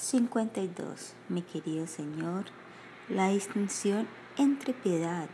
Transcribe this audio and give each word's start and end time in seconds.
52. 0.00 1.12
Mi 1.28 1.42
querido 1.42 1.86
Señor, 1.86 2.46
la 3.10 3.28
distinción 3.28 4.08
entre 4.38 4.72
piedad 4.72 5.28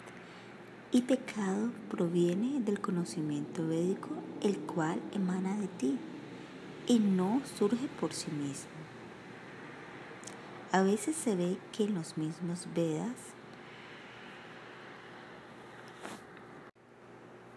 y 0.90 1.02
pecado 1.02 1.70
proviene 1.88 2.60
del 2.60 2.80
conocimiento 2.80 3.66
védico, 3.66 4.08
el 4.42 4.58
cual 4.58 5.00
emana 5.12 5.56
de 5.56 5.68
ti 5.68 5.98
y 6.88 6.98
no 6.98 7.42
surge 7.56 7.86
por 8.00 8.12
sí 8.12 8.30
mismo. 8.32 8.70
A 10.72 10.82
veces 10.82 11.14
se 11.14 11.36
ve 11.36 11.58
que 11.70 11.84
en 11.84 11.94
los 11.94 12.18
mismos 12.18 12.66
Vedas 12.74 13.14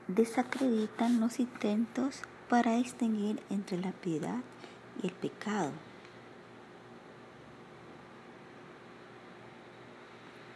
desacreditan 0.08 1.20
los 1.20 1.40
intentos 1.40 2.22
para 2.50 2.76
distinguir 2.76 3.42
entre 3.50 3.80
la 3.80 3.94
piedad 3.94 4.42
y 5.02 5.08
el 5.08 5.14
pecado 5.14 5.72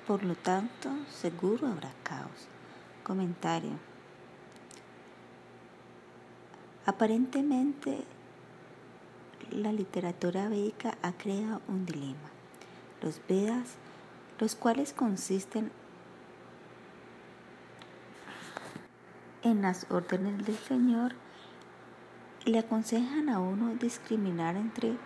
Por 0.07 0.23
lo 0.23 0.35
tanto, 0.35 0.89
seguro 1.09 1.67
habrá 1.67 1.91
caos. 2.03 2.49
Comentario. 3.03 3.79
Aparentemente, 6.85 8.03
la 9.49 9.71
literatura 9.71 10.49
védica 10.49 10.97
ha 11.01 11.13
creado 11.13 11.61
un 11.69 11.85
dilema. 11.85 12.31
Los 13.01 13.21
Vedas, 13.29 13.75
los 14.39 14.55
cuales 14.55 14.91
consisten 14.91 15.71
en 19.43 19.61
las 19.61 19.89
órdenes 19.89 20.45
del 20.45 20.57
Señor, 20.57 21.13
le 22.43 22.59
aconsejan 22.59 23.29
a 23.29 23.39
uno 23.39 23.75
discriminar 23.75 24.57
entre 24.57 24.97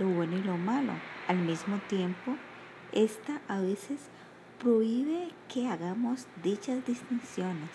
lo 0.00 0.08
bueno 0.08 0.36
y 0.36 0.42
lo 0.42 0.56
malo. 0.56 0.92
Al 1.28 1.38
mismo 1.38 1.78
tiempo, 1.88 2.36
esta 2.92 3.40
a 3.46 3.60
veces 3.60 4.00
prohíbe 4.60 5.30
que 5.48 5.68
hagamos 5.68 6.26
dichas 6.42 6.84
distinciones. 6.86 7.70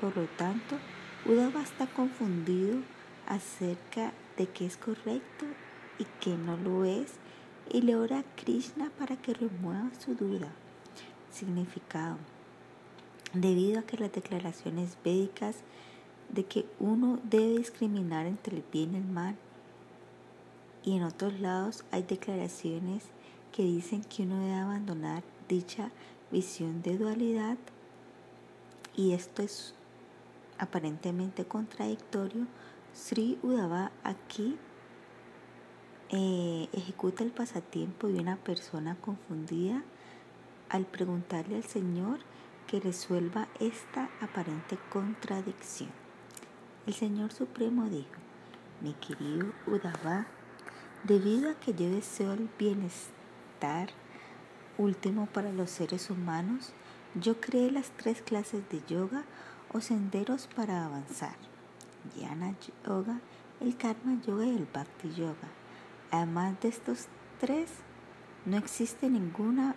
Por 0.00 0.16
lo 0.16 0.26
tanto, 0.36 0.76
Uddhava 1.24 1.62
está 1.62 1.86
confundido 1.86 2.80
acerca 3.26 4.12
de 4.36 4.46
qué 4.48 4.66
es 4.66 4.76
correcto 4.76 5.46
y 5.98 6.04
qué 6.20 6.36
no 6.36 6.56
lo 6.56 6.84
es 6.84 7.14
y 7.70 7.82
le 7.82 7.96
ora 7.96 8.20
a 8.20 8.36
Krishna 8.36 8.90
para 8.98 9.16
que 9.16 9.34
remueva 9.34 9.90
su 9.98 10.14
duda. 10.14 10.48
Significado. 11.30 12.18
Debido 13.32 13.80
a 13.80 13.82
que 13.82 13.96
las 13.96 14.12
declaraciones 14.12 14.96
védicas 15.04 15.56
de 16.28 16.44
que 16.44 16.66
uno 16.78 17.18
debe 17.22 17.58
discriminar 17.58 18.26
entre 18.26 18.56
el 18.56 18.64
bien 18.72 18.94
y 18.94 18.98
el 18.98 19.04
mal 19.04 19.36
y 20.84 20.96
en 20.96 21.02
otros 21.02 21.40
lados 21.40 21.84
hay 21.90 22.02
declaraciones 22.02 23.04
que 23.52 23.62
dicen 23.62 24.02
que 24.04 24.22
uno 24.22 24.40
debe 24.40 24.54
abandonar 24.54 25.22
dicha 25.48 25.90
visión 26.30 26.82
de 26.82 26.98
dualidad 26.98 27.58
y 28.96 29.12
esto 29.12 29.42
es 29.42 29.74
aparentemente 30.58 31.44
contradictorio, 31.44 32.46
Sri 32.94 33.38
Udava 33.42 33.92
aquí 34.02 34.56
eh, 36.08 36.68
ejecuta 36.72 37.22
el 37.22 37.30
pasatiempo 37.30 38.08
de 38.08 38.20
una 38.20 38.36
persona 38.36 38.96
confundida 39.00 39.82
al 40.70 40.86
preguntarle 40.86 41.56
al 41.56 41.64
Señor 41.64 42.20
que 42.66 42.80
resuelva 42.80 43.48
esta 43.60 44.10
aparente 44.20 44.78
contradicción. 44.90 45.90
El 46.86 46.94
Señor 46.94 47.32
Supremo 47.32 47.84
dijo, 47.88 48.20
mi 48.80 48.94
querido 48.94 49.52
Udava, 49.66 50.26
debido 51.04 51.50
a 51.50 51.54
que 51.54 51.74
yo 51.74 51.90
deseo 51.90 52.32
el 52.32 52.48
bienestar 52.58 53.90
último 54.78 55.26
para 55.26 55.52
los 55.52 55.70
seres 55.70 56.10
humanos, 56.10 56.72
yo 57.14 57.40
creé 57.40 57.70
las 57.70 57.90
tres 57.90 58.22
clases 58.22 58.68
de 58.68 58.82
yoga 58.86 59.24
o 59.72 59.80
senderos 59.80 60.48
para 60.54 60.84
avanzar. 60.84 61.36
Jnana 62.14 62.54
Yoga, 62.84 63.20
el 63.60 63.76
Karma 63.76 64.20
Yoga 64.26 64.46
y 64.46 64.56
el 64.56 64.66
Bhakti 64.66 65.12
Yoga. 65.14 65.48
Además 66.10 66.60
de 66.60 66.68
estos 66.68 67.06
tres, 67.40 67.70
no 68.44 68.56
existe 68.56 69.08
ninguna 69.08 69.74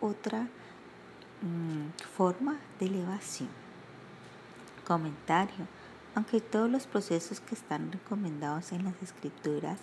otra 0.00 0.48
mm, 1.42 1.98
forma 2.16 2.58
de 2.78 2.86
elevación. 2.86 3.48
Comentario. 4.86 5.66
Aunque 6.14 6.40
todos 6.40 6.70
los 6.70 6.86
procesos 6.86 7.40
que 7.40 7.54
están 7.54 7.90
recomendados 7.90 8.72
en 8.72 8.84
las 8.84 9.02
escrituras 9.02 9.80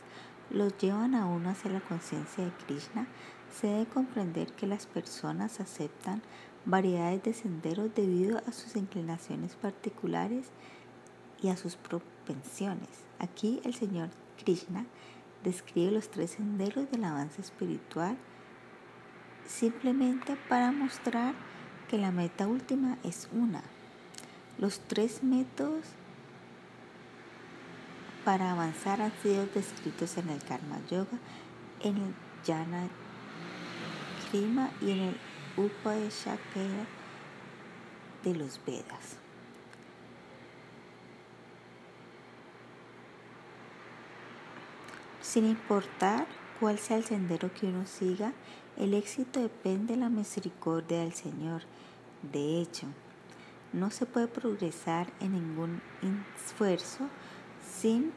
los 0.49 0.77
llevan 0.77 1.15
a 1.15 1.25
uno 1.25 1.49
hacia 1.49 1.71
la 1.71 1.81
conciencia 1.81 2.45
de 2.45 2.51
Krishna, 2.65 3.07
se 3.51 3.67
debe 3.67 3.85
comprender 3.85 4.51
que 4.53 4.67
las 4.67 4.85
personas 4.85 5.59
aceptan 5.59 6.21
variedades 6.65 7.23
de 7.23 7.33
senderos 7.33 7.93
debido 7.95 8.37
a 8.47 8.51
sus 8.51 8.75
inclinaciones 8.75 9.55
particulares 9.55 10.47
y 11.41 11.49
a 11.49 11.57
sus 11.57 11.75
propensiones. 11.75 12.89
Aquí 13.19 13.61
el 13.63 13.73
Señor 13.73 14.09
Krishna 14.43 14.85
describe 15.43 15.91
los 15.91 16.09
tres 16.09 16.31
senderos 16.31 16.89
del 16.91 17.03
avance 17.03 17.41
espiritual 17.41 18.15
simplemente 19.47 20.37
para 20.47 20.71
mostrar 20.71 21.33
que 21.89 21.97
la 21.97 22.11
meta 22.11 22.47
última 22.47 22.97
es 23.03 23.27
una. 23.33 23.61
Los 24.59 24.79
tres 24.81 25.23
métodos 25.23 25.85
para 28.23 28.51
avanzar 28.51 29.01
han 29.01 29.11
sido 29.23 29.47
descritos 29.47 30.17
en 30.17 30.29
el 30.29 30.41
Karma 30.43 30.79
Yoga, 30.89 31.17
en 31.81 31.97
el 31.97 32.13
Jnana 32.45 32.87
y 34.33 34.91
en 34.91 34.99
el 34.99 35.17
Upanishad 35.57 36.37
de 38.23 38.33
los 38.33 38.59
Vedas. 38.65 39.17
Sin 45.21 45.45
importar 45.45 46.27
cuál 46.59 46.77
sea 46.77 46.97
el 46.97 47.03
sendero 47.03 47.53
que 47.53 47.67
uno 47.67 47.85
siga, 47.85 48.33
el 48.77 48.93
éxito 48.93 49.41
depende 49.41 49.93
de 49.95 49.99
la 49.99 50.09
misericordia 50.09 50.99
del 50.99 51.13
Señor. 51.13 51.63
De 52.31 52.61
hecho, 52.61 52.87
no 53.73 53.91
se 53.91 54.05
puede 54.05 54.27
progresar 54.27 55.11
en 55.19 55.33
ningún 55.33 55.81
esfuerzo 56.35 57.07
sin 57.65 58.11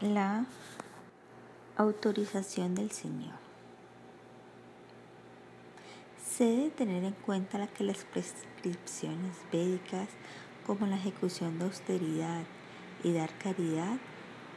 la 0.00 0.46
autorización 1.76 2.74
del 2.74 2.90
Señor. 2.90 3.45
Se 6.36 6.44
debe 6.44 6.68
tener 6.68 7.02
en 7.02 7.14
cuenta 7.14 7.66
que 7.66 7.82
las 7.82 8.04
prescripciones 8.04 9.36
védicas 9.50 10.10
como 10.66 10.86
la 10.86 10.96
ejecución 10.96 11.58
de 11.58 11.64
austeridad 11.64 12.42
y 13.02 13.14
dar 13.14 13.30
caridad 13.38 13.96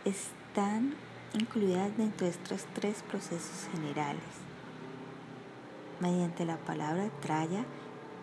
están 0.04 0.94
incluidas 1.34 1.96
dentro 1.96 2.26
de 2.26 2.34
estos 2.34 2.66
tres 2.74 3.02
procesos 3.04 3.70
generales. 3.72 4.20
Mediante 6.02 6.44
la 6.44 6.58
palabra 6.58 7.10
traya, 7.22 7.64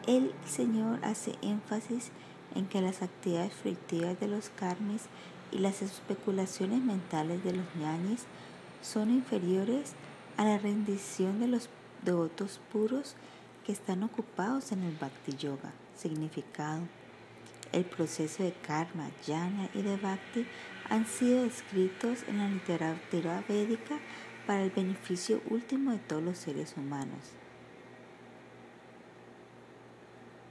el 0.06 0.34
Señor 0.46 1.02
hace 1.02 1.32
énfasis 1.40 2.10
en 2.54 2.66
que 2.66 2.82
las 2.82 3.00
actividades 3.00 3.54
frictivas 3.54 4.20
de 4.20 4.28
los 4.28 4.50
karmis 4.50 5.04
y 5.50 5.60
las 5.60 5.80
especulaciones 5.80 6.82
mentales 6.82 7.42
de 7.42 7.54
los 7.54 7.74
ñañis 7.76 8.26
son 8.82 9.08
inferiores 9.08 9.94
a 10.36 10.44
la 10.44 10.58
rendición 10.58 11.40
de 11.40 11.48
los 11.48 11.70
devotos 12.04 12.60
puros 12.70 13.16
que 13.66 13.72
están 13.72 14.04
ocupados 14.04 14.70
en 14.70 14.84
el 14.84 14.94
Bhakti 14.94 15.36
Yoga. 15.36 15.72
Significado. 15.96 16.82
El 17.72 17.84
proceso 17.84 18.44
de 18.44 18.52
karma, 18.52 19.10
jnana 19.26 19.68
y 19.74 19.82
de 19.82 19.96
bhakti 19.96 20.46
han 20.88 21.04
sido 21.04 21.44
escritos 21.44 22.22
en 22.28 22.38
la 22.38 22.48
literatura 22.48 23.42
védica 23.48 23.98
para 24.46 24.62
el 24.62 24.70
beneficio 24.70 25.42
último 25.50 25.90
de 25.90 25.98
todos 25.98 26.22
los 26.22 26.38
seres 26.38 26.76
humanos. 26.76 27.18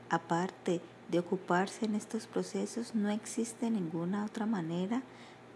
Aparte 0.10 0.82
de 1.08 1.20
ocuparse 1.20 1.86
en 1.86 1.96
estos 1.96 2.28
procesos, 2.28 2.96
no 2.96 3.10
existe 3.10 3.72
ninguna 3.72 4.26
otra 4.26 4.46
manera 4.46 5.04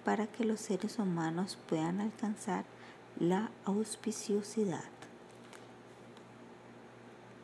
para 0.06 0.28
que 0.28 0.46
los 0.46 0.62
seres 0.62 0.98
humanos 0.98 1.58
puedan 1.68 2.00
alcanzar 2.00 2.64
la 3.20 3.52
auspiciosidad. 3.66 4.99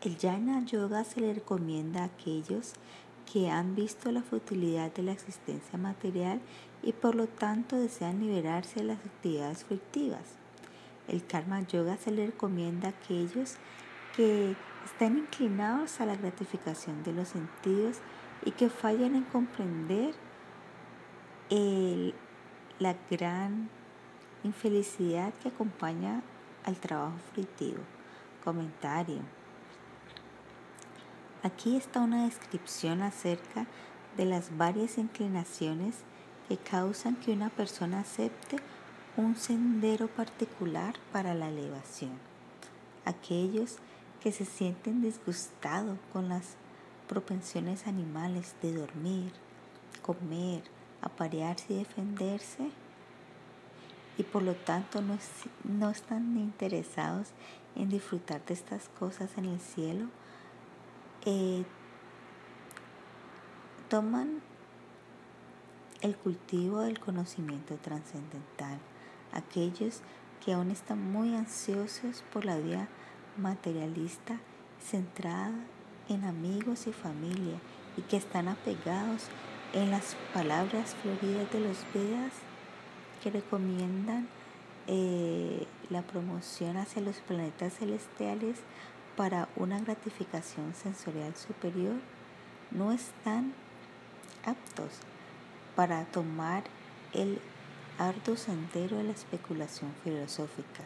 El 0.05 0.17
Jnana 0.19 0.63
Yoga 0.65 1.03
se 1.03 1.19
le 1.19 1.33
recomienda 1.33 2.03
a 2.03 2.05
aquellos 2.05 2.73
que 3.25 3.49
han 3.49 3.73
visto 3.73 4.11
la 4.11 4.21
futilidad 4.21 4.93
de 4.93 5.01
la 5.01 5.11
existencia 5.11 5.79
material 5.79 6.41
y 6.83 6.93
por 6.93 7.15
lo 7.15 7.25
tanto 7.25 7.75
desean 7.75 8.19
liberarse 8.19 8.81
de 8.81 8.85
las 8.85 8.99
actividades 8.99 9.65
frictivas. 9.65 10.21
El 11.07 11.25
Karma 11.25 11.61
Yoga 11.61 11.97
se 11.97 12.11
le 12.11 12.27
recomienda 12.27 12.89
a 12.89 12.91
aquellos 12.91 13.55
que 14.15 14.55
están 14.85 15.17
inclinados 15.17 15.99
a 15.99 16.05
la 16.05 16.15
gratificación 16.15 17.01
de 17.01 17.11
los 17.11 17.29
sentidos 17.29 17.97
y 18.45 18.51
que 18.51 18.69
fallan 18.69 19.15
en 19.15 19.23
comprender 19.23 20.13
la 22.77 22.95
gran 23.09 23.71
infelicidad 24.43 25.33
que 25.41 25.47
acompaña 25.47 26.21
al 26.63 26.75
trabajo 26.75 27.17
fruitivo. 27.33 27.79
Comentario. 28.43 29.44
Aquí 31.45 31.75
está 31.75 31.99
una 31.99 32.25
descripción 32.25 33.03
acerca 33.03 33.67
de 34.17 34.25
las 34.25 34.57
varias 34.57 34.97
inclinaciones 34.97 35.97
que 36.49 36.57
causan 36.57 37.17
que 37.17 37.33
una 37.33 37.51
persona 37.51 37.99
acepte 37.99 38.57
un 39.15 39.35
sendero 39.35 40.07
particular 40.07 40.95
para 41.11 41.35
la 41.35 41.49
elevación. 41.49 42.13
Aquellos 43.05 43.77
que 44.23 44.31
se 44.31 44.43
sienten 44.43 45.03
disgustados 45.03 45.99
con 46.11 46.29
las 46.29 46.55
propensiones 47.07 47.85
animales 47.85 48.55
de 48.63 48.73
dormir, 48.73 49.31
comer, 50.01 50.63
aparearse 51.03 51.73
y 51.73 51.77
defenderse, 51.77 52.71
y 54.17 54.23
por 54.23 54.41
lo 54.41 54.55
tanto 54.55 54.99
no, 55.63 55.89
están 55.91 56.39
interesados 56.39 57.27
en 57.75 57.89
disfrutar 57.89 58.43
de 58.45 58.55
estas 58.55 58.89
cosas 58.97 59.29
en 59.37 59.45
el 59.45 59.59
cielo, 59.59 60.07
eh, 61.25 61.63
toman 63.89 64.41
el 66.01 66.15
cultivo 66.15 66.81
del 66.81 66.99
conocimiento 66.99 67.77
trascendental, 67.77 68.79
aquellos 69.31 70.01
que 70.43 70.53
aún 70.53 70.69
están 70.69 71.11
muy 71.11 71.35
ansiosos 71.35 72.23
por 72.31 72.45
la 72.45 72.57
vida 72.57 72.87
materialista 73.37 74.39
centrada 74.79 75.55
en 76.09 76.23
amigos 76.23 76.85
y 76.87 76.93
familia 76.93 77.59
y 77.97 78.01
que 78.03 78.17
están 78.17 78.47
apegados 78.47 79.27
en 79.73 79.89
las 79.89 80.15
palabras 80.33 80.95
floridas 81.01 81.51
de 81.51 81.59
los 81.59 81.77
Vedas 81.93 82.33
que 83.23 83.31
recomiendan 83.31 84.27
eh, 84.87 85.65
la 85.89 86.03
promoción 86.03 86.77
hacia 86.77 87.01
los 87.01 87.17
planetas 87.17 87.73
celestiales 87.79 88.59
para 89.15 89.47
una 89.55 89.79
gratificación 89.79 90.73
sensorial 90.75 91.35
superior, 91.35 91.95
no 92.71 92.91
están 92.91 93.53
aptos 94.45 94.99
para 95.75 96.05
tomar 96.05 96.63
el 97.13 97.39
arduo 97.97 98.35
sendero 98.35 98.97
de 98.97 99.03
la 99.03 99.11
especulación 99.11 99.93
filosófica. 100.03 100.83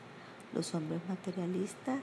Los 0.53 0.73
hombres 0.73 1.01
materialistas, 1.07 1.99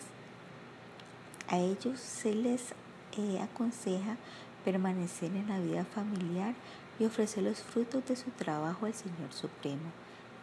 a 1.48 1.58
ellos 1.58 2.00
se 2.00 2.34
les 2.34 2.74
eh, 3.16 3.40
aconseja 3.40 4.16
permanecer 4.64 5.30
en 5.34 5.48
la 5.48 5.60
vida 5.60 5.84
familiar 5.84 6.54
y 6.98 7.04
ofrecer 7.04 7.44
los 7.44 7.60
frutos 7.60 8.06
de 8.06 8.16
su 8.16 8.30
trabajo 8.30 8.86
al 8.86 8.94
Señor 8.94 9.32
Supremo. 9.32 9.92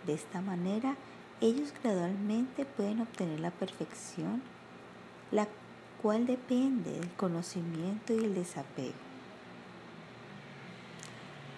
De 0.05 0.13
esta 0.13 0.41
manera, 0.41 0.95
ellos 1.41 1.73
gradualmente 1.83 2.65
pueden 2.65 3.01
obtener 3.01 3.39
la 3.39 3.51
perfección, 3.51 4.41
la 5.31 5.47
cual 6.03 6.27
depende 6.27 6.91
del 6.91 7.09
conocimiento 7.11 8.13
y 8.13 8.25
el 8.25 8.35
desapego. 8.35 8.93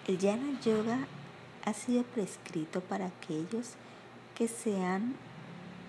El 0.06 0.18
Jnana 0.18 0.60
Yoga 0.60 0.98
ha 1.64 1.74
sido 1.74 2.04
prescrito 2.04 2.80
para 2.80 3.06
aquellos 3.06 3.72
que 4.36 4.46
se 4.46 4.80
han 4.84 5.16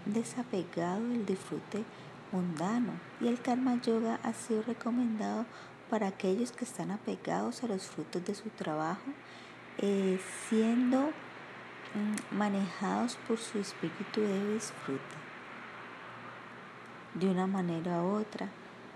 desapegado 0.08 1.08
del 1.08 1.24
disfrute 1.24 1.84
mundano 2.32 2.94
y 3.22 3.28
el 3.28 3.40
Karma 3.40 3.80
Yoga 3.80 4.20
ha 4.24 4.34
sido 4.34 4.64
recomendado 4.64 5.46
para 5.92 6.08
aquellos 6.08 6.52
que 6.52 6.66
están 6.66 6.90
apegados 6.90 7.64
a 7.64 7.68
los 7.68 7.84
frutos 7.84 8.26
de 8.26 8.34
su 8.34 8.50
trabajo, 8.50 9.12
eh, 9.78 10.20
siendo 10.50 11.12
mm, 11.94 12.36
manejados 12.36 13.18
por 13.28 13.38
su 13.38 13.60
espíritu 13.60 14.22
de 14.22 14.56
disfrute. 14.56 15.27
De 17.20 17.28
una 17.28 17.48
manera 17.48 18.04
u 18.04 18.18
otra, 18.18 18.50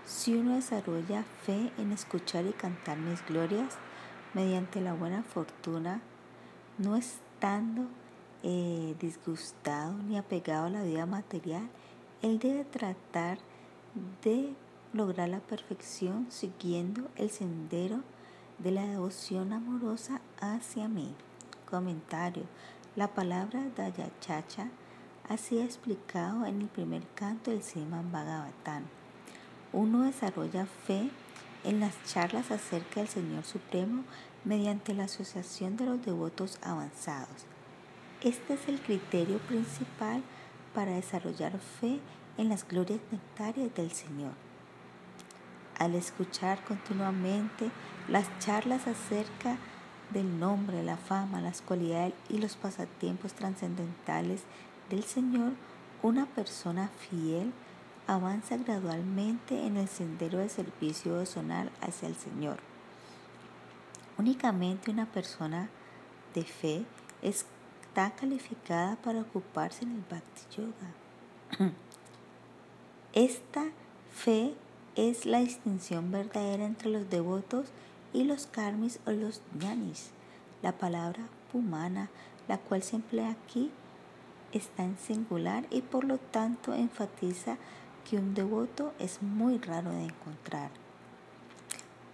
si 0.06 0.34
uno 0.36 0.54
desarrolla 0.54 1.24
fe 1.42 1.72
en 1.76 1.90
escuchar 1.90 2.46
y 2.46 2.52
cantar 2.52 2.96
mis 2.96 3.24
glorias, 3.26 3.78
mediante 4.32 4.80
la 4.80 4.94
buena 4.94 5.24
fortuna, 5.24 6.00
no 6.78 6.94
estando 6.94 7.86
eh, 8.44 8.94
disgustado 9.00 9.94
ni 9.94 10.18
apegado 10.18 10.66
a 10.66 10.70
la 10.70 10.82
vida 10.84 11.04
material, 11.04 11.68
él 12.22 12.38
debe 12.38 12.64
tratar 12.64 13.38
de 14.22 14.54
lograr 14.92 15.28
la 15.28 15.40
perfección 15.40 16.26
siguiendo 16.30 17.08
el 17.16 17.28
sendero 17.28 18.02
de 18.58 18.70
la 18.70 18.84
devoción 18.84 19.52
amorosa 19.52 20.20
hacia 20.40 20.86
mí. 20.86 21.12
Comentario. 21.68 22.44
La 22.94 23.08
palabra 23.08 23.64
Dayachacha 23.74 24.68
sido 25.36 25.62
explicado 25.62 26.46
en 26.46 26.62
el 26.62 26.68
primer 26.68 27.02
canto 27.14 27.50
del 27.50 27.62
Sriman 27.62 28.12
Bhagavatam. 28.12 28.84
Uno 29.72 30.02
desarrolla 30.02 30.66
fe 30.66 31.10
en 31.64 31.80
las 31.80 31.94
charlas 32.04 32.50
acerca 32.50 33.00
del 33.00 33.08
Señor 33.08 33.44
Supremo 33.44 34.04
mediante 34.44 34.94
la 34.94 35.04
asociación 35.04 35.76
de 35.76 35.86
los 35.86 36.04
devotos 36.04 36.58
avanzados. 36.62 37.46
Este 38.22 38.54
es 38.54 38.68
el 38.68 38.80
criterio 38.80 39.38
principal 39.38 40.22
para 40.74 40.92
desarrollar 40.92 41.58
fe 41.58 42.00
en 42.38 42.48
las 42.48 42.66
glorias 42.66 43.00
nectarias 43.10 43.74
del 43.74 43.90
Señor. 43.90 44.32
Al 45.78 45.94
escuchar 45.94 46.62
continuamente 46.64 47.70
las 48.08 48.26
charlas 48.38 48.86
acerca 48.86 49.56
del 50.12 50.38
nombre, 50.38 50.82
la 50.82 50.96
fama, 50.96 51.40
las 51.40 51.62
cualidades 51.62 52.12
y 52.28 52.38
los 52.38 52.56
pasatiempos 52.56 53.32
trascendentales 53.32 54.42
del 54.92 55.04
Señor, 55.04 55.52
una 56.02 56.26
persona 56.26 56.88
fiel 56.88 57.54
avanza 58.06 58.58
gradualmente 58.58 59.66
en 59.66 59.78
el 59.78 59.88
sendero 59.88 60.38
de 60.38 60.50
servicio 60.50 61.14
devocional 61.14 61.70
hacia 61.80 62.08
el 62.08 62.14
Señor. 62.14 62.58
Únicamente 64.18 64.90
una 64.90 65.06
persona 65.06 65.70
de 66.34 66.44
fe 66.44 66.84
está 67.22 68.10
calificada 68.10 68.96
para 68.96 69.22
ocuparse 69.22 69.84
en 69.84 69.92
el 69.92 70.04
Bhakti 70.10 70.42
Yoga. 70.58 71.72
Esta 73.14 73.64
fe 74.14 74.54
es 74.94 75.24
la 75.24 75.38
distinción 75.38 76.12
verdadera 76.12 76.66
entre 76.66 76.90
los 76.90 77.08
devotos 77.08 77.68
y 78.12 78.24
los 78.24 78.46
karmis 78.46 79.00
o 79.06 79.12
los 79.12 79.40
jnanis. 79.54 80.10
La 80.60 80.72
palabra 80.72 81.22
pumana, 81.50 82.10
la 82.46 82.58
cual 82.58 82.82
se 82.82 82.96
emplea 82.96 83.30
aquí, 83.30 83.70
está 84.52 84.84
en 84.84 84.98
singular 84.98 85.66
y 85.70 85.82
por 85.82 86.04
lo 86.04 86.18
tanto 86.18 86.74
enfatiza 86.74 87.56
que 88.08 88.16
un 88.16 88.34
devoto 88.34 88.92
es 88.98 89.22
muy 89.22 89.58
raro 89.58 89.90
de 89.90 90.04
encontrar. 90.04 90.70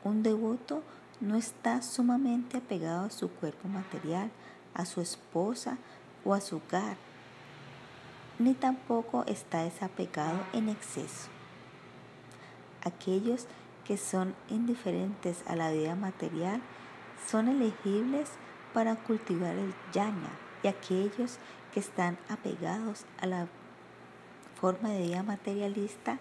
Un 0.04 0.22
devoto 0.22 0.82
no 1.20 1.36
está 1.36 1.82
sumamente 1.82 2.58
apegado 2.58 3.06
a 3.06 3.10
su 3.10 3.28
cuerpo 3.28 3.68
material, 3.68 4.30
a 4.74 4.84
su 4.84 5.00
esposa 5.00 5.78
o 6.24 6.34
a 6.34 6.40
su 6.40 6.56
hogar, 6.56 6.96
ni 8.38 8.54
tampoco 8.54 9.24
está 9.26 9.64
desapegado 9.64 10.38
en 10.52 10.68
exceso. 10.68 11.28
Aquellos 12.84 13.46
que 13.84 13.96
son 13.96 14.34
indiferentes 14.48 15.42
a 15.46 15.56
la 15.56 15.72
vida 15.72 15.96
material 15.96 16.62
son 17.26 17.48
elegibles 17.48 18.30
para 18.72 18.94
cultivar 18.96 19.56
el 19.56 19.74
yana 19.92 20.30
y 20.62 20.68
aquellos 20.68 21.38
que 21.38 21.57
están 21.74 22.18
apegados 22.28 23.04
a 23.20 23.26
la 23.26 23.46
forma 24.60 24.90
de 24.90 25.02
vida 25.02 25.22
materialista 25.22 26.18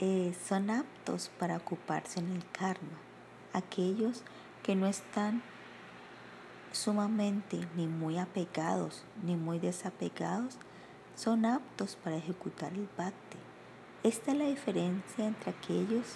eh, 0.00 0.32
son 0.46 0.70
aptos 0.70 1.30
para 1.40 1.56
ocuparse 1.56 2.20
en 2.20 2.30
el 2.30 2.48
karma. 2.50 2.98
Aquellos 3.52 4.22
que 4.62 4.76
no 4.76 4.86
están 4.86 5.42
sumamente 6.70 7.66
ni 7.74 7.86
muy 7.86 8.18
apegados 8.18 9.04
ni 9.24 9.34
muy 9.34 9.58
desapegados 9.58 10.58
son 11.16 11.44
aptos 11.46 11.96
para 11.96 12.16
ejecutar 12.16 12.72
el 12.74 12.88
bhakti. 12.96 13.38
Esta 14.04 14.30
es 14.30 14.38
la 14.38 14.44
diferencia 14.44 15.26
entre 15.26 15.50
aquellos 15.50 16.14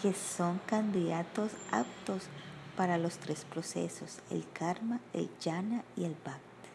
que 0.00 0.14
son 0.14 0.58
candidatos 0.64 1.52
aptos 1.70 2.28
para 2.80 2.96
los 2.96 3.18
tres 3.18 3.44
procesos, 3.44 4.20
el 4.30 4.50
karma, 4.54 5.00
el 5.12 5.28
jnana 5.38 5.84
y 5.98 6.04
el 6.04 6.14
bhakti. 6.24 6.70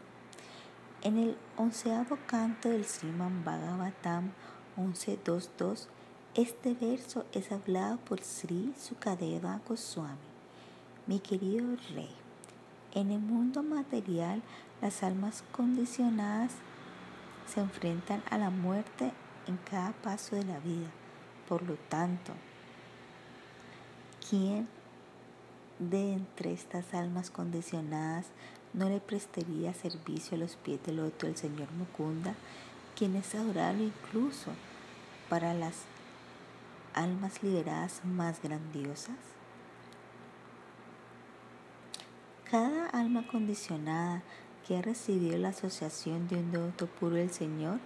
En 1.01 1.17
el 1.17 1.35
onceavo 1.57 2.19
canto 2.27 2.69
del 2.69 2.85
Sriman 2.85 3.43
Bhagavatam 3.43 4.29
11.2.2, 4.77 5.87
este 6.35 6.75
verso 6.75 7.25
es 7.33 7.51
hablado 7.51 7.97
por 7.97 8.21
Sri 8.21 8.71
Sukadeva 8.77 9.59
Goswami. 9.67 10.19
Mi 11.07 11.19
querido 11.19 11.75
rey, 11.95 12.15
en 12.93 13.09
el 13.09 13.19
mundo 13.19 13.63
material 13.63 14.43
las 14.83 15.01
almas 15.01 15.43
condicionadas 15.51 16.51
se 17.47 17.61
enfrentan 17.61 18.21
a 18.29 18.37
la 18.37 18.51
muerte 18.51 19.11
en 19.47 19.57
cada 19.57 19.93
paso 20.03 20.35
de 20.35 20.43
la 20.43 20.59
vida. 20.59 20.91
Por 21.49 21.63
lo 21.63 21.73
tanto, 21.89 22.31
¿quién 24.29 24.67
de 25.79 26.13
entre 26.13 26.53
estas 26.53 26.93
almas 26.93 27.29
condicionadas 27.29 28.27
no 28.73 28.89
le 28.89 28.99
prestaría 28.99 29.73
servicio 29.73 30.35
a 30.35 30.39
los 30.39 30.55
pies 30.55 30.83
del 30.85 30.99
otro 30.99 31.27
el 31.29 31.37
señor 31.37 31.71
Mukunda, 31.71 32.35
quien 32.95 33.15
es 33.15 33.35
adorable 33.35 33.83
incluso 33.83 34.51
para 35.29 35.53
las 35.53 35.83
almas 36.93 37.43
liberadas 37.43 38.01
más 38.05 38.41
grandiosas? 38.41 39.15
Cada 42.49 42.87
alma 42.87 43.27
condicionada 43.27 44.23
que 44.65 44.77
ha 44.77 44.81
recibido 44.81 45.37
la 45.37 45.49
asociación 45.49 46.27
de 46.27 46.37
un 46.37 46.51
devoto 46.51 46.87
puro 46.87 47.15
del 47.15 47.31
Señor 47.31 47.79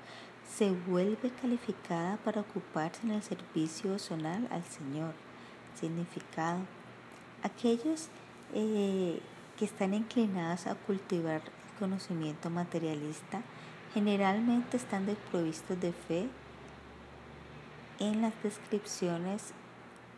se 0.49 0.71
vuelve 0.71 1.31
calificada 1.41 2.17
para 2.17 2.41
ocuparse 2.41 3.01
en 3.03 3.11
el 3.11 3.23
servicio 3.23 3.97
zonal 3.99 4.47
al 4.51 4.63
Señor. 4.63 5.13
Significado. 5.75 6.59
Aquellos 7.43 8.09
eh, 8.53 9.21
que 9.57 9.65
están 9.65 9.93
inclinados 9.93 10.67
a 10.67 10.75
cultivar 10.75 11.41
el 11.41 11.79
conocimiento 11.79 12.49
materialista 12.49 13.41
generalmente 13.93 14.77
están 14.77 15.05
desprovistos 15.05 15.79
de 15.79 15.93
fe 15.93 16.29
en 17.99 18.21
las 18.21 18.33
descripciones 18.43 19.53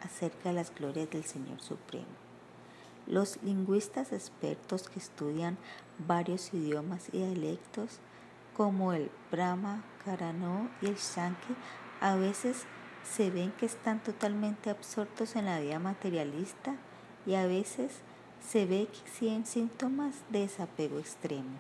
acerca 0.02 0.50
de 0.50 0.56
las 0.56 0.74
glorias 0.74 1.10
del 1.10 1.24
Señor 1.24 1.62
Supremo. 1.62 2.06
Los 3.08 3.42
lingüistas 3.44 4.14
expertos 4.14 4.90
que 4.90 5.00
estudian 5.00 5.58
varios 6.00 6.54
idiomas 6.54 7.10
y 7.12 7.18
dialectos, 7.18 8.00
como 8.56 8.94
el 8.94 9.10
Brahma, 9.32 9.84
Karano 10.06 10.70
y 10.82 10.88
el 10.88 10.96
Shanki, 10.96 11.56
a 12.00 12.16
veces 12.16 12.66
se 13.04 13.30
ven 13.32 13.52
que 13.54 13.66
están 13.66 14.02
totalmente 14.02 14.70
absortos 14.70 15.36
en 15.36 15.46
la 15.46 15.60
vida 15.60 15.80
materialista 15.80 16.76
y 17.26 17.36
a 17.36 17.46
veces 17.46 18.02
se 18.42 18.66
ve 18.66 18.88
que 18.92 19.00
existen 19.00 19.46
síntomas 19.46 20.16
de 20.30 20.40
desapego 20.40 21.00
extremo. 21.00 21.60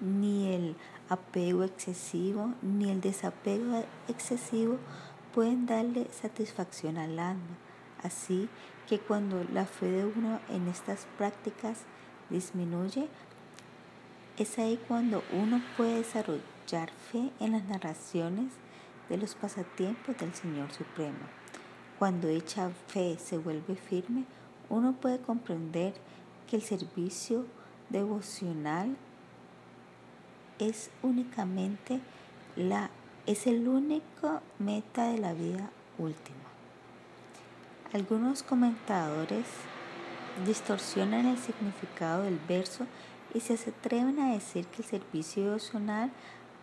Ni 0.00 0.52
el 0.52 0.76
apego 1.08 1.62
excesivo 1.62 2.54
ni 2.62 2.90
el 2.90 3.00
desapego 3.00 3.84
excesivo 4.08 4.78
pueden 5.34 5.66
darle 5.66 6.08
satisfacción 6.10 6.96
al 6.98 7.18
alma. 7.18 7.56
Así 8.02 8.48
que 8.88 8.98
cuando 8.98 9.44
la 9.52 9.64
fe 9.64 9.86
de 9.86 10.04
uno 10.04 10.40
en 10.48 10.66
estas 10.68 11.06
prácticas 11.18 11.82
disminuye, 12.30 13.08
es 14.38 14.58
ahí 14.58 14.80
cuando 14.88 15.22
uno 15.32 15.62
puede 15.76 15.98
desarrollar 15.98 16.90
fe 17.12 17.30
en 17.38 17.52
las 17.52 17.64
narraciones 17.64 18.52
de 19.08 19.18
los 19.18 19.34
pasatiempos 19.34 20.16
del 20.16 20.34
Señor 20.34 20.72
Supremo. 20.72 21.41
Cuando 22.02 22.26
dicha 22.26 22.68
fe 22.88 23.16
se 23.16 23.38
vuelve 23.38 23.76
firme, 23.76 24.24
uno 24.68 24.92
puede 24.92 25.20
comprender 25.20 25.94
que 26.50 26.56
el 26.56 26.62
servicio 26.62 27.46
devocional 27.90 28.96
es 30.58 30.90
únicamente 31.04 32.00
la 32.56 32.90
es 33.24 33.46
el 33.46 33.68
único 33.68 34.40
meta 34.58 35.12
de 35.12 35.18
la 35.18 35.32
vida 35.32 35.70
última. 35.96 36.40
Algunos 37.92 38.42
comentadores 38.42 39.46
distorsionan 40.44 41.26
el 41.26 41.38
significado 41.38 42.24
del 42.24 42.40
verso 42.48 42.84
y 43.32 43.38
se 43.38 43.54
atreven 43.54 44.18
a 44.18 44.32
decir 44.32 44.66
que 44.66 44.82
el 44.82 44.88
servicio 44.88 45.44
devocional 45.44 46.10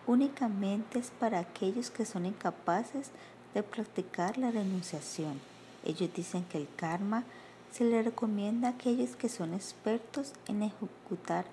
únicamente 0.05 0.99
es 0.99 1.11
para 1.11 1.39
aquellos 1.39 1.91
que 1.91 2.03
son 2.03 2.25
incapaces 2.25 3.11
de 3.53 3.63
practicar 3.63 4.37
la 4.37 4.51
renunciación. 4.51 5.39
Ellos 5.85 6.09
dicen 6.13 6.43
que 6.45 6.57
el 6.57 6.67
karma 6.75 7.23
se 7.71 7.83
le 7.83 8.01
recomienda 8.01 8.67
a 8.67 8.71
aquellos 8.71 9.15
que 9.15 9.29
son 9.29 9.53
expertos 9.53 10.33
en 10.47 10.63
ejecutar 10.63 11.45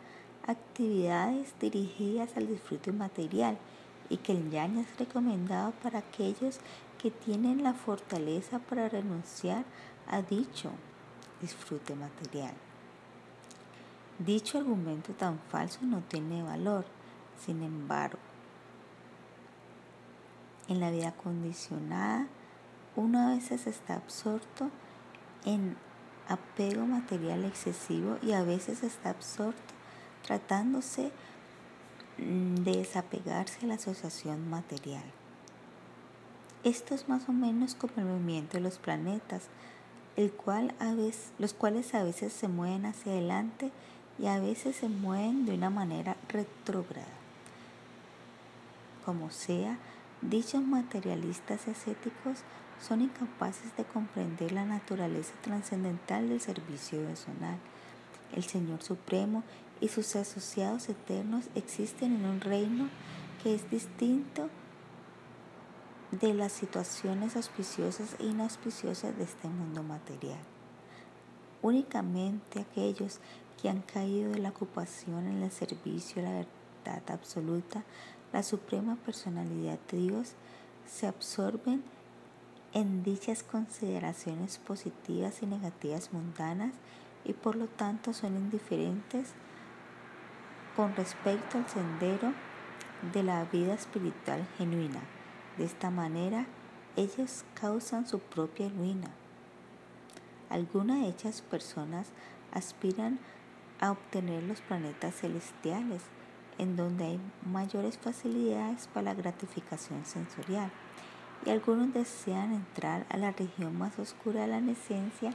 actividades 0.47 1.53
dirigidas 1.61 2.37
al 2.37 2.47
disfrute 2.47 2.93
material 2.93 3.59
y 4.09 4.19
que 4.19 4.33
el 4.33 4.51
yang 4.51 4.79
es 4.79 4.99
recomendado 4.99 5.73
para 5.83 5.99
aquellos 5.99 6.61
que 6.99 7.11
tienen 7.11 7.63
la 7.63 7.75
fortaleza 7.75 8.59
para 8.61 8.89
renunciar 8.89 9.65
a 10.09 10.23
dicho 10.23 10.71
disfrute 11.41 11.95
material. 11.95 12.55
Dicho 14.19 14.59
argumento 14.59 15.13
tan 15.13 15.39
falso 15.51 15.81
no 15.83 16.01
tiene 16.01 16.43
valor, 16.43 16.87
sin 17.45 17.63
embargo, 17.63 18.19
en 20.69 20.81
la 20.81 20.91
vida 20.91 21.13
condicionada 21.13 22.27
uno 22.97 23.21
a 23.21 23.35
veces 23.35 23.67
está 23.67 23.95
absorto 23.95 24.71
en 25.45 25.77
apego 26.29 26.87
material 26.87 27.45
excesivo 27.45 28.19
y 28.23 28.33
a 28.33 28.43
veces 28.43 28.83
está 28.83 29.11
absorto 29.11 29.75
tratándose 30.27 31.13
mm, 32.19 32.57
de 32.57 32.79
desapegarse 32.79 33.65
a 33.65 33.69
la 33.69 33.75
asociación 33.75 34.49
material. 34.51 35.05
Esto 36.65 36.95
es 36.95 37.09
más 37.09 37.29
o 37.29 37.33
menos 37.33 37.75
como 37.75 37.93
el 37.99 38.07
movimiento 38.07 38.57
de 38.57 38.63
los 38.63 38.79
planetas, 38.79 39.45
el 40.17 40.33
cual 40.33 40.75
a 40.81 40.95
veces, 40.95 41.31
los 41.39 41.53
cuales 41.53 41.95
a 41.95 42.03
veces 42.03 42.33
se 42.33 42.49
mueven 42.49 42.87
hacia 42.87 43.13
adelante 43.13 43.71
y 44.19 44.27
a 44.27 44.41
veces 44.41 44.75
se 44.75 44.89
mueven 44.89 45.45
de 45.45 45.55
una 45.55 45.71
manera 45.71 46.17
retrógrada. 46.29 47.07
Como 49.05 49.31
sea, 49.31 49.79
dichos 50.31 50.63
materialistas 50.63 51.69
escépticos 51.69 52.39
son 52.81 53.01
incapaces 53.01 53.77
de 53.77 53.85
comprender 53.85 54.53
la 54.53 54.65
naturaleza 54.65 55.33
trascendental 55.43 56.29
del 56.29 56.41
servicio 56.41 57.01
personal. 57.01 57.59
El 58.35 58.45
Señor 58.45 58.83
Supremo 58.83 59.43
y 59.81 59.89
sus 59.89 60.17
asociados 60.17 60.89
eternos 60.89 61.47
existen 61.55 62.17
en 62.17 62.25
un 62.27 62.41
reino 62.41 62.89
que 63.43 63.55
es 63.55 63.71
distinto 63.71 64.49
de 66.11 66.35
las 66.35 66.53
situaciones 66.53 67.37
auspiciosas 67.37 68.17
e 68.19 68.25
inauspiciosas 68.25 69.17
de 69.17 69.25
este 69.25 69.49
mundo 69.49 69.83
material. 69.83 70.39
Únicamente 71.63 72.61
aquellos 72.61 73.21
que 73.61 73.69
han 73.69 73.83
caído 73.83 74.33
de 74.33 74.39
la 74.39 74.51
ocupación 74.51 75.27
en 75.27 75.43
el 75.43 75.51
servicio 75.51 76.23
de 76.23 76.29
la 76.29 76.35
verdad 76.35 77.03
absoluta, 77.09 77.85
la 78.37 78.43
suprema 78.43 78.97
personalidad 78.97 79.79
de 79.91 79.97
Dios, 79.97 80.35
se 80.87 81.07
absorben 81.07 81.83
en 82.75 83.03
dichas 83.03 83.43
consideraciones 83.43 84.59
positivas 84.59 85.43
y 85.43 85.47
negativas 85.47 86.13
mundanas 86.13 86.75
y 87.25 87.33
por 87.33 87.57
lo 87.57 87.67
tanto 87.67 88.13
son 88.13 88.37
indiferentes 88.37 89.31
con 90.77 90.95
respecto 90.97 91.57
al 91.57 91.67
sendero 91.67 92.35
de 93.15 93.23
la 93.23 93.43
vida 93.47 93.73
espiritual 93.73 94.47
genuina. 94.59 95.01
De 95.57 95.65
esta 95.65 95.91
manera, 95.91 96.45
ellos 96.95 97.47
causan 97.55 98.07
su 98.07 98.19
propia 98.19 98.69
ruina. 98.69 99.09
Algunas 100.51 101.01
de 101.01 101.09
estas 101.09 101.41
personas 101.41 102.09
aspiran 102.53 103.19
a 103.81 103.93
obtener 103.93 104.43
los 104.43 104.61
planetas 104.61 105.15
celestiales, 105.15 106.03
en 106.59 106.77
donde 106.77 107.05
hay 107.05 107.21
mayores 107.45 107.99
facilidades 107.99 108.89
para 108.89 109.05
la 109.05 109.15
gratificación 109.15 110.05
sensorial, 110.05 110.71
y 111.45 111.51
algunos 111.51 111.93
desean 111.93 112.55
entrar 112.55 113.07
a 113.09 113.17
la 113.17 113.31
región 113.33 113.77
más 113.77 113.99
oscura 113.99 114.43
de 114.43 114.61
la 114.61 114.73
esencia, 114.73 115.33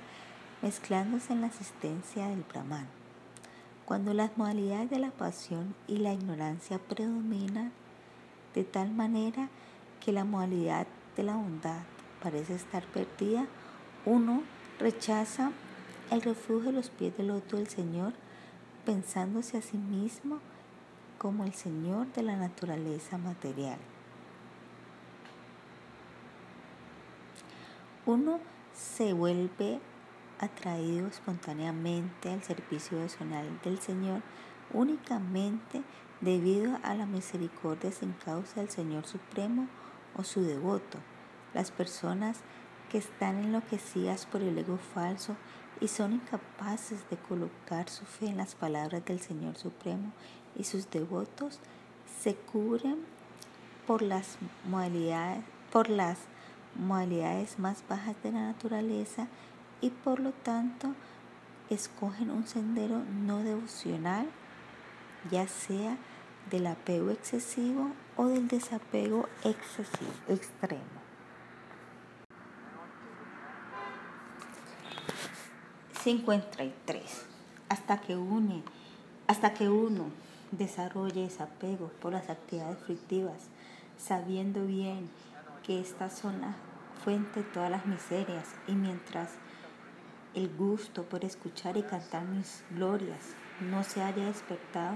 mezclándose 0.62 1.34
en 1.34 1.42
la 1.42 1.48
asistencia 1.48 2.28
del 2.28 2.44
Brahman. 2.44 2.88
Cuando 3.86 4.14
las 4.14 4.38
modalidades 4.38 4.90
de 4.90 5.00
la 5.00 5.12
pasión 5.12 5.76
y 5.88 5.98
la 5.98 6.14
ignorancia 6.14 6.80
predominan 6.80 7.72
de 8.56 8.64
tal 8.64 8.92
manera 8.92 9.50
que 10.00 10.12
la 10.12 10.24
modalidad 10.24 10.88
de 11.16 11.24
la 11.24 11.36
bondad 11.36 11.82
parece 12.22 12.56
estar 12.56 12.84
perdida, 12.86 13.46
uno 14.06 14.44
rechaza 14.80 15.52
el 16.10 16.22
refugio 16.22 16.72
de 16.72 16.78
los 16.78 16.90
pies 16.90 17.16
del 17.18 17.32
otro 17.32 17.58
del 17.58 17.68
Señor, 17.68 18.14
pensándose 18.86 19.58
a 19.58 19.62
sí 19.62 19.78
mismo 19.78 20.40
como 21.22 21.44
el 21.44 21.54
Señor 21.54 22.12
de 22.14 22.24
la 22.24 22.36
naturaleza 22.36 23.20
material. 23.20 23.78
Uno 28.08 28.40
se 28.74 29.14
vuelve 29.14 29.80
atraído 30.40 31.08
espontáneamente 31.08 32.32
al 32.32 32.42
servicio 32.42 32.98
devocional 32.98 33.46
del 33.64 33.78
Señor 33.78 34.24
únicamente 34.74 35.84
debido 36.22 36.80
a 36.82 36.96
la 36.96 37.06
misericordia 37.06 37.92
sin 37.92 38.14
causa 38.14 38.62
del 38.62 38.72
Señor 38.72 39.06
Supremo 39.06 39.68
o 40.18 40.24
su 40.24 40.42
devoto. 40.42 40.98
Las 41.54 41.70
personas 41.70 42.40
que 42.90 42.98
están 42.98 43.38
enloquecidas 43.38 44.26
por 44.26 44.42
el 44.42 44.58
ego 44.58 44.80
falso 44.96 45.36
y 45.80 45.88
son 45.88 46.14
incapaces 46.14 47.08
de 47.12 47.18
colocar 47.18 47.90
su 47.90 48.06
fe 48.06 48.26
en 48.26 48.38
las 48.38 48.56
palabras 48.56 49.06
del 49.06 49.20
Señor 49.20 49.56
Supremo 49.56 50.14
y 50.56 50.64
sus 50.64 50.90
devotos 50.90 51.60
se 52.22 52.36
cubren 52.36 52.98
por 53.88 54.02
las 54.02 54.38
modalidades, 54.70 55.44
por 55.72 55.90
las 55.90 56.20
modalidades 56.76 57.60
más 57.60 57.84
bajas 57.90 58.16
de 58.24 58.32
la 58.32 58.42
naturaleza 58.42 59.28
y 59.82 59.90
por 59.90 60.20
lo 60.20 60.32
tanto 60.32 60.94
escogen 61.70 62.30
un 62.30 62.48
sendero 62.48 63.02
no 63.26 63.40
devocional, 63.40 64.28
ya 65.30 65.48
sea 65.48 65.98
del 66.50 66.68
apego 66.68 67.12
excesivo 67.12 67.92
o 68.18 68.28
del 68.28 68.48
desapego 68.48 69.28
excesivo, 69.44 70.12
extremo. 70.28 71.02
53. 76.04 77.04
Hasta 77.70 78.02
que 78.02 78.16
une, 78.16 78.64
hasta 79.28 79.54
que 79.54 79.70
uno 79.70 80.06
desarrolle 80.52 81.26
ese 81.26 81.44
apego 81.44 81.92
por 82.02 82.14
las 82.14 82.30
actividades 82.30 82.80
frictivas, 82.80 83.50
sabiendo 83.98 84.66
bien 84.66 85.10
que 85.64 85.80
estas 85.80 86.18
son 86.18 86.42
la 86.42 86.56
fuente 87.04 87.44
de 87.44 87.50
todas 87.50 87.72
las 87.72 87.86
miserias 87.86 88.48
y 88.68 88.74
mientras 88.74 89.30
el 90.34 90.56
gusto 90.56 91.04
por 91.04 91.26
escuchar 91.26 91.78
y 91.78 91.84
cantar 91.84 92.26
mis 92.26 92.64
glorias 92.72 93.36
no 93.70 93.84
se 93.84 94.02
haya 94.02 94.26
despertado, 94.26 94.96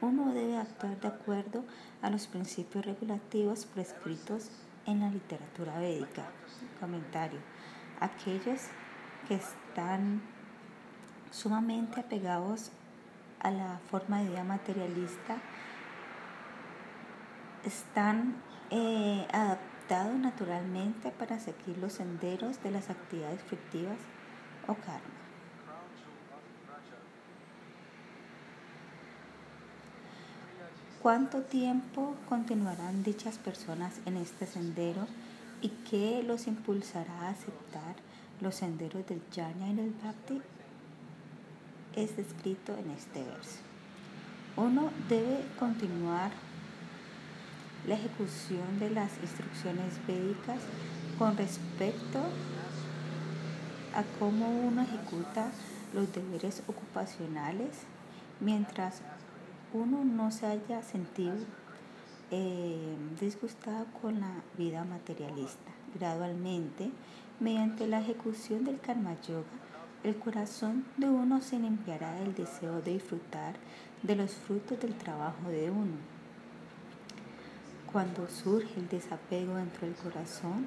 uno 0.00 0.32
debe 0.34 0.58
actuar 0.58 1.00
de 1.00 1.08
acuerdo 1.08 1.64
a 2.02 2.10
los 2.10 2.26
principios 2.26 2.84
regulativos 2.84 3.64
prescritos 3.64 4.50
en 4.86 5.00
la 5.00 5.10
literatura 5.10 5.78
védica. 5.78 6.26
Comentario. 6.78 7.40
Aquellos 8.00 8.60
que 9.26 9.36
están 9.36 10.20
sumamente 11.30 12.00
apegados 12.00 12.70
a 13.40 13.50
la 13.50 13.78
forma 13.90 14.20
de 14.20 14.30
vida 14.30 14.44
materialista, 14.44 15.36
están 17.64 18.36
eh, 18.70 19.26
adaptados 19.32 20.16
naturalmente 20.16 21.10
para 21.10 21.38
seguir 21.38 21.78
los 21.78 21.94
senderos 21.94 22.62
de 22.62 22.70
las 22.70 22.90
actividades 22.90 23.42
frictivas 23.42 23.98
o 24.66 24.74
karma. 24.74 25.16
¿Cuánto 31.06 31.42
tiempo 31.42 32.16
continuarán 32.28 33.04
dichas 33.04 33.38
personas 33.38 34.00
en 34.06 34.16
este 34.16 34.44
sendero 34.44 35.06
y 35.62 35.68
qué 35.88 36.24
los 36.24 36.48
impulsará 36.48 37.12
a 37.22 37.28
aceptar 37.28 37.94
los 38.40 38.56
senderos 38.56 39.06
del 39.06 39.22
jnana 39.30 39.70
y 39.70 39.74
del 39.74 39.94
bhakti? 40.02 40.42
Es 41.96 42.18
escrito 42.18 42.76
en 42.76 42.90
este 42.90 43.24
verso. 43.24 43.58
Uno 44.56 44.90
debe 45.08 45.44
continuar 45.58 46.30
la 47.86 47.94
ejecución 47.94 48.78
de 48.78 48.90
las 48.90 49.10
instrucciones 49.22 49.94
védicas 50.06 50.60
con 51.18 51.36
respecto 51.36 52.20
a 53.94 54.02
cómo 54.18 54.48
uno 54.60 54.82
ejecuta 54.82 55.50
los 55.94 56.12
deberes 56.12 56.62
ocupacionales 56.66 57.70
mientras 58.40 59.00
uno 59.72 60.04
no 60.04 60.30
se 60.30 60.46
haya 60.46 60.82
sentido 60.82 61.34
eh, 62.30 62.96
disgustado 63.20 63.86
con 64.02 64.20
la 64.20 64.42
vida 64.58 64.84
materialista. 64.84 65.70
Gradualmente, 65.94 66.90
mediante 67.40 67.86
la 67.86 68.00
ejecución 68.00 68.64
del 68.64 68.80
karma 68.80 69.14
yoga, 69.26 69.46
el 70.04 70.16
corazón 70.16 70.84
de 70.96 71.08
uno 71.08 71.40
se 71.40 71.58
limpiará 71.58 72.14
del 72.14 72.34
deseo 72.34 72.80
de 72.80 72.92
disfrutar 72.92 73.54
de 74.02 74.16
los 74.16 74.32
frutos 74.32 74.78
del 74.80 74.94
trabajo 74.94 75.48
de 75.48 75.70
uno. 75.70 75.96
Cuando 77.92 78.28
surge 78.28 78.78
el 78.78 78.88
desapego 78.88 79.56
dentro 79.56 79.86
del 79.86 79.96
corazón, 79.96 80.66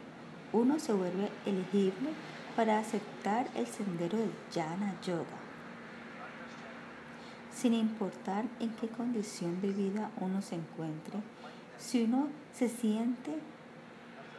uno 0.52 0.80
se 0.80 0.94
vuelve 0.94 1.30
elegible 1.46 2.10
para 2.56 2.80
aceptar 2.80 3.48
el 3.56 3.68
sendero 3.68 4.18
del 4.18 4.32
jnana 4.52 5.00
yoga. 5.02 5.38
Sin 7.56 7.74
importar 7.74 8.46
en 8.60 8.70
qué 8.72 8.88
condición 8.88 9.62
de 9.62 9.70
vida 9.70 10.12
uno 10.20 10.42
se 10.42 10.56
encuentre, 10.56 11.20
si 11.78 12.04
uno 12.04 12.28
se 12.54 12.68
siente 12.68 13.38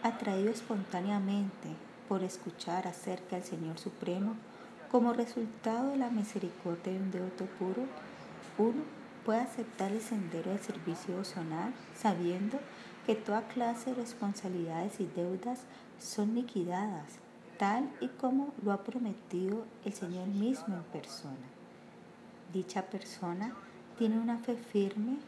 atraído 0.02 0.50
espontáneamente 0.50 1.68
por 2.08 2.22
escuchar 2.22 2.88
acerca 2.88 3.36
del 3.36 3.44
Señor 3.44 3.78
Supremo, 3.78 4.34
como 4.90 5.12
resultado 5.12 5.90
de 5.90 5.96
la 5.96 6.10
misericordia 6.10 6.92
de 6.92 6.98
un 6.98 7.10
devoto 7.10 7.46
puro, 7.58 7.84
uno 8.58 8.82
puede 9.24 9.40
aceptar 9.40 9.92
el 9.92 10.00
sendero 10.00 10.50
del 10.50 10.60
servicio 10.60 11.14
devocional 11.14 11.72
sabiendo 11.96 12.58
que 13.06 13.14
toda 13.14 13.46
clase 13.48 13.90
de 13.90 13.96
responsabilidades 13.96 15.00
y 15.00 15.06
deudas 15.06 15.60
son 15.98 16.34
liquidadas, 16.34 17.18
tal 17.58 17.88
y 18.00 18.08
como 18.08 18.52
lo 18.64 18.72
ha 18.72 18.82
prometido 18.82 19.64
el 19.84 19.92
Señor 19.92 20.26
mismo 20.26 20.74
en 20.74 20.82
persona. 20.84 21.36
Dicha 22.52 22.82
persona 22.82 23.54
tiene 23.96 24.18
una 24.18 24.38
fe 24.38 24.56
firme 24.56 25.18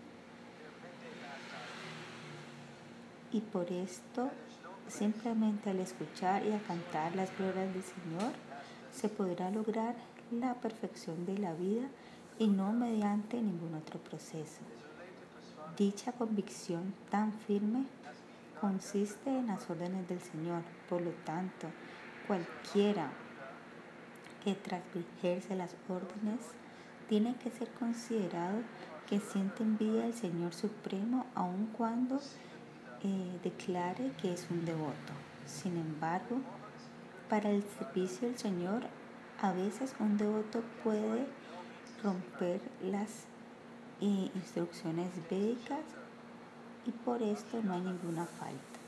y 3.30 3.40
por 3.40 3.70
esto 3.70 4.30
simplemente 4.88 5.70
al 5.70 5.78
escuchar 5.78 6.44
y 6.44 6.52
a 6.52 6.58
cantar 6.60 7.14
las 7.14 7.36
glorias 7.38 7.72
del 7.72 7.82
Señor, 7.82 8.32
se 8.92 9.08
podrá 9.08 9.50
lograr 9.50 9.96
la 10.30 10.54
perfección 10.54 11.26
de 11.26 11.38
la 11.38 11.54
vida 11.54 11.88
y 12.38 12.46
no 12.48 12.72
mediante 12.72 13.40
ningún 13.40 13.74
otro 13.74 13.98
proceso. 13.98 14.60
Dicha 15.76 16.12
convicción 16.12 16.94
tan 17.10 17.32
firme 17.32 17.84
consiste 18.60 19.30
en 19.30 19.48
las 19.48 19.68
órdenes 19.68 20.08
del 20.08 20.20
Señor. 20.20 20.62
Por 20.88 21.00
lo 21.00 21.10
tanto, 21.24 21.68
cualquiera 22.26 23.10
que 24.44 24.54
transgrese 24.54 25.56
las 25.56 25.74
órdenes 25.88 26.40
tiene 27.08 27.34
que 27.36 27.50
ser 27.50 27.68
considerado 27.70 28.58
que 29.08 29.20
siente 29.20 29.62
envidia 29.62 30.02
del 30.02 30.14
Señor 30.14 30.54
Supremo 30.54 31.26
aun 31.34 31.66
cuando 31.76 32.20
eh, 33.02 33.38
declare 33.42 34.12
que 34.20 34.32
es 34.32 34.46
un 34.50 34.64
devoto. 34.64 35.12
Sin 35.46 35.76
embargo, 35.76 36.36
para 37.32 37.48
el 37.48 37.64
servicio 37.78 38.28
del 38.28 38.38
Señor, 38.38 38.82
a 39.40 39.52
veces 39.52 39.94
un 39.98 40.18
devoto 40.18 40.62
puede 40.84 41.24
romper 42.02 42.60
las 42.82 43.08
eh, 44.02 44.30
instrucciones 44.34 45.08
védicas 45.30 45.80
y 46.84 46.90
por 46.90 47.22
esto 47.22 47.62
no 47.62 47.72
hay 47.72 47.80
ninguna 47.80 48.26
falta. 48.26 48.78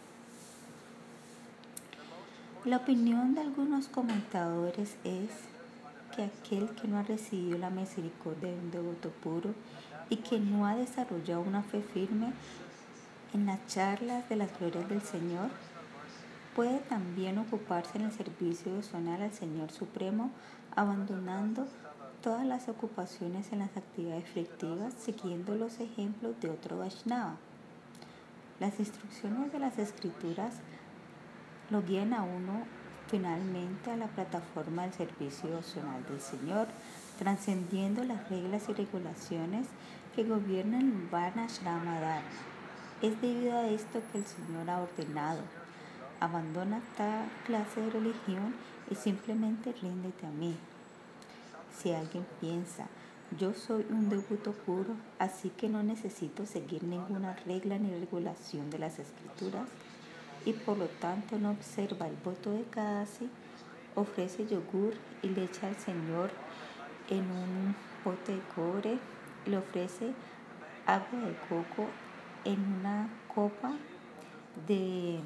La 2.66 2.76
opinión 2.76 3.34
de 3.34 3.40
algunos 3.40 3.88
comentadores 3.88 4.96
es 5.04 5.30
que 6.14 6.24
aquel 6.24 6.68
que 6.74 6.86
no 6.86 6.98
ha 6.98 7.02
recibido 7.02 7.56
la 7.56 7.70
misericordia 7.70 8.50
de 8.50 8.58
un 8.58 8.70
devoto 8.70 9.08
puro 9.08 9.54
y 10.10 10.16
que 10.16 10.38
no 10.38 10.66
ha 10.66 10.76
desarrollado 10.76 11.40
una 11.40 11.62
fe 11.62 11.80
firme 11.80 12.34
en 13.32 13.46
las 13.46 13.66
charlas 13.68 14.28
de 14.28 14.36
las 14.36 14.50
glorias 14.58 14.86
del 14.90 15.00
Señor 15.00 15.48
Puede 16.54 16.78
también 16.78 17.38
ocuparse 17.38 17.98
en 17.98 18.04
el 18.04 18.12
servicio 18.12 18.70
devocional 18.70 19.22
al 19.22 19.32
Señor 19.32 19.72
Supremo, 19.72 20.30
abandonando 20.76 21.66
todas 22.22 22.46
las 22.46 22.68
ocupaciones 22.68 23.52
en 23.52 23.58
las 23.58 23.76
actividades 23.76 24.28
frictivas, 24.28 24.94
siguiendo 24.94 25.56
los 25.56 25.80
ejemplos 25.80 26.40
de 26.40 26.50
otro 26.50 26.78
Vaishnava. 26.78 27.34
Las 28.60 28.78
instrucciones 28.78 29.52
de 29.52 29.58
las 29.58 29.78
escrituras 29.78 30.54
lo 31.70 31.82
guían 31.82 32.14
a 32.14 32.22
uno 32.22 32.66
finalmente 33.08 33.90
a 33.90 33.96
la 33.96 34.06
plataforma 34.06 34.82
del 34.82 34.92
servicio 34.92 35.48
devocional 35.50 36.06
del 36.06 36.20
Señor, 36.20 36.68
trascendiendo 37.18 38.04
las 38.04 38.30
reglas 38.30 38.68
y 38.68 38.74
regulaciones 38.74 39.66
que 40.14 40.22
gobiernan 40.22 40.82
el 40.82 41.08
Varna 41.10 41.48
Dharma. 41.64 42.20
Es 43.02 43.20
debido 43.20 43.58
a 43.58 43.66
esto 43.66 44.00
que 44.12 44.18
el 44.18 44.24
Señor 44.24 44.70
ha 44.70 44.80
ordenado 44.80 45.63
Abandona 46.24 46.78
esta 46.78 47.26
clase 47.44 47.82
de 47.82 47.90
religión 47.90 48.54
y 48.90 48.94
simplemente 48.94 49.74
ríndete 49.74 50.26
a 50.26 50.30
mí. 50.30 50.56
Si 51.76 51.92
alguien 51.92 52.24
piensa, 52.40 52.86
yo 53.38 53.52
soy 53.52 53.84
un 53.90 54.08
devoto 54.08 54.52
puro, 54.52 54.94
así 55.18 55.50
que 55.50 55.68
no 55.68 55.82
necesito 55.82 56.46
seguir 56.46 56.82
ninguna 56.82 57.36
regla 57.46 57.78
ni 57.78 57.90
regulación 57.90 58.70
de 58.70 58.78
las 58.78 58.98
escrituras, 58.98 59.68
y 60.46 60.54
por 60.54 60.78
lo 60.78 60.86
tanto 60.86 61.38
no 61.38 61.50
observa 61.50 62.06
el 62.06 62.16
voto 62.24 62.52
de 62.52 62.64
Kadasi, 62.64 63.28
ofrece 63.94 64.46
yogur 64.46 64.94
y 65.20 65.28
le 65.28 65.44
echa 65.44 65.66
al 65.66 65.76
Señor 65.76 66.30
en 67.10 67.30
un 67.30 67.76
bote 68.02 68.32
de 68.32 68.42
cobre, 68.54 68.98
le 69.44 69.58
ofrece 69.58 70.14
agua 70.86 71.20
de 71.20 71.36
coco 71.50 71.86
en 72.46 72.60
una 72.80 73.10
copa 73.34 73.74
de 74.66 75.20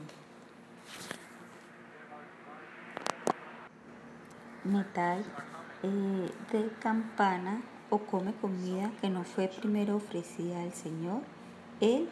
metal 4.65 5.25
eh, 5.83 6.31
de 6.53 6.71
campana 6.81 7.63
o 7.91 7.99
come 7.99 8.35
comida 8.35 8.91
que 9.01 9.09
no 9.09 9.25
fue 9.25 9.49
primero 9.49 9.97
ofrecida 9.97 10.63
al 10.63 10.73
Señor, 10.75 11.23
Él 11.81 12.09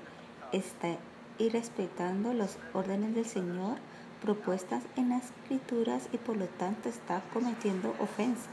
está 0.53 0.97
irrespetando 1.39 2.33
las 2.33 2.59
órdenes 2.73 3.15
del 3.15 3.27
Señor 3.27 3.77
propuestas 4.23 4.83
en 4.97 5.11
las 5.11 5.25
escrituras 5.25 6.09
y 6.13 6.17
por 6.17 6.37
lo 6.37 6.47
tanto 6.47 6.89
está 6.89 7.23
cometiendo 7.33 7.95
ofensas. 8.01 8.49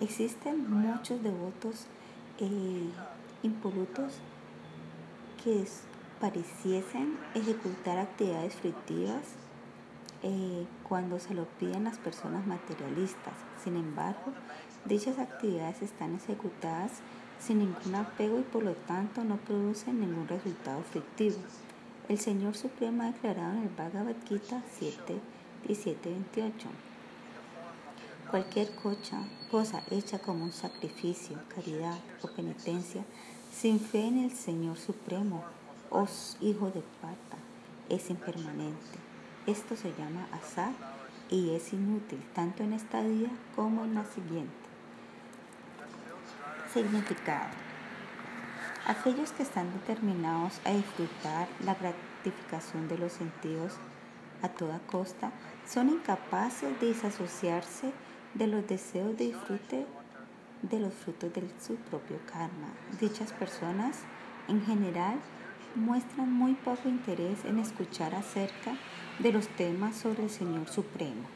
Existen 0.00 0.70
muchos 0.70 1.22
devotos 1.22 1.86
eh, 2.38 2.90
impolutos 3.42 4.12
que 5.42 5.62
pareciesen 6.20 7.18
ejecutar 7.34 7.98
actividades 7.98 8.54
fructivas 8.54 9.22
eh, 10.22 10.66
cuando 10.88 11.18
se 11.18 11.34
lo 11.34 11.44
piden 11.44 11.84
las 11.84 11.98
personas 11.98 12.46
materialistas. 12.46 13.34
Sin 13.62 13.76
embargo, 13.76 14.32
dichas 14.84 15.18
actividades 15.18 15.82
están 15.82 16.14
ejecutadas 16.14 16.92
sin 17.40 17.58
ningún 17.58 17.94
apego 17.94 18.38
y 18.38 18.42
por 18.42 18.62
lo 18.62 18.72
tanto 18.72 19.24
no 19.24 19.36
producen 19.36 20.00
ningún 20.00 20.26
resultado 20.26 20.80
efectivo. 20.80 21.36
El 22.08 22.18
Señor 22.18 22.56
Supremo 22.56 23.02
ha 23.02 23.12
declarado 23.12 23.54
en 23.54 23.62
el 23.64 23.68
Bhagavad 23.68 24.14
Gita 24.28 24.62
7, 24.78 25.20
17, 25.66 26.08
28. 26.08 26.68
Cualquier 28.30 28.70
cosa 29.50 29.82
hecha 29.90 30.18
como 30.18 30.44
un 30.44 30.52
sacrificio, 30.52 31.38
caridad 31.54 31.98
o 32.22 32.28
penitencia, 32.28 33.04
sin 33.52 33.80
fe 33.80 34.06
en 34.06 34.18
el 34.18 34.32
Señor 34.32 34.78
Supremo, 34.78 35.44
oh 35.90 36.06
hijo 36.40 36.70
de 36.70 36.82
pata, 37.00 37.38
es 37.88 38.10
impermanente. 38.10 38.98
Esto 39.46 39.76
se 39.76 39.90
llama 39.90 40.26
azar 40.32 40.72
y 41.30 41.54
es 41.54 41.72
inútil 41.72 42.22
tanto 42.34 42.62
en 42.62 42.72
esta 42.72 43.00
vida 43.02 43.30
como 43.54 43.84
en 43.84 43.94
la 43.94 44.04
siguiente. 44.04 44.52
Significado. 46.72 47.50
Aquellos 48.86 49.32
que 49.32 49.42
están 49.42 49.72
determinados 49.72 50.60
a 50.64 50.70
disfrutar 50.70 51.48
la 51.64 51.74
gratificación 51.74 52.88
de 52.88 52.98
los 52.98 53.12
sentidos 53.12 53.72
a 54.42 54.48
toda 54.48 54.78
costa 54.80 55.32
son 55.66 55.88
incapaces 55.88 56.78
de 56.80 56.88
desasociarse 56.88 57.92
de 58.34 58.46
los 58.46 58.66
deseos 58.66 59.16
de 59.16 59.26
disfrute 59.26 59.86
de 60.62 60.80
los 60.80 60.94
frutos 60.94 61.32
de 61.32 61.48
su 61.60 61.76
propio 61.76 62.18
karma. 62.26 62.68
Dichas 63.00 63.32
personas 63.32 63.98
en 64.48 64.64
general 64.64 65.18
muestran 65.76 66.32
muy 66.32 66.54
poco 66.54 66.88
interés 66.88 67.44
en 67.44 67.58
escuchar 67.58 68.14
acerca 68.14 68.76
de 69.18 69.32
los 69.32 69.46
temas 69.48 69.96
sobre 69.96 70.24
el 70.24 70.30
Señor 70.30 70.68
Supremo. 70.68 71.28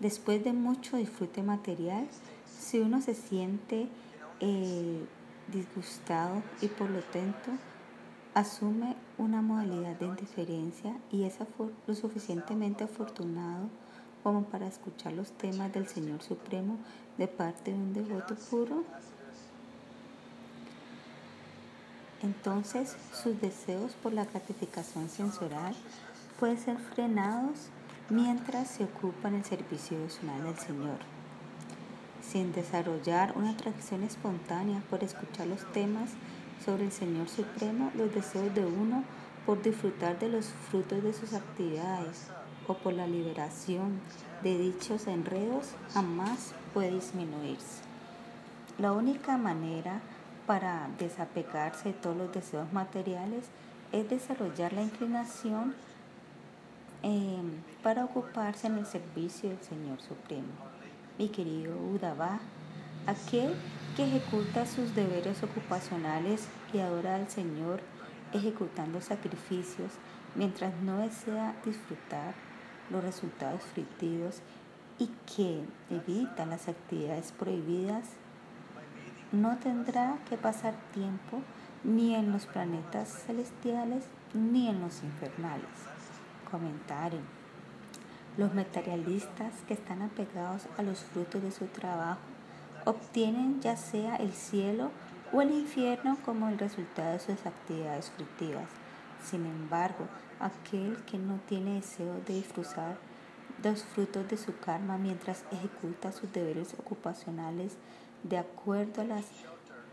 Después 0.00 0.42
de 0.44 0.52
mucho 0.52 0.96
disfrute 0.96 1.42
material, 1.42 2.06
si 2.46 2.78
uno 2.78 3.00
se 3.00 3.14
siente 3.14 3.88
eh, 4.40 5.04
disgustado 5.52 6.42
y 6.60 6.68
por 6.68 6.90
lo 6.90 7.00
tanto 7.00 7.50
asume 8.34 8.96
una 9.18 9.42
modalidad 9.42 9.98
de 9.98 10.06
indiferencia 10.06 10.96
y 11.10 11.24
es 11.24 11.36
lo 11.86 11.94
suficientemente 11.94 12.84
afortunado 12.84 13.68
como 14.22 14.44
para 14.44 14.66
escuchar 14.66 15.12
los 15.14 15.32
temas 15.32 15.72
del 15.72 15.88
Señor 15.88 16.22
Supremo 16.22 16.78
de 17.18 17.26
parte 17.26 17.72
de 17.72 17.78
un 17.78 17.92
devoto 17.92 18.34
puro, 18.50 18.84
entonces 22.22 22.96
sus 23.12 23.40
deseos 23.40 23.92
por 24.02 24.12
la 24.12 24.24
gratificación 24.24 25.08
sensorial 25.08 25.74
pueden 26.38 26.58
ser 26.58 26.78
frenados 26.78 27.68
mientras 28.08 28.68
se 28.68 28.84
ocupa 28.84 29.28
en 29.28 29.36
el 29.36 29.44
servicio 29.44 29.98
devocional 29.98 30.44
del 30.44 30.58
Señor 30.58 30.98
sin 32.30 32.52
desarrollar 32.52 33.32
una 33.36 33.50
atracción 33.50 34.04
espontánea 34.04 34.82
por 34.88 35.02
escuchar 35.02 35.46
los 35.46 35.64
temas 35.72 36.10
sobre 36.64 36.84
el 36.84 36.92
Señor 36.92 37.28
Supremo, 37.28 37.90
los 37.96 38.14
deseos 38.14 38.54
de 38.54 38.64
uno 38.64 39.02
por 39.46 39.62
disfrutar 39.62 40.18
de 40.18 40.28
los 40.28 40.46
frutos 40.70 41.02
de 41.02 41.12
sus 41.12 41.32
actividades 41.32 42.28
o 42.68 42.74
por 42.74 42.92
la 42.92 43.06
liberación 43.06 44.00
de 44.42 44.58
dichos 44.58 45.06
enredos 45.06 45.70
jamás 45.92 46.52
puede 46.72 46.92
disminuirse. 46.92 47.82
La 48.78 48.92
única 48.92 49.36
manera 49.36 50.00
para 50.50 50.88
desapegarse 50.98 51.90
de 51.90 51.94
todos 51.94 52.16
los 52.16 52.32
deseos 52.32 52.72
materiales 52.72 53.44
es 53.92 54.10
desarrollar 54.10 54.72
la 54.72 54.82
inclinación 54.82 55.76
eh, 57.04 57.40
para 57.84 58.04
ocuparse 58.04 58.66
en 58.66 58.78
el 58.78 58.86
servicio 58.86 59.50
del 59.50 59.62
Señor 59.62 60.00
Supremo. 60.00 60.48
Mi 61.18 61.28
querido 61.28 61.76
Udabá, 61.78 62.40
aquel 63.06 63.54
que 63.94 64.02
ejecuta 64.02 64.66
sus 64.66 64.92
deberes 64.96 65.40
ocupacionales 65.44 66.48
y 66.74 66.80
adora 66.80 67.14
al 67.14 67.30
Señor 67.30 67.80
ejecutando 68.32 69.00
sacrificios 69.00 69.92
mientras 70.34 70.74
no 70.82 70.98
desea 70.98 71.54
disfrutar 71.64 72.34
los 72.90 73.04
resultados 73.04 73.62
fructivos 73.62 74.40
y 74.98 75.10
que 75.32 75.62
evita 75.90 76.44
las 76.44 76.66
actividades 76.66 77.30
prohibidas, 77.30 78.08
no 79.32 79.58
tendrá 79.58 80.18
que 80.28 80.36
pasar 80.36 80.74
tiempo 80.92 81.40
ni 81.84 82.14
en 82.14 82.32
los 82.32 82.46
planetas 82.46 83.08
celestiales 83.26 84.04
ni 84.34 84.68
en 84.68 84.80
los 84.80 85.02
infernales. 85.02 85.68
Comentario. 86.50 87.20
Los 88.36 88.54
materialistas 88.54 89.54
que 89.68 89.74
están 89.74 90.02
apegados 90.02 90.66
a 90.78 90.82
los 90.82 91.00
frutos 91.00 91.42
de 91.42 91.52
su 91.52 91.66
trabajo 91.66 92.20
obtienen 92.84 93.60
ya 93.60 93.76
sea 93.76 94.16
el 94.16 94.32
cielo 94.32 94.90
o 95.32 95.42
el 95.42 95.52
infierno 95.52 96.18
como 96.24 96.48
el 96.48 96.58
resultado 96.58 97.12
de 97.12 97.20
sus 97.20 97.46
actividades 97.46 98.10
fructivas. 98.10 98.68
Sin 99.22 99.46
embargo, 99.46 100.08
aquel 100.40 100.96
que 101.04 101.18
no 101.18 101.38
tiene 101.48 101.74
deseo 101.74 102.20
de 102.26 102.34
disfrutar 102.34 102.96
los 103.62 103.84
frutos 103.84 104.26
de 104.28 104.36
su 104.36 104.58
karma 104.58 104.96
mientras 104.96 105.44
ejecuta 105.52 106.12
sus 106.12 106.32
deberes 106.32 106.74
ocupacionales 106.74 107.76
de 108.22 108.38
acuerdo 108.38 109.02
a 109.02 109.04
las 109.04 109.26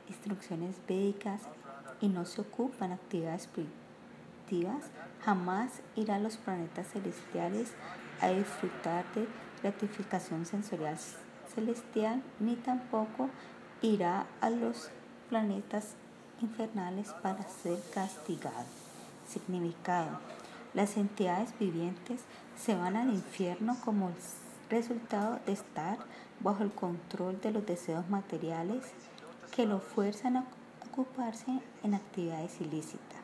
instrucciones 0.08 0.76
védicas 0.88 1.42
y 2.02 2.08
no 2.10 2.26
se 2.26 2.42
ocupa 2.42 2.86
en 2.86 2.94
actividades 2.94 3.48
fructivas, 3.48 4.86
jamás 5.24 5.82
irá 5.96 6.16
a 6.16 6.20
los 6.20 6.38
planetas 6.38 6.88
celestiales 6.88 7.74
a 8.22 8.30
disfrutar 8.30 9.06
de 9.14 9.28
gratificación 9.62 10.46
sensorial 10.46 10.98
celestial, 11.54 12.22
ni 12.40 12.56
tampoco 12.56 13.30
irá 13.82 14.28
a 14.42 14.50
los 14.50 14.90
planetas 15.30 15.96
infernales 16.42 17.14
para 17.22 17.48
ser 17.50 17.80
castigado. 17.94 18.66
Significado. 19.28 20.20
Las 20.74 20.98
entidades 20.98 21.58
vivientes 21.60 22.22
se 22.56 22.76
van 22.76 22.96
al 22.96 23.10
infierno 23.10 23.76
como 23.84 24.12
resultado 24.70 25.40
de 25.46 25.54
estar 25.54 25.98
bajo 26.40 26.64
el 26.64 26.72
control 26.72 27.40
de 27.42 27.52
los 27.52 27.66
deseos 27.66 28.10
materiales 28.10 28.86
que 29.56 29.66
lo 29.66 29.80
fuerzan 29.80 30.38
a 30.38 30.46
ocuparse 30.90 31.60
en 31.84 31.94
actividades 31.94 32.62
ilícitas. 32.62 33.24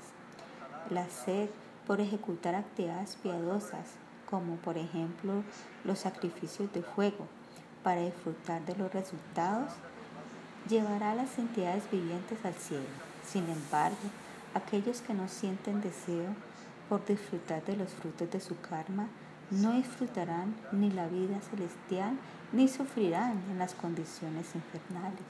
La 0.90 1.08
sed 1.10 1.50
por 1.86 2.02
ejecutar 2.02 2.56
actividades 2.56 3.16
piadosas 3.18 3.98
como 4.34 4.56
por 4.56 4.80
ejemplo 4.80 5.44
los 5.84 6.00
sacrificios 6.00 6.74
de 6.74 6.82
fuego, 6.82 7.28
para 7.84 8.02
disfrutar 8.02 8.66
de 8.66 8.76
los 8.76 8.92
resultados, 8.92 9.72
llevará 10.68 11.12
a 11.12 11.16
las 11.16 11.38
entidades 11.38 11.84
vivientes 11.92 12.44
al 12.44 12.56
cielo. 12.56 12.88
Sin 13.24 13.48
embargo, 13.48 13.98
aquellos 14.56 15.02
que 15.02 15.14
no 15.14 15.28
sienten 15.28 15.82
deseo 15.82 16.34
por 16.90 17.06
disfrutar 17.06 17.64
de 17.66 17.76
los 17.76 17.90
frutos 17.92 18.32
de 18.32 18.40
su 18.40 18.60
karma, 18.60 19.08
no 19.52 19.74
disfrutarán 19.74 20.56
ni 20.72 20.90
la 20.90 21.08
vida 21.08 21.40
celestial 21.42 22.18
ni 22.54 22.68
sufrirán 22.68 23.44
en 23.50 23.58
las 23.58 23.74
condiciones 23.74 24.56
infernales. 24.56 25.26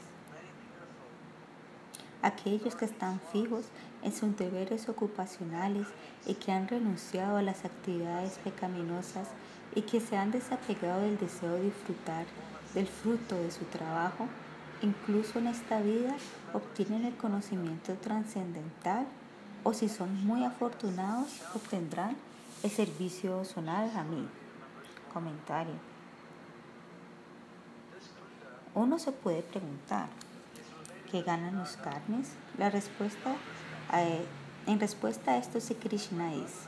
Aquellos 2.21 2.75
que 2.75 2.85
están 2.85 3.19
fijos 3.31 3.65
en 4.03 4.13
sus 4.13 4.37
deberes 4.37 4.87
ocupacionales 4.87 5.87
y 6.25 6.35
que 6.35 6.51
han 6.51 6.67
renunciado 6.67 7.37
a 7.37 7.41
las 7.41 7.65
actividades 7.65 8.37
pecaminosas 8.43 9.29
y 9.73 9.81
que 9.81 9.99
se 9.99 10.17
han 10.17 10.31
desapegado 10.31 11.01
del 11.01 11.17
deseo 11.17 11.53
de 11.53 11.63
disfrutar 11.63 12.25
del 12.73 12.87
fruto 12.87 13.35
de 13.35 13.51
su 13.51 13.65
trabajo, 13.65 14.27
incluso 14.81 15.39
en 15.39 15.47
esta 15.47 15.81
vida 15.81 16.15
obtienen 16.53 17.05
el 17.05 17.15
conocimiento 17.15 17.93
trascendental 17.95 19.05
o 19.63 19.73
si 19.73 19.87
son 19.87 20.25
muy 20.25 20.43
afortunados 20.43 21.41
obtendrán 21.55 22.15
el 22.63 22.69
servicio 22.69 23.43
zonal 23.45 23.91
a 23.95 24.03
mí. 24.03 24.27
Comentario. 25.13 25.92
Uno 28.75 28.97
se 28.97 29.11
puede 29.11 29.43
preguntar, 29.43 30.07
¿qué 31.11 31.21
ganan 31.21 31.57
los 31.57 31.77
carnes? 31.77 32.31
La 32.57 32.69
respuesta 32.69 33.35
en 34.65 34.79
respuesta 34.79 35.31
a 35.31 35.37
esto, 35.37 35.59
si 35.59 35.75
Krishna 35.75 36.31
dice, 36.31 36.67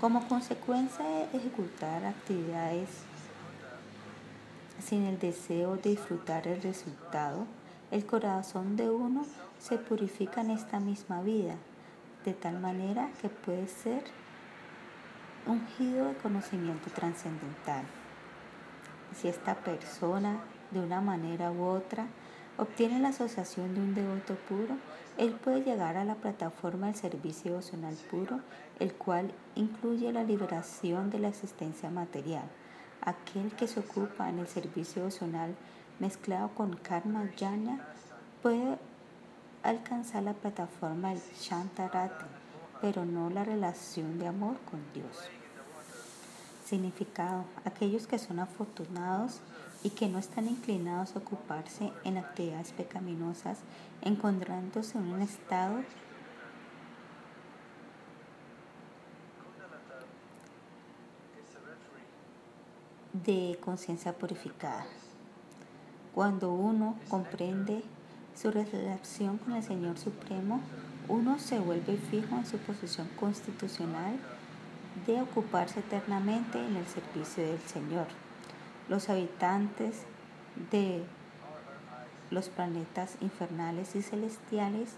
como 0.00 0.26
consecuencia 0.28 1.04
de 1.04 1.24
ejecutar 1.36 2.06
actividades 2.06 2.88
sin 4.82 5.04
el 5.04 5.18
deseo 5.18 5.76
de 5.76 5.90
disfrutar 5.90 6.46
el 6.46 6.62
resultado, 6.62 7.46
el 7.90 8.06
corazón 8.06 8.76
de 8.76 8.88
uno 8.88 9.26
se 9.58 9.76
purifica 9.76 10.40
en 10.40 10.52
esta 10.52 10.78
misma 10.78 11.20
vida, 11.20 11.56
de 12.24 12.32
tal 12.32 12.58
manera 12.60 13.10
que 13.20 13.28
puede 13.28 13.66
ser 13.66 14.04
ungido 15.46 16.06
de 16.06 16.14
conocimiento 16.16 16.90
trascendental. 16.90 17.84
si 19.20 19.26
esta 19.28 19.54
persona, 19.54 20.38
de 20.70 20.80
una 20.80 21.00
manera 21.00 21.50
u 21.50 21.64
otra, 21.64 22.06
obtiene 22.56 22.98
la 22.98 23.08
asociación 23.08 23.74
de 23.74 23.80
un 23.80 23.94
devoto 23.94 24.34
puro, 24.48 24.76
él 25.16 25.32
puede 25.32 25.62
llegar 25.62 25.96
a 25.96 26.04
la 26.04 26.14
plataforma 26.14 26.86
del 26.86 26.96
servicio 26.96 27.52
devocional 27.52 27.94
puro, 28.10 28.40
el 28.78 28.92
cual 28.94 29.32
incluye 29.56 30.12
la 30.12 30.22
liberación 30.22 31.10
de 31.10 31.18
la 31.18 31.28
existencia 31.28 31.90
material. 31.90 32.44
Aquel 33.00 33.52
que 33.52 33.66
se 33.66 33.80
ocupa 33.80 34.28
en 34.28 34.38
el 34.38 34.48
servicio 34.48 35.02
devocional 35.02 35.54
mezclado 35.98 36.50
con 36.50 36.76
karma 36.76 37.28
jnana 37.36 37.84
puede 38.42 38.78
alcanzar 39.62 40.22
la 40.22 40.34
plataforma 40.34 41.10
del 41.10 41.20
Shantarati, 41.40 42.26
pero 42.80 43.04
no 43.04 43.30
la 43.30 43.44
relación 43.44 44.18
de 44.18 44.28
amor 44.28 44.56
con 44.70 44.80
Dios. 44.94 45.28
Significado. 46.64 47.44
Aquellos 47.64 48.06
que 48.06 48.18
son 48.18 48.38
afortunados 48.38 49.40
y 49.82 49.90
que 49.90 50.08
no 50.08 50.18
están 50.18 50.48
inclinados 50.48 51.14
a 51.14 51.20
ocuparse 51.20 51.92
en 52.04 52.18
actividades 52.18 52.72
pecaminosas, 52.72 53.58
encontrándose 54.02 54.98
en 54.98 55.04
un 55.12 55.22
estado 55.22 55.82
de 63.12 63.58
conciencia 63.60 64.12
purificada. 64.12 64.86
Cuando 66.14 66.52
uno 66.52 66.96
comprende 67.08 67.82
su 68.34 68.50
relación 68.50 69.38
con 69.38 69.54
el 69.54 69.62
Señor 69.62 69.98
Supremo, 69.98 70.60
uno 71.08 71.38
se 71.38 71.58
vuelve 71.58 71.96
fijo 71.96 72.36
en 72.36 72.46
su 72.46 72.58
posición 72.58 73.08
constitucional 73.18 74.16
de 75.06 75.20
ocuparse 75.22 75.80
eternamente 75.80 76.58
en 76.58 76.76
el 76.76 76.86
servicio 76.86 77.44
del 77.44 77.60
Señor. 77.60 78.27
Los 78.88 79.10
habitantes 79.10 80.02
de 80.70 81.04
los 82.30 82.48
planetas 82.48 83.16
infernales 83.20 83.94
y 83.96 84.02
celestiales 84.02 84.90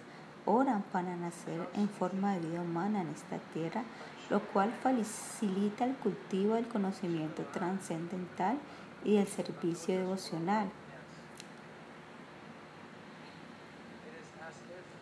oran 0.46 0.82
para 0.92 1.16
nacer 1.16 1.68
en 1.74 1.88
forma 1.88 2.34
de 2.34 2.40
vida 2.48 2.60
humana 2.60 3.02
en 3.02 3.08
esta 3.08 3.38
tierra, 3.52 3.82
lo 4.30 4.40
cual 4.40 4.72
facilita 4.82 5.84
el 5.84 5.94
cultivo 5.96 6.54
del 6.54 6.68
conocimiento 6.68 7.44
trascendental 7.46 8.58
y 9.04 9.16
el 9.16 9.26
servicio 9.26 9.98
devocional. 9.98 10.70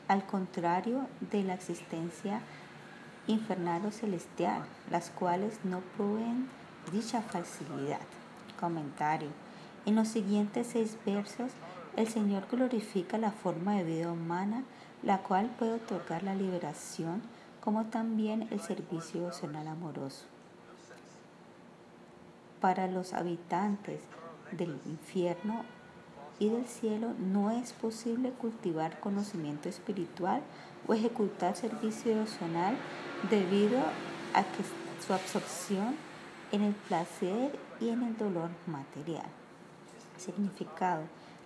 Al 0.09 0.24
contrario 0.24 1.07
de 1.31 1.44
la 1.44 1.55
existencia 1.55 2.40
infernal 3.27 3.85
o 3.85 3.90
celestial, 3.90 4.62
las 4.90 5.11
cuales 5.11 5.59
no 5.64 5.81
proveen 5.96 6.48
dicha 6.90 7.20
facilidad. 7.20 8.01
Comentario. 8.58 9.28
En 9.86 9.94
los 9.94 10.08
siguientes 10.08 10.68
seis 10.72 10.98
versos, 11.06 11.52
el 11.96 12.08
Señor 12.08 12.46
glorifica 12.50 13.18
la 13.18 13.32
forma 13.32 13.74
de 13.74 13.84
vida 13.84 14.12
humana, 14.12 14.64
la 15.02 15.18
cual 15.18 15.50
puede 15.58 15.74
otorgar 15.74 16.22
la 16.22 16.34
liberación, 16.34 17.22
como 17.60 17.86
también 17.86 18.48
el 18.50 18.60
servicio 18.60 19.20
emocional 19.20 19.66
amoroso. 19.68 20.24
Para 22.60 22.86
los 22.88 23.14
habitantes 23.14 24.00
del 24.52 24.78
infierno 24.86 25.64
y 26.38 26.48
del 26.48 26.66
cielo 26.66 27.14
no 27.18 27.50
es 27.50 27.72
posible 27.72 28.30
cultivar 28.30 29.00
conocimiento 29.00 29.68
espiritual 29.68 30.42
o 30.86 30.94
ejecutar 30.94 31.56
servicio 31.56 32.12
emocional 32.12 32.76
debido 33.30 33.78
a 34.34 34.42
que 34.42 34.62
su 35.04 35.12
absorción 35.12 35.96
en 36.52 36.62
el 36.62 36.74
placer 36.74 37.52
y 37.80 37.90
en 37.90 38.02
el 38.02 38.16
dolor 38.16 38.50
material. 38.66 39.26
Significado. 40.16 41.02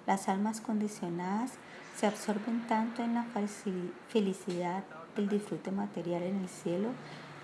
Las 0.06 0.28
almas 0.28 0.60
condicionadas 0.60 1.52
se 1.96 2.06
absorben 2.06 2.66
tanto 2.66 3.02
en 3.02 3.14
la 3.14 3.24
felicidad 4.08 4.84
del 5.14 5.28
disfrute 5.28 5.70
material 5.70 6.22
en 6.22 6.40
el 6.40 6.48
cielo 6.48 6.88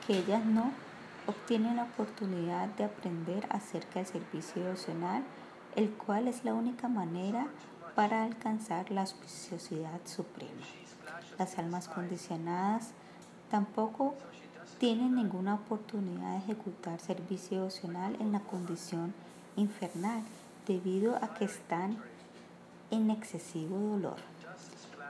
que 0.06 0.18
ellas 0.18 0.44
no 0.44 0.72
obtienen 1.26 1.76
la 1.76 1.84
oportunidad 1.84 2.68
de 2.68 2.84
aprender 2.84 3.46
acerca 3.50 4.00
del 4.00 4.06
servicio 4.06 4.62
devocional, 4.62 5.22
el 5.76 5.90
cual 5.90 6.26
es 6.26 6.44
la 6.44 6.54
única 6.54 6.88
manera 6.88 7.46
para 7.94 8.24
alcanzar 8.24 8.90
la 8.90 9.02
auspiciosidad 9.02 10.00
suprema. 10.04 10.64
Las 11.38 11.58
almas 11.58 11.88
condicionadas 11.88 12.92
tampoco 13.50 14.14
tienen 14.78 15.16
ninguna 15.16 15.54
oportunidad 15.54 16.32
de 16.32 16.38
ejecutar 16.38 17.00
servicio 17.00 17.58
devocional 17.58 18.16
en 18.20 18.32
la 18.32 18.40
condición 18.40 19.12
infernal 19.56 20.22
debido 20.66 21.16
a 21.16 21.34
que 21.34 21.44
están 21.44 21.96
en 22.90 23.10
excesivo 23.10 23.76
dolor. 23.76 24.16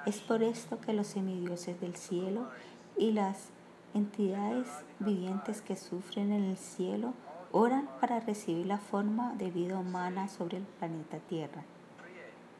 Es 0.07 0.21
por 0.21 0.43
esto 0.43 0.81
que 0.81 0.95
los 0.95 1.09
semidioses 1.09 1.81
del 1.81 1.97
cielo 1.97 2.49
y 2.97 3.13
las 3.13 3.49
entidades 3.93 4.67
vivientes 5.01 5.61
que 5.61 5.77
sufren 5.77 6.33
en 6.33 6.45
el 6.45 6.57
cielo 6.57 7.13
oran 7.53 7.89
para 8.01 8.21
recibir 8.21 8.67
la 8.67 8.79
forma 8.79 9.35
de 9.35 9.51
vida 9.51 9.79
humana 9.79 10.29
sobre 10.29 10.59
el 10.59 10.65
planeta 10.65 11.19
Tierra. 11.19 11.63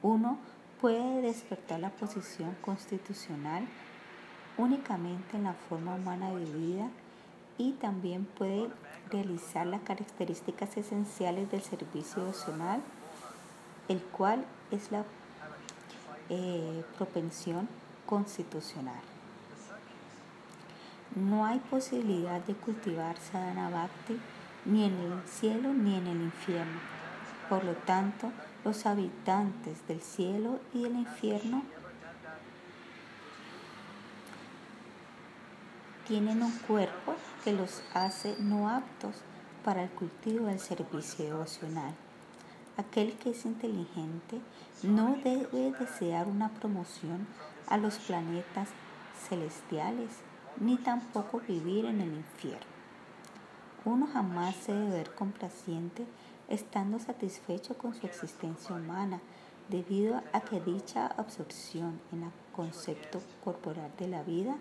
Uno 0.03 0.39
puede 0.81 1.23
despertar 1.23 1.81
la 1.81 1.91
posición 1.91 2.55
constitucional 2.61 3.67
únicamente 4.59 5.37
en 5.37 5.45
la 5.45 5.55
forma 5.55 5.95
humana 5.95 6.31
de 6.31 6.45
vida 6.45 6.89
y 7.57 7.73
también 7.73 8.25
puede 8.25 8.69
realizar 9.11 9.67
las 9.67 9.81
características 9.83 10.77
esenciales 10.77 11.51
del 11.51 11.63
servicio 11.63 12.23
emocional, 12.23 12.83
el 13.89 14.03
cual 14.03 14.45
es 14.71 14.93
la 14.93 15.05
eh, 16.29 16.85
propensión 16.97 17.69
constitucional. 18.05 19.01
No 21.15 21.47
hay 21.47 21.59
posibilidad 21.59 22.41
de 22.43 22.55
cultivar 22.55 23.17
sadhana 23.19 23.71
bhakti 23.71 24.21
ni 24.67 24.85
en 24.85 24.95
el 24.95 25.23
cielo 25.27 25.73
ni 25.73 25.97
en 25.97 26.07
el 26.07 26.21
infierno. 26.21 26.81
Por 27.49 27.65
lo 27.65 27.73
tanto, 27.73 28.31
los 28.65 28.85
habitantes 28.85 29.87
del 29.89 30.03
cielo 30.03 30.61
y 30.75 30.83
del 30.83 30.97
infierno 30.97 31.63
tienen 36.09 36.43
un 36.43 36.53
cuerpo 36.67 37.15
que 37.45 37.53
los 37.53 37.83
hace 37.93 38.35
no 38.39 38.71
aptos 38.71 39.17
para 39.63 39.83
el 39.83 39.91
cultivo 39.91 40.47
del 40.47 40.59
servicio 40.59 41.27
devocional. 41.27 41.95
Aquel 42.79 43.13
que 43.19 43.31
es 43.31 43.45
inteligente 43.45 44.41
no 44.83 45.19
debe 45.23 45.73
desear 45.79 46.27
una 46.27 46.49
promoción 46.49 47.27
a 47.69 47.77
los 47.77 47.99
planetas 47.99 48.71
celestiales, 49.29 50.11
ni 50.59 50.79
tampoco 50.79 51.43
vivir 51.47 51.85
en 51.85 52.01
el 52.01 52.15
infierno. 52.15 52.67
Uno 53.85 54.09
jamás 54.11 54.57
se 54.57 54.73
debe 54.73 54.91
ver 54.91 55.15
complaciente 55.15 56.07
estando 56.49 56.99
satisfecho 56.99 57.77
con 57.77 57.95
su 57.95 58.07
existencia 58.07 58.75
humana, 58.75 59.21
debido 59.69 60.23
a 60.33 60.41
que 60.41 60.61
dicha 60.61 61.07
absorción 61.07 62.01
en 62.13 62.23
el 62.23 62.31
concepto 62.57 63.21
corporal 63.45 63.93
de 63.99 64.09
la 64.09 64.23
vida 64.23 64.57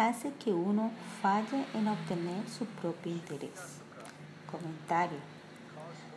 hace 0.00 0.32
que 0.32 0.50
uno 0.50 0.90
falle 1.20 1.66
en 1.74 1.86
obtener 1.86 2.48
su 2.48 2.64
propio 2.64 3.12
interés. 3.12 3.80
Comentario. 4.50 5.18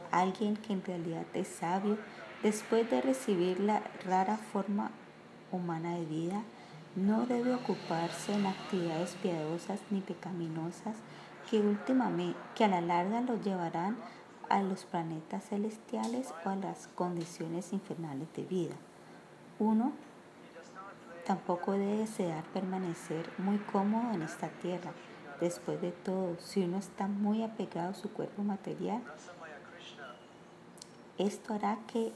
Alguien 0.10 0.56
que 0.56 0.72
en 0.72 0.86
realidad 0.86 1.26
es 1.34 1.50
sabio, 1.50 1.98
después 2.44 2.90
de 2.90 3.02
recibir 3.02 3.60
la 3.60 3.82
rara 4.06 4.38
forma 4.38 4.92
humana 5.52 5.96
de 5.96 6.06
vida, 6.06 6.44
no 6.96 7.26
debe 7.26 7.54
ocuparse 7.56 8.34
en 8.34 8.46
actividades 8.46 9.16
piadosas 9.22 9.80
ni 9.90 10.00
pecaminosas 10.00 10.96
que 11.50 11.60
últimamente, 11.60 12.40
que 12.56 12.64
a 12.64 12.70
la 12.70 12.80
larga 12.80 13.20
lo 13.20 13.42
llevarán 13.42 13.98
a 14.48 14.62
los 14.62 14.86
planetas 14.86 15.50
celestiales 15.50 16.34
o 16.46 16.50
a 16.50 16.56
las 16.56 16.88
condiciones 16.96 17.74
infernales 17.74 18.28
de 18.34 18.44
vida. 18.44 18.76
Uno 19.60 19.92
Tampoco 21.26 21.72
debe 21.72 21.98
desear 21.98 22.44
permanecer 22.54 23.30
muy 23.38 23.58
cómodo 23.58 24.14
en 24.14 24.24
esta 24.24 24.50
tierra. 24.50 24.92
Después 25.40 25.82
de 25.82 25.92
todo, 25.92 26.38
si 26.40 26.64
uno 26.64 26.78
está 26.78 27.08
muy 27.08 27.44
apegado 27.44 27.92
a 27.92 27.96
su 27.96 28.10
cuerpo 28.12 28.44
material, 28.44 29.02
esto 31.18 31.54
hará 31.54 31.80
que 31.92 32.12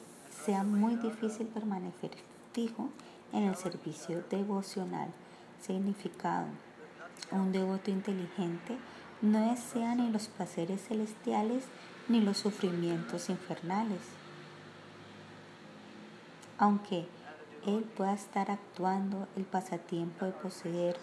sea 0.45 0.63
muy 0.63 0.95
difícil 0.95 1.47
permanecer 1.47 2.11
fijo 2.51 2.89
en 3.31 3.43
el 3.43 3.55
servicio 3.55 4.23
devocional. 4.29 5.09
Significado. 5.61 6.47
Un 7.31 7.51
devoto 7.51 7.91
inteligente 7.91 8.77
no 9.21 9.49
desea 9.49 9.95
ni 9.95 10.11
los 10.11 10.27
placeres 10.27 10.87
celestiales 10.87 11.63
ni 12.07 12.21
los 12.21 12.37
sufrimientos 12.37 13.29
infernales. 13.29 14.01
Aunque 16.57 17.07
él 17.67 17.84
pueda 17.84 18.13
estar 18.13 18.49
actuando 18.49 19.27
el 19.36 19.43
pasatiempo 19.43 20.25
de 20.25 20.32
poseer 20.32 20.97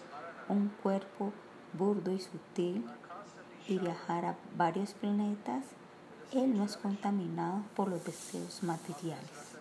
un 0.49 0.69
cuerpo 0.81 1.31
burdo 1.73 2.11
y 2.11 2.19
sutil 2.19 2.83
y 3.67 3.77
viajar 3.77 4.25
a 4.25 4.35
varios 4.57 4.93
planetas, 4.93 5.63
Él 6.31 6.57
no 6.57 6.63
es 6.63 6.75
contaminado 6.77 7.61
por 7.75 7.87
los 7.87 8.03
deseos 8.03 8.63
materiales. 8.63 9.55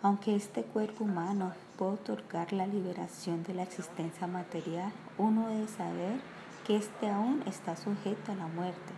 Aunque 0.00 0.34
este 0.34 0.62
cuerpo 0.62 1.04
humano 1.04 1.52
puede 1.76 1.92
otorgar 1.92 2.52
la 2.52 2.66
liberación 2.66 3.42
de 3.44 3.54
la 3.54 3.62
existencia 3.64 4.26
material, 4.26 4.90
uno 5.18 5.48
debe 5.48 5.68
saber 5.68 6.18
que 6.66 6.76
éste 6.76 7.10
aún 7.10 7.42
está 7.46 7.76
sujeto 7.76 8.32
a 8.32 8.36
la 8.36 8.46
muerte. 8.46 8.92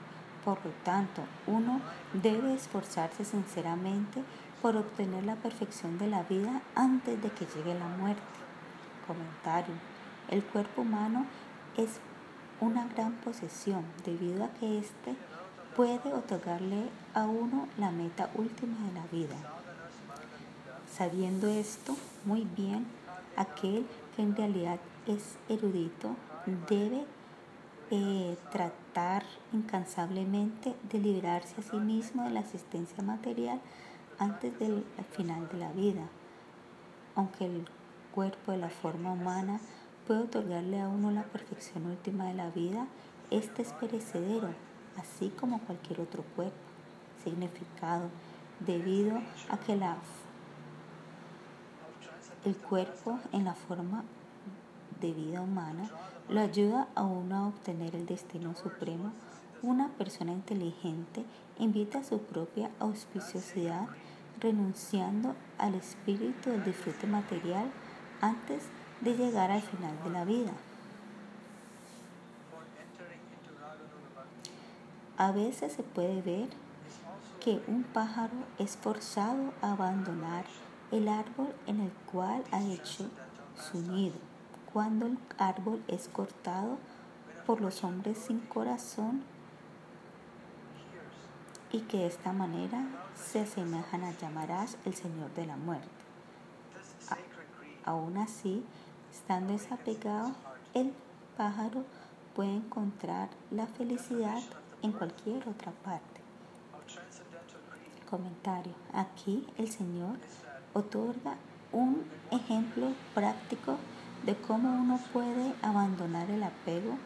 Por 0.45 0.65
lo 0.65 0.71
tanto, 0.85 1.23
uno 1.47 1.81
debe 2.13 2.55
esforzarse 2.55 3.25
sinceramente 3.25 4.23
por 4.64 4.79
obtener 4.79 5.24
la 5.24 5.37
perfección 5.37 5.98
de 5.98 6.07
la 6.07 6.22
vida 6.22 6.62
antes 6.74 7.20
de 7.20 7.29
que 7.29 7.44
llegue 7.44 7.79
la 7.79 7.87
muerte. 7.87 8.22
Comentario. 9.07 9.74
El 10.31 10.42
cuerpo 10.42 10.81
humano 10.81 11.27
es 11.77 12.00
una 12.62 12.88
gran 12.88 13.12
posesión 13.12 13.85
debido 14.07 14.42
a 14.42 14.48
que 14.55 14.79
éste 14.79 15.16
puede 15.77 16.14
otorgarle 16.14 16.88
a 17.12 17.24
uno 17.24 17.68
la 17.77 17.90
meta 17.90 18.31
última 18.37 18.79
de 18.87 18.94
la 18.94 19.07
vida. 19.12 19.37
Sabiendo 20.90 21.46
esto 21.48 21.94
muy 22.24 22.48
bien, 22.57 22.87
aquel 23.37 23.85
que 24.16 24.22
en 24.22 24.35
realidad 24.35 24.79
es 25.07 25.37
erudito 25.50 26.16
debe 26.70 27.05
eh, 27.90 28.38
tratar 28.50 29.24
incansablemente 29.53 30.74
de 30.90 30.98
liberarse 31.00 31.55
a 31.61 31.70
sí 31.70 31.77
mismo 31.77 32.24
de 32.24 32.31
la 32.31 32.40
existencia 32.40 33.03
material 33.05 33.61
antes 34.18 34.59
del 34.59 34.85
final 35.12 35.48
de 35.48 35.59
la 35.59 35.72
vida. 35.72 36.07
Aunque 37.14 37.46
el 37.46 37.66
cuerpo 38.14 38.53
de 38.53 38.59
la 38.59 38.70
forma 38.70 39.12
humana 39.12 39.61
puede 40.07 40.20
otorgarle 40.20 40.81
a 40.81 40.88
uno 40.88 41.11
la 41.11 41.24
perfección 41.24 41.87
última 41.87 42.27
de 42.27 42.35
la 42.35 42.50
vida, 42.50 42.87
este 43.31 43.62
es 43.62 43.72
perecedero, 43.72 44.48
así 44.96 45.31
como 45.31 45.61
cualquier 45.61 46.00
otro 46.00 46.24
cuerpo. 46.37 46.57
Significado, 47.22 48.11
debido 48.61 49.18
a 49.48 49.57
que 49.57 49.77
la, 49.77 49.96
el 52.44 52.57
cuerpo 52.57 53.18
en 53.33 53.44
la 53.44 53.55
forma 53.55 54.05
de 55.00 55.12
vida 55.12 55.40
humana 55.40 55.90
lo 56.29 56.40
ayuda 56.40 56.88
a 56.94 57.03
uno 57.03 57.37
a 57.37 57.46
obtener 57.48 57.94
el 57.96 58.07
destino 58.07 58.55
supremo, 58.55 59.12
una 59.62 59.88
persona 59.88 60.33
inteligente 60.33 61.24
invita 61.59 62.00
a 62.00 62.05
su 62.05 62.18
propia 62.18 62.70
auspiciosidad 62.79 63.88
renunciando 64.45 65.35
al 65.57 65.75
espíritu 65.75 66.51
del 66.51 66.65
disfrute 66.65 67.07
material 67.07 67.71
antes 68.21 68.65
de 69.01 69.17
llegar 69.17 69.51
al 69.51 69.63
final 69.63 69.99
de 70.05 70.11
la 70.11 70.25
vida. 70.27 70.53
A 75.17 75.33
veces 75.33 75.73
se 75.73 75.83
puede 75.83 76.21
ver 76.21 76.49
que 77.41 77.63
un 77.69 77.85
pájaro 77.85 78.35
es 78.59 78.77
forzado 78.77 79.55
a 79.63 79.73
abandonar 79.73 80.45
el 80.91 81.09
árbol 81.09 81.55
en 81.67 81.81
el 81.81 81.93
cual 82.13 82.45
ha 82.53 82.63
hecho 82.63 83.09
su 83.57 83.81
nido 83.81 84.19
cuando 84.75 85.07
el 85.07 85.19
árbol 85.39 85.83
es 85.89 86.09
cortado 86.09 86.77
por 87.47 87.63
los 87.63 87.83
hombres 87.83 88.19
sin 88.19 88.41
corazón 88.41 89.23
y 91.75 91.81
que 91.81 91.99
de 91.99 92.07
esta 92.07 92.33
manera 92.33 92.87
se 93.17 93.41
asemejan 93.41 94.05
a 94.05 94.17
Yamarás, 94.17 94.77
el 94.85 94.95
Señor 94.95 95.35
de 95.35 95.45
la 95.45 95.57
muerte. 95.57 95.89
aún 97.85 98.17
así, 98.17 98.65
estando 99.13 99.53
desapegado, 99.53 100.31
el 100.73 100.93
pájaro 101.37 101.85
puede 102.37 102.55
encontrar 102.55 103.29
la 103.51 103.67
felicidad 103.67 104.41
en 104.83 104.93
cualquier 104.93 105.49
otra 105.49 105.73
parte. 105.73 106.21
Comentario. 108.09 108.75
Aquí 108.93 109.45
el 109.59 109.69
Señor 109.69 110.17
otorga 110.75 111.35
un 111.73 112.05
ejemplo 112.31 112.93
práctico 113.17 113.79
de 114.25 114.37
cómo 114.37 114.81
uno 114.81 115.01
puede 115.13 115.53
abandonar 115.61 116.31
el 116.31 116.45
apego 116.45 116.97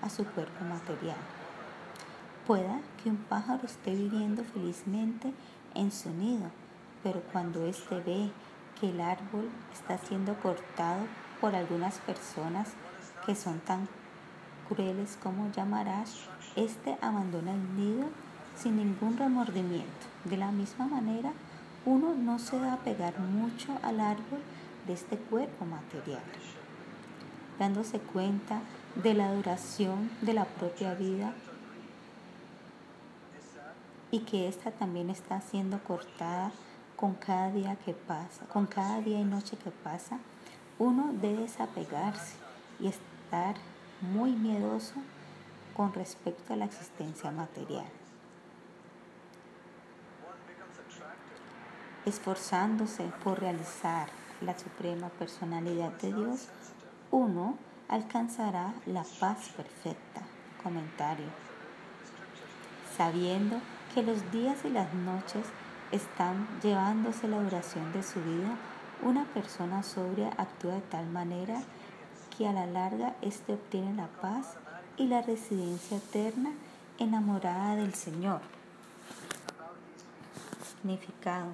a 0.00 0.08
su 0.08 0.24
cuerpo 0.24 0.64
material. 0.64 1.33
Pueda 2.46 2.80
que 3.02 3.08
un 3.08 3.16
pájaro 3.16 3.64
esté 3.64 3.94
viviendo 3.94 4.44
felizmente 4.44 5.32
en 5.74 5.90
su 5.90 6.10
nido, 6.10 6.50
pero 7.02 7.22
cuando 7.32 7.64
éste 7.64 8.00
ve 8.00 8.30
que 8.78 8.90
el 8.90 9.00
árbol 9.00 9.48
está 9.72 9.96
siendo 9.96 10.34
cortado 10.34 11.06
por 11.40 11.54
algunas 11.54 11.98
personas 12.00 12.68
que 13.24 13.34
son 13.34 13.60
tan 13.60 13.88
crueles 14.68 15.18
como 15.22 15.50
llamarás, 15.52 16.28
éste 16.54 16.98
abandona 17.00 17.52
el 17.52 17.76
nido 17.76 18.08
sin 18.56 18.76
ningún 18.76 19.16
remordimiento. 19.16 20.06
De 20.24 20.36
la 20.36 20.50
misma 20.52 20.86
manera, 20.86 21.32
uno 21.86 22.14
no 22.14 22.38
se 22.38 22.58
va 22.58 22.74
a 22.74 22.80
pegar 22.80 23.18
mucho 23.20 23.78
al 23.82 24.00
árbol 24.00 24.40
de 24.86 24.92
este 24.92 25.16
cuerpo 25.16 25.64
material 25.64 26.22
dándose 27.58 27.98
cuenta 27.98 28.60
de 29.02 29.14
la 29.14 29.32
duración 29.32 30.10
de 30.22 30.34
la 30.34 30.44
propia 30.44 30.94
vida 30.94 31.32
y 34.14 34.20
que 34.20 34.46
ésta 34.46 34.70
también 34.70 35.10
está 35.10 35.40
siendo 35.40 35.82
cortada 35.82 36.52
con 36.94 37.14
cada 37.14 37.50
día 37.50 37.74
que 37.84 37.94
pasa, 37.94 38.44
con 38.46 38.66
cada 38.66 39.00
día 39.00 39.18
y 39.18 39.24
noche 39.24 39.56
que 39.56 39.72
pasa, 39.72 40.20
uno 40.78 41.12
debe 41.14 41.42
desapegarse 41.42 42.36
y 42.78 42.86
estar 42.86 43.56
muy 44.00 44.30
miedoso 44.30 44.94
con 45.76 45.92
respecto 45.92 46.52
a 46.52 46.56
la 46.56 46.66
existencia 46.66 47.32
material. 47.32 47.88
Esforzándose 52.06 53.10
por 53.24 53.40
realizar 53.40 54.10
la 54.42 54.56
suprema 54.56 55.08
personalidad 55.08 55.90
de 55.94 56.12
Dios, 56.12 56.50
uno 57.10 57.58
alcanzará 57.88 58.74
la 58.86 59.04
paz 59.18 59.48
perfecta. 59.56 60.22
Comentario. 60.62 61.26
Sabiendo 62.96 63.60
que 63.94 64.02
los 64.02 64.32
días 64.32 64.58
y 64.64 64.70
las 64.70 64.92
noches 64.92 65.44
están 65.92 66.48
llevándose 66.62 67.28
la 67.28 67.40
duración 67.40 67.92
de 67.92 68.02
su 68.02 68.20
vida, 68.20 68.56
una 69.04 69.24
persona 69.26 69.84
sobria 69.84 70.30
actúa 70.36 70.74
de 70.74 70.80
tal 70.80 71.06
manera 71.06 71.62
que 72.36 72.48
a 72.48 72.52
la 72.52 72.66
larga 72.66 73.14
éste 73.22 73.54
obtiene 73.54 73.94
la 73.94 74.08
paz 74.20 74.56
y 74.96 75.06
la 75.06 75.22
residencia 75.22 75.98
eterna 75.98 76.50
enamorada 76.98 77.76
del 77.76 77.94
Señor. 77.94 78.40
Significado. 80.64 81.50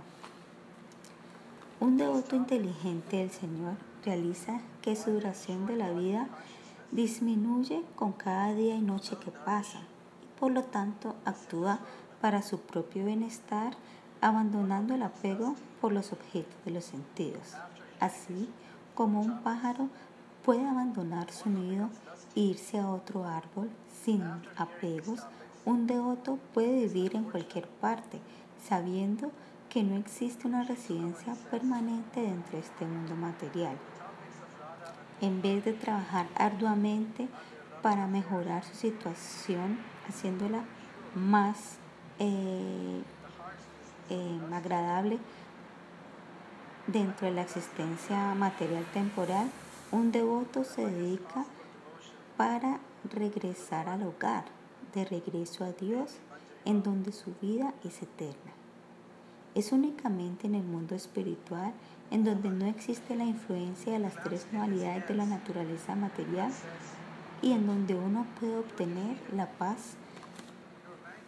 Un 1.79 1.98
devoto 1.98 2.37
inteligente 2.37 3.18
del 3.18 3.31
Señor 3.31 3.74
realiza 4.03 4.61
que 4.81 4.96
su 4.96 5.11
duración 5.11 5.66
de 5.66 5.76
la 5.76 5.90
vida 5.90 6.29
disminuye 6.90 7.83
con 7.96 8.12
cada 8.12 8.55
día 8.55 8.76
y 8.76 8.81
noche 8.81 9.18
que 9.22 9.31
pasa 9.31 9.81
y 10.22 10.40
por 10.40 10.53
lo 10.53 10.62
tanto 10.64 11.16
actúa 11.26 11.81
para 12.20 12.42
su 12.42 12.61
propio 12.61 13.04
bienestar 13.04 13.74
abandonando 14.20 14.94
el 14.94 15.02
apego 15.02 15.54
por 15.80 15.92
los 15.92 16.12
objetos 16.12 16.54
de 16.64 16.72
los 16.72 16.85
sentidos. 16.85 17.54
Así 18.00 18.48
como 18.94 19.20
un 19.20 19.40
pájaro 19.40 19.88
puede 20.44 20.66
abandonar 20.66 21.33
su 21.33 21.48
nido 21.48 21.88
e 22.37 22.40
irse 22.40 22.78
a 22.78 22.90
otro 22.90 23.24
árbol 23.24 23.70
sin 24.04 24.22
apegos, 24.56 25.20
un 25.64 25.87
devoto 25.87 26.38
puede 26.54 26.87
vivir 26.87 27.16
en 27.16 27.24
cualquier 27.24 27.66
parte 27.66 28.20
sabiendo 28.68 29.30
que 29.68 29.83
no 29.83 29.96
existe 29.96 30.46
una 30.46 30.64
residencia 30.64 31.35
permanente 31.50 32.20
dentro 32.20 32.52
de 32.52 32.61
este 32.61 32.85
mundo 32.85 33.14
material 33.14 33.76
en 35.20 35.42
vez 35.42 35.64
de 35.64 35.72
trabajar 35.72 36.26
arduamente 36.35 37.28
para 37.82 38.07
mejorar 38.07 38.64
su 38.64 38.74
situación, 38.74 39.78
haciéndola 40.09 40.64
más 41.14 41.78
eh, 42.20 43.02
eh, 44.10 44.40
agradable 44.52 45.18
dentro 46.86 47.26
de 47.26 47.32
la 47.34 47.42
existencia 47.42 48.34
material 48.34 48.84
temporal, 48.92 49.50
un 49.90 50.12
devoto 50.12 50.64
se 50.64 50.86
dedica 50.86 51.44
para 52.36 52.78
regresar 53.12 53.88
al 53.88 54.02
hogar, 54.02 54.44
de 54.94 55.04
regreso 55.04 55.64
a 55.64 55.72
Dios, 55.72 56.18
en 56.64 56.82
donde 56.82 57.12
su 57.12 57.32
vida 57.40 57.74
es 57.84 58.02
eterna. 58.02 58.52
Es 59.54 59.72
únicamente 59.72 60.46
en 60.46 60.54
el 60.54 60.62
mundo 60.62 60.94
espiritual 60.94 61.72
en 62.10 62.24
donde 62.24 62.50
no 62.50 62.66
existe 62.66 63.16
la 63.16 63.24
influencia 63.24 63.92
de 63.92 63.98
las 63.98 64.14
tres 64.22 64.46
modalidades 64.52 65.08
de 65.08 65.14
la 65.14 65.26
naturaleza 65.26 65.94
material 65.94 66.52
y 67.42 67.52
en 67.52 67.66
donde 67.66 67.94
uno 67.94 68.26
puede 68.38 68.58
obtener 68.58 69.16
la 69.34 69.46
paz 69.46 69.96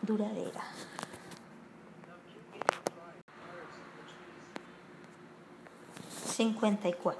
duradera. 0.02 0.62
...54... 6.36 7.14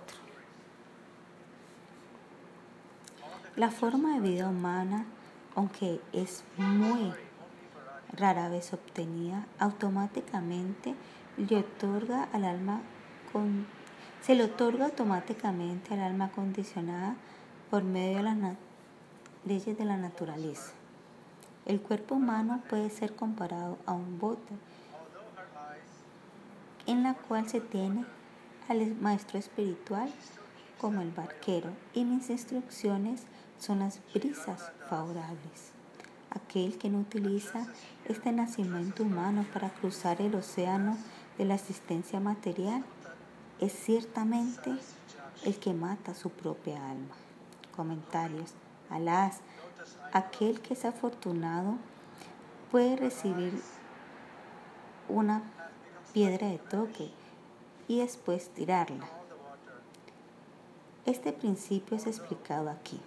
La 3.54 3.70
forma 3.70 4.14
de 4.14 4.20
vida 4.20 4.48
humana, 4.48 5.04
aunque 5.54 6.00
es 6.14 6.42
muy 6.56 7.12
rara 8.12 8.48
vez 8.48 8.72
obtenida, 8.72 9.46
automáticamente 9.58 10.94
le 11.36 11.58
otorga 11.58 12.28
al 12.32 12.44
alma 12.44 12.80
con, 13.30 13.66
se 14.22 14.34
le 14.34 14.44
otorga 14.44 14.86
automáticamente 14.86 15.92
al 15.92 16.00
alma 16.00 16.30
condicionada 16.30 17.14
por 17.70 17.84
medio 17.84 18.16
de 18.16 18.22
las 18.22 18.36
leyes 19.44 19.76
de 19.76 19.84
la 19.84 19.98
naturaleza. 19.98 20.72
El 21.64 21.80
cuerpo 21.80 22.16
humano 22.16 22.60
puede 22.68 22.90
ser 22.90 23.14
comparado 23.14 23.78
a 23.86 23.92
un 23.92 24.18
bote 24.18 24.54
en 26.86 27.04
la 27.04 27.14
cual 27.14 27.48
se 27.48 27.60
tiene 27.60 28.04
al 28.68 28.96
maestro 28.96 29.38
espiritual 29.38 30.12
como 30.80 31.00
el 31.00 31.12
barquero 31.12 31.70
y 31.94 32.04
mis 32.04 32.30
instrucciones 32.30 33.22
son 33.60 33.78
las 33.78 34.00
brisas 34.12 34.72
favorables. 34.90 35.70
Aquel 36.30 36.78
que 36.78 36.88
no 36.88 36.98
utiliza 36.98 37.66
este 38.06 38.32
nacimiento 38.32 39.04
humano 39.04 39.46
para 39.52 39.70
cruzar 39.70 40.20
el 40.20 40.34
océano 40.34 40.96
de 41.38 41.44
la 41.44 41.54
existencia 41.54 42.18
material 42.18 42.84
es 43.60 43.72
ciertamente 43.72 44.72
el 45.44 45.56
que 45.60 45.72
mata 45.72 46.14
su 46.14 46.30
propia 46.30 46.90
alma. 46.90 47.14
Comentarios. 47.76 48.54
Alas, 48.90 49.40
aquel 50.12 50.60
que 50.60 50.74
es 50.74 50.84
afortunado 50.84 51.76
puede 52.70 52.96
recibir 52.96 53.52
una 55.08 55.42
piedra 56.12 56.48
de 56.48 56.58
toque 56.58 57.10
y 57.88 58.00
después 58.00 58.50
tirarla. 58.50 59.06
Este 61.06 61.32
principio 61.32 61.96
es 61.96 62.06
explicado 62.06 62.70
aquí. 62.70 63.00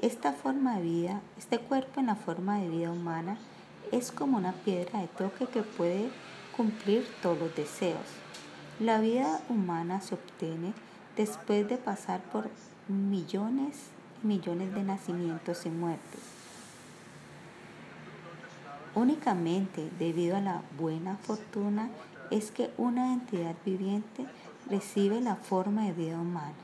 Esta 0.00 0.32
forma 0.32 0.76
de 0.76 0.82
vida, 0.82 1.20
este 1.38 1.58
cuerpo 1.58 2.00
en 2.00 2.06
la 2.06 2.16
forma 2.16 2.58
de 2.58 2.68
vida 2.68 2.90
humana, 2.90 3.38
es 3.92 4.10
como 4.10 4.38
una 4.38 4.52
piedra 4.52 5.00
de 5.00 5.06
toque 5.06 5.46
que 5.46 5.62
puede 5.62 6.10
cumplir 6.56 7.06
todos 7.22 7.38
los 7.38 7.54
deseos. 7.54 8.00
La 8.80 9.00
vida 9.00 9.40
humana 9.48 10.00
se 10.00 10.14
obtiene 10.14 10.72
después 11.16 11.68
de 11.68 11.76
pasar 11.76 12.20
por 12.20 12.48
millones 12.88 13.90
y 14.00 14.01
millones 14.24 14.74
de 14.74 14.82
nacimientos 14.82 15.66
y 15.66 15.70
muertes. 15.70 16.20
Únicamente 18.94 19.90
debido 19.98 20.36
a 20.36 20.40
la 20.40 20.62
buena 20.78 21.16
fortuna 21.16 21.88
es 22.30 22.50
que 22.50 22.70
una 22.76 23.12
entidad 23.12 23.54
viviente 23.64 24.26
recibe 24.68 25.20
la 25.20 25.36
forma 25.36 25.84
de 25.84 25.92
vida 25.92 26.18
humana. 26.18 26.54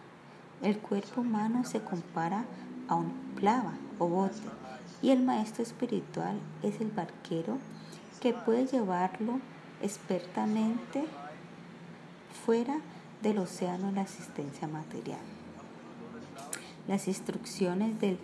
El 0.63 0.79
cuerpo 0.79 1.23
humano 1.23 1.65
se 1.65 1.81
compara 1.81 2.45
a 2.89 2.97
un 2.97 3.13
plava 3.37 3.75
o 3.99 4.09
bote 4.09 4.49
y 5.03 5.11
el 5.11 5.23
maestro 5.23 5.63
espiritual 5.63 6.39
es 6.63 6.81
el 6.81 6.91
barquero 6.91 7.59
que 8.21 8.33
puede 8.33 8.67
llevarlo 8.67 9.41
expertamente 9.83 11.07
fuera 12.45 12.79
del 13.23 13.39
océano 13.39 13.87
de 13.89 13.93
la 13.93 14.03
existencia 14.03 14.69
material. 14.69 15.38
Las 16.89 17.07
instrucciones 17.07 18.01
del 18.01 18.19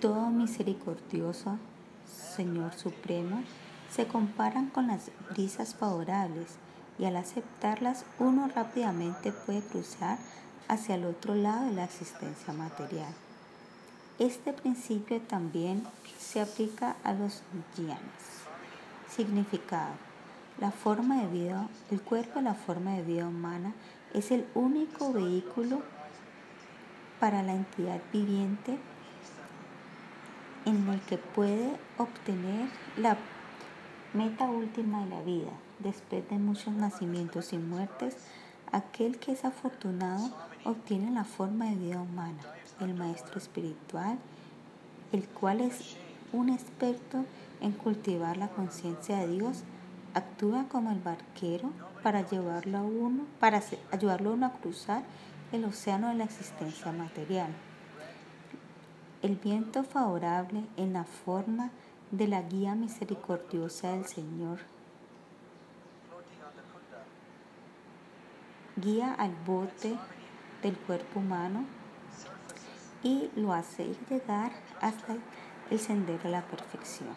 todo 0.00 0.28
misericordioso 0.28 1.56
Señor 2.34 2.74
Supremo 2.74 3.44
se 3.94 4.08
comparan 4.08 4.70
con 4.70 4.88
las 4.88 5.12
brisas 5.30 5.76
favorables 5.76 6.56
y 6.98 7.04
al 7.04 7.16
aceptarlas 7.16 8.04
uno 8.18 8.50
rápidamente 8.52 9.30
puede 9.30 9.60
cruzar 9.60 10.18
hacia 10.66 10.96
el 10.96 11.04
otro 11.04 11.36
lado 11.36 11.66
de 11.66 11.74
la 11.74 11.84
existencia 11.84 12.52
material. 12.52 13.14
Este 14.18 14.52
principio 14.52 15.20
también 15.20 15.84
se 16.18 16.40
aplica 16.40 16.96
a 17.04 17.12
los 17.12 17.42
yanas. 17.76 18.00
Significado. 19.14 19.92
La 20.60 20.72
forma 20.72 21.22
de 21.22 21.28
vida, 21.28 21.68
el 21.92 22.00
cuerpo 22.00 22.40
la 22.40 22.54
forma 22.54 22.94
de 22.94 23.02
vida 23.02 23.28
humana 23.28 23.74
es 24.12 24.32
el 24.32 24.44
único 24.54 25.12
vehículo 25.12 25.82
para 27.22 27.44
la 27.44 27.54
entidad 27.54 28.00
viviente 28.12 28.76
en 30.64 30.88
el 30.88 31.00
que 31.02 31.18
puede 31.18 31.70
obtener 31.96 32.68
la 32.96 33.16
meta 34.12 34.50
última 34.50 35.04
de 35.04 35.10
la 35.10 35.22
vida. 35.22 35.52
Después 35.78 36.28
de 36.28 36.38
muchos 36.38 36.74
nacimientos 36.74 37.52
y 37.52 37.58
muertes, 37.58 38.16
aquel 38.72 39.20
que 39.20 39.30
es 39.30 39.44
afortunado 39.44 40.30
obtiene 40.64 41.12
la 41.12 41.22
forma 41.22 41.66
de 41.66 41.76
vida 41.76 42.00
humana 42.00 42.40
el 42.80 42.94
maestro 42.94 43.38
espiritual, 43.38 44.18
el 45.12 45.24
cual 45.28 45.60
es 45.60 45.96
un 46.32 46.48
experto 46.48 47.24
en 47.60 47.70
cultivar 47.70 48.36
la 48.36 48.48
conciencia 48.48 49.18
de 49.18 49.28
Dios, 49.28 49.62
actúa 50.12 50.64
como 50.68 50.90
el 50.90 50.98
barquero 50.98 51.70
para 52.02 52.28
llevarlo 52.28 52.78
a 52.78 52.82
uno, 52.82 53.26
para 53.38 53.62
ayudarlo 53.92 54.30
a 54.30 54.32
uno 54.32 54.46
a 54.46 54.52
cruzar 54.54 55.04
el 55.52 55.64
océano 55.64 56.08
de 56.08 56.14
la 56.14 56.24
existencia 56.24 56.90
material. 56.92 57.50
El 59.22 59.36
viento 59.36 59.84
favorable 59.84 60.64
en 60.76 60.94
la 60.94 61.04
forma 61.04 61.70
de 62.10 62.26
la 62.26 62.42
guía 62.42 62.74
misericordiosa 62.74 63.92
del 63.92 64.06
Señor 64.06 64.58
guía 68.76 69.14
al 69.14 69.34
bote 69.46 69.96
del 70.62 70.76
cuerpo 70.76 71.20
humano 71.20 71.64
y 73.02 73.30
lo 73.36 73.52
hace 73.52 73.94
llegar 74.08 74.52
hasta 74.80 75.16
el 75.70 75.78
sendero 75.78 76.22
de 76.22 76.30
la 76.30 76.42
perfección. 76.42 77.10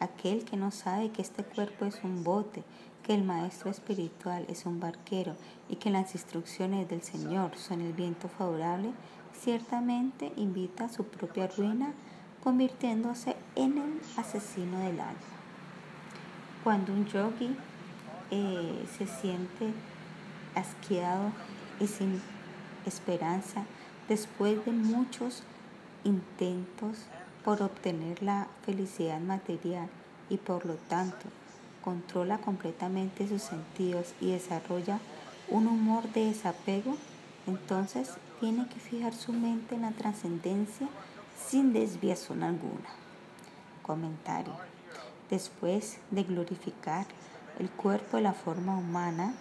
Aquel 0.00 0.46
que 0.46 0.56
no 0.56 0.70
sabe 0.70 1.10
que 1.10 1.20
este 1.20 1.44
cuerpo 1.44 1.84
es 1.84 2.00
un 2.02 2.24
bote, 2.24 2.64
que 3.02 3.14
el 3.14 3.22
maestro 3.22 3.70
espiritual 3.70 4.46
es 4.48 4.64
un 4.64 4.80
barquero 4.80 5.36
y 5.68 5.76
que 5.76 5.90
las 5.90 6.14
instrucciones 6.14 6.88
del 6.88 7.02
Señor 7.02 7.56
son 7.56 7.82
el 7.82 7.92
viento 7.92 8.28
favorable, 8.28 8.92
ciertamente 9.38 10.32
invita 10.36 10.84
a 10.84 10.88
su 10.88 11.04
propia 11.04 11.48
ruina, 11.48 11.92
convirtiéndose 12.42 13.36
en 13.56 13.76
el 13.76 14.00
asesino 14.16 14.78
del 14.78 15.00
alma. 15.00 15.20
Cuando 16.64 16.94
un 16.94 17.04
yogi 17.04 17.54
eh, 18.30 18.86
se 18.96 19.06
siente 19.06 19.72
asqueado 20.54 21.32
y 21.78 21.86
sin 21.86 22.22
esperanza, 22.86 23.64
después 24.08 24.64
de 24.64 24.72
muchos 24.72 25.42
intentos 26.04 26.96
por 27.44 27.62
obtener 27.62 28.22
la 28.22 28.48
felicidad 28.64 29.20
material 29.20 29.88
y 30.28 30.36
por 30.36 30.66
lo 30.66 30.74
tanto 30.74 31.26
controla 31.82 32.38
completamente 32.38 33.26
sus 33.28 33.42
sentidos 33.42 34.14
y 34.20 34.32
desarrolla 34.32 35.00
un 35.48 35.66
humor 35.66 36.08
de 36.12 36.26
desapego, 36.26 36.96
entonces 37.46 38.10
tiene 38.38 38.68
que 38.68 38.78
fijar 38.78 39.14
su 39.14 39.32
mente 39.32 39.74
en 39.74 39.82
la 39.82 39.92
trascendencia 39.92 40.88
sin 41.48 41.72
desviación 41.72 42.42
alguna. 42.42 42.88
Comentario. 43.82 44.54
Después 45.30 45.98
de 46.10 46.24
glorificar 46.24 47.06
el 47.58 47.70
cuerpo 47.70 48.16
de 48.16 48.24
la 48.24 48.32
forma 48.32 48.76
humana, 48.76 49.34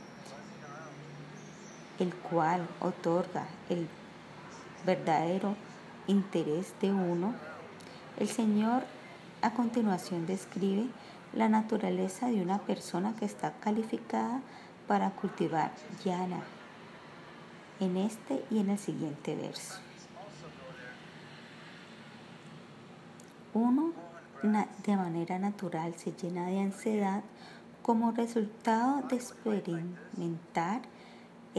el 2.00 2.14
cual 2.14 2.68
otorga 2.80 3.48
el 3.70 3.88
verdadero 4.86 5.56
interés 6.08 6.74
de 6.82 6.92
uno, 6.92 7.34
el 8.20 8.28
Señor 8.28 8.84
a 9.42 9.54
continuación 9.54 10.26
describe 10.26 10.88
la 11.34 11.48
naturaleza 11.48 12.28
de 12.28 12.42
una 12.42 12.60
persona 12.60 13.16
que 13.16 13.26
está 13.26 13.54
calificada 13.54 14.42
para 14.88 15.12
cultivar 15.12 15.72
llana 16.04 16.42
en 17.80 17.96
este 17.98 18.44
y 18.52 18.60
en 18.60 18.72
el 18.72 18.80
siguiente 18.80 19.36
verso. 19.36 19.76
Uno 23.54 23.94
de 24.42 24.96
manera 24.96 25.40
natural 25.40 25.94
se 25.96 26.12
llena 26.12 26.48
de 26.48 26.60
ansiedad 26.60 27.24
como 27.82 28.12
resultado 28.12 29.02
de 29.08 29.16
experimentar 29.16 30.82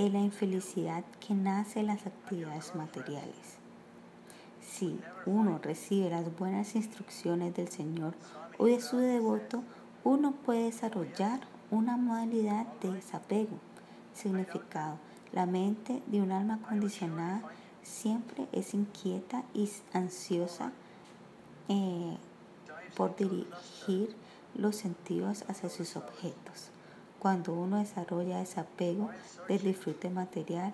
la 0.08 0.18
infelicidad 0.18 1.04
que 1.20 1.34
nace 1.34 1.80
en 1.80 1.88
las 1.88 2.06
actividades 2.06 2.74
materiales. 2.74 3.59
Si 4.70 4.96
uno 5.26 5.58
recibe 5.60 6.10
las 6.10 6.36
buenas 6.38 6.76
instrucciones 6.76 7.54
del 7.56 7.68
Señor 7.68 8.14
o 8.56 8.66
de 8.66 8.80
su 8.80 8.98
devoto, 8.98 9.64
uno 10.04 10.32
puede 10.32 10.64
desarrollar 10.64 11.40
una 11.72 11.96
modalidad 11.96 12.66
de 12.80 12.92
desapego. 12.92 13.58
Significado. 14.14 14.98
La 15.32 15.46
mente 15.46 16.02
de 16.06 16.22
un 16.22 16.30
alma 16.30 16.60
condicionada 16.68 17.42
siempre 17.82 18.46
es 18.52 18.72
inquieta 18.72 19.42
y 19.54 19.68
ansiosa 19.92 20.72
eh, 21.68 22.16
por 22.96 23.16
dirigir 23.16 24.14
los 24.54 24.76
sentidos 24.76 25.44
hacia 25.48 25.68
sus 25.68 25.96
objetos. 25.96 26.70
Cuando 27.18 27.54
uno 27.54 27.78
desarrolla 27.78 28.38
desapego 28.38 29.10
del 29.48 29.62
disfrute 29.62 30.10
material, 30.10 30.72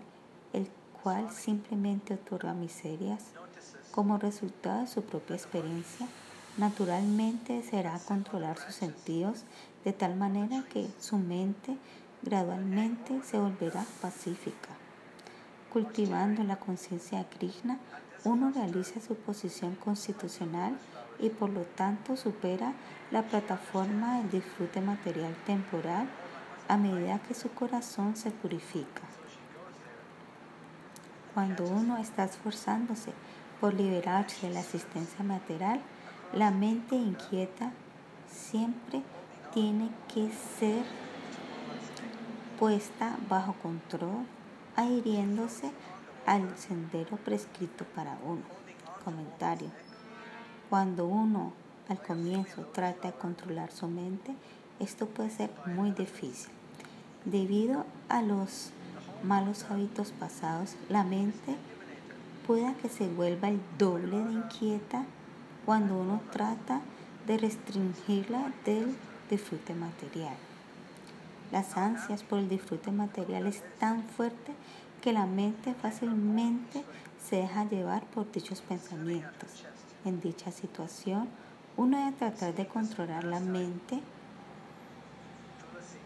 el 0.53 0.69
cual 1.03 1.31
simplemente 1.31 2.15
otorga 2.15 2.53
miserias 2.53 3.33
como 3.97 4.19
resultado 4.19 4.83
de 4.83 4.89
su 4.89 5.03
propia 5.03 5.37
experiencia, 5.37 6.07
naturalmente 6.59 7.55
deseará 7.55 7.99
controlar 8.01 8.59
sus 8.59 8.75
sentidos 8.75 9.45
de 9.87 9.95
tal 9.95 10.17
manera 10.17 10.65
que 10.71 10.87
su 11.01 11.17
mente 11.17 11.79
gradualmente 12.21 13.23
se 13.25 13.39
volverá 13.39 13.87
pacífica. 14.03 14.69
Cultivando 15.73 16.45
la 16.45 16.57
conciencia 16.57 17.19
de 17.21 17.25
Krishna, 17.25 17.79
uno 18.25 18.53
realiza 18.55 19.01
su 19.01 19.15
posición 19.15 19.77
constitucional 19.77 20.77
y 21.19 21.31
por 21.31 21.49
lo 21.49 21.63
tanto 21.63 22.19
supera 22.19 22.75
la 23.11 23.23
plataforma 23.23 24.19
del 24.19 24.31
disfrute 24.31 24.83
material 24.83 25.35
temporal 25.47 26.07
a 26.69 26.77
medida 26.77 27.21
que 27.21 27.33
su 27.33 27.51
corazón 27.51 28.15
se 28.15 28.31
purifica. 28.31 29.01
Cuando 31.33 31.65
uno 31.65 31.97
está 31.97 32.25
esforzándose 32.25 33.13
por 33.61 33.75
liberarse 33.75 34.49
de 34.49 34.55
la 34.55 34.61
asistencia 34.61 35.25
material, 35.25 35.81
la 36.33 36.51
mente 36.51 36.97
inquieta 36.97 37.73
siempre 38.29 39.03
tiene 39.53 39.91
que 40.13 40.31
ser 40.59 40.85
puesta 42.59 43.17
bajo 43.29 43.55
control, 43.55 44.27
adhiriéndose 44.77 45.71
al 46.27 46.57
sendero 46.57 47.17
prescrito 47.17 47.85
para 47.95 48.19
uno. 48.25 48.43
Comentario. 49.05 49.71
Cuando 50.69 51.07
uno 51.07 51.53
al 51.89 52.03
comienzo 52.03 52.67
trata 52.73 53.09
de 53.09 53.15
controlar 53.15 53.71
su 53.71 53.87
mente, 53.87 54.35
esto 54.81 55.07
puede 55.07 55.31
ser 55.31 55.51
muy 55.67 55.93
difícil. 55.93 56.51
Debido 57.25 57.87
a 58.09 58.23
los 58.23 58.71
malos 59.23 59.65
hábitos 59.71 60.11
pasados, 60.11 60.77
la 60.89 61.05
mente 61.05 61.57
pueda 62.47 62.75
que 62.75 62.89
se 62.89 63.09
vuelva 63.09 63.49
el 63.49 63.61
doble 63.79 64.19
de 64.19 64.33
inquieta 64.33 65.05
cuando 65.65 65.99
uno 65.99 66.21
trata 66.31 66.81
de 67.27 67.39
restringirla 67.39 68.53
del 68.65 68.97
disfrute 69.29 69.75
material. 69.75 70.37
Las 71.51 71.77
ansias 71.77 72.23
por 72.23 72.39
el 72.39 72.49
disfrute 72.49 72.93
material 72.93 73.47
es 73.47 73.63
tan 73.79 74.03
fuerte 74.05 74.53
que 75.03 75.13
la 75.13 75.27
mente 75.27 75.75
fácilmente 75.75 76.85
se 77.29 77.37
deja 77.37 77.65
llevar 77.65 78.05
por 78.07 78.31
dichos 78.31 78.61
pensamientos. 78.61 79.65
En 80.05 80.21
dicha 80.21 80.51
situación, 80.53 81.29
uno 81.77 81.99
debe 81.99 82.13
tratar 82.13 82.55
de 82.55 82.67
controlar 82.67 83.25
la 83.25 83.41
mente 83.41 84.01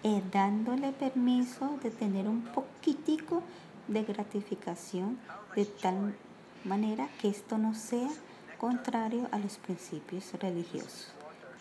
eh, 0.03 0.22
dándole 0.32 0.93
permiso 0.93 1.78
de 1.82 1.91
tener 1.91 2.26
un 2.26 2.41
poquitico 2.43 3.43
de 3.88 4.03
gratificación 4.05 5.18
de 5.55 5.66
tal 5.66 6.14
manera 6.64 7.08
que 7.20 7.28
esto 7.28 7.58
no 7.58 7.74
sea 7.74 8.08
contrario 8.58 9.28
a 9.32 9.38
los 9.38 9.56
principios 9.58 10.32
religiosos. 10.34 11.12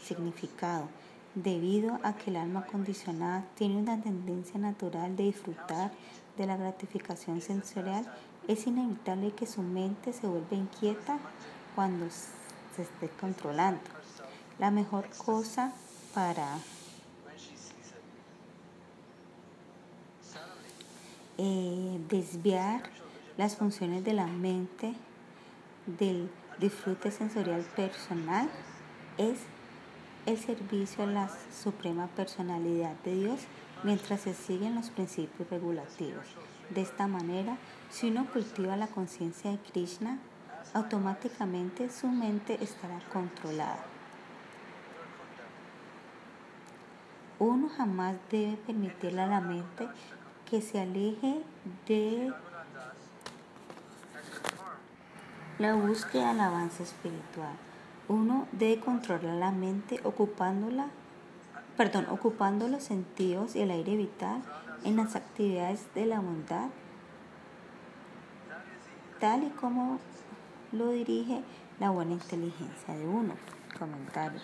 Significado. 0.02 0.88
Debido 1.36 2.00
a 2.04 2.14
que 2.14 2.32
el 2.32 2.38
alma 2.38 2.66
condicionada 2.66 3.46
tiene 3.56 3.78
una 3.78 4.02
tendencia 4.02 4.60
natural 4.60 5.16
de 5.16 5.26
disfrutar 5.26 5.92
de 6.38 6.46
la 6.46 6.58
gratificación 6.58 7.40
sensorial, 7.40 8.06
es 8.48 8.66
inevitable 8.66 9.32
que 9.32 9.46
su 9.46 9.62
mente 9.62 10.12
se 10.12 10.28
vuelva 10.28 10.56
inquieta 10.56 11.20
cuando 11.76 12.10
se 12.10 12.82
esté 12.82 13.10
controlando. 13.20 13.82
La 14.58 14.72
mejor 14.72 15.08
cosa 15.18 15.72
para 16.14 16.58
eh, 21.38 22.00
desviar 22.10 22.99
las 23.40 23.56
funciones 23.56 24.04
de 24.04 24.12
la 24.12 24.28
mente 24.28 24.94
del 25.86 26.30
disfrute 26.60 27.10
sensorial 27.10 27.62
personal 27.74 28.50
es 29.18 29.38
el 30.26 30.38
servicio 30.38 31.06
a 31.06 31.08
la 31.08 31.30
suprema 31.50 32.08
personalidad 32.08 32.96
de 33.06 33.16
Dios 33.16 33.40
mientras 33.84 34.20
se 34.20 34.34
siguen 34.34 34.76
los 34.76 34.90
principios 34.90 35.50
regulativos. 35.50 36.26
De 36.70 36.82
esta 36.82 37.08
manera, 37.08 37.56
si 37.90 38.10
uno 38.10 38.28
cultiva 38.30 38.76
la 38.76 38.88
conciencia 38.88 39.52
de 39.52 39.58
Krishna, 39.60 40.20
automáticamente 40.74 41.90
su 41.90 42.10
mente 42.10 42.62
estará 42.62 43.00
controlada. 43.14 43.86
Uno 47.40 47.70
jamás 47.70 48.18
debe 48.30 48.58
permitirle 48.58 49.22
a 49.22 49.28
la 49.28 49.40
mente 49.40 49.88
que 50.50 50.62
se 50.62 50.82
aleje 50.82 51.42
de 51.88 52.34
la 55.60 55.76
búsqueda 55.76 56.30
del 56.30 56.40
avance 56.40 56.84
espiritual. 56.84 57.52
Uno 58.08 58.48
debe 58.54 58.80
controlar 58.80 59.36
la 59.36 59.52
mente 59.52 60.00
ocupándola, 60.06 60.88
perdón, 61.76 62.08
ocupando 62.10 62.70
los 62.70 62.84
sentidos 62.84 63.58
y 63.58 63.62
el 63.62 63.72
aire 63.72 63.98
vital 63.98 64.42
en 64.86 64.96
las 64.96 65.18
actividades 65.18 65.94
de 65.94 66.06
la 66.06 66.22
bondad, 66.22 66.70
tal 69.20 69.44
y 69.44 69.50
como 69.50 70.00
lo 70.72 70.92
dirige 70.92 71.44
la 71.80 71.90
buena 71.90 72.14
inteligencia 72.14 72.96
de 72.96 73.06
uno. 73.06 73.34
Comentario. 73.78 74.40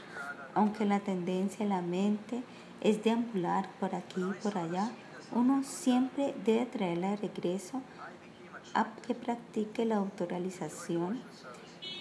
Aunque 0.54 0.86
la 0.86 1.00
tendencia 1.00 1.66
de 1.66 1.70
la 1.70 1.82
mente 1.82 2.44
es 2.82 3.04
deambular 3.04 3.70
por 3.80 3.96
aquí 3.96 4.22
y 4.22 4.44
por 4.44 4.58
allá, 4.58 4.92
uno 5.32 5.64
siempre 5.64 6.36
debe 6.46 6.66
traerla 6.66 7.12
de 7.12 7.18
regreso 7.18 7.82
que 9.06 9.16
practique 9.16 9.86
la 9.86 9.98
autorrealización 9.98 11.22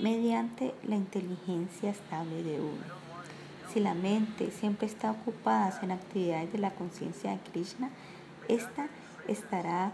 mediante 0.00 0.74
la 0.82 0.96
inteligencia 0.96 1.90
estable 1.90 2.42
de 2.42 2.60
uno. 2.60 3.04
Si 3.72 3.80
la 3.80 3.94
mente 3.94 4.50
siempre 4.50 4.86
está 4.86 5.12
ocupada 5.12 5.78
en 5.82 5.92
actividades 5.92 6.52
de 6.52 6.58
la 6.58 6.74
conciencia 6.74 7.30
de 7.32 7.38
Krishna, 7.50 7.90
esta 8.48 8.88
estará 9.28 9.92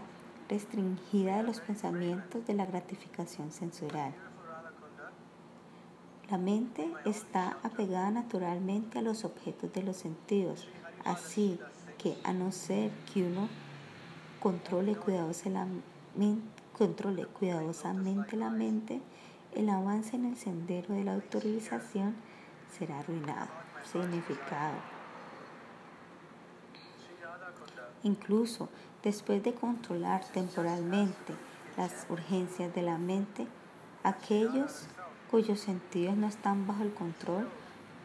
restringida 0.49 1.37
de 1.37 1.43
los 1.43 1.59
pensamientos 1.59 2.45
de 2.45 2.53
la 2.53 2.65
gratificación 2.65 3.51
sensorial. 3.51 4.13
La 6.29 6.37
mente 6.37 6.89
está 7.05 7.57
apegada 7.63 8.09
naturalmente 8.09 8.99
a 8.99 9.01
los 9.01 9.25
objetos 9.25 9.71
de 9.73 9.83
los 9.83 9.97
sentidos, 9.97 10.67
así 11.03 11.59
que 11.97 12.17
a 12.23 12.33
no 12.33 12.51
ser 12.51 12.91
que 13.13 13.23
uno 13.23 13.49
controle 14.39 14.95
cuidadosamente, 14.95 15.83
controle 16.77 17.25
cuidadosamente 17.25 18.35
la 18.35 18.49
mente, 18.49 19.01
el 19.53 19.69
avance 19.69 20.15
en 20.15 20.25
el 20.25 20.37
sendero 20.37 20.93
de 20.93 21.03
la 21.03 21.13
autorización 21.13 22.15
será 22.77 22.99
arruinado. 22.99 23.49
Significado. 23.91 24.75
Incluso 28.03 28.69
después 29.03 29.43
de 29.43 29.53
controlar 29.53 30.23
temporalmente 30.25 31.33
las 31.77 32.05
urgencias 32.09 32.73
de 32.73 32.81
la 32.81 32.97
mente, 32.97 33.47
aquellos 34.03 34.87
cuyos 35.29 35.59
sentidos 35.59 36.15
no 36.17 36.27
están 36.27 36.67
bajo 36.67 36.83
el 36.83 36.93
control 36.93 37.47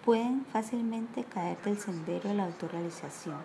pueden 0.04 0.46
fácilmente 0.52 1.24
caer 1.24 1.60
del 1.62 1.78
sendero 1.78 2.28
de 2.28 2.34
la 2.36 2.44
autorrealización. 2.44 3.38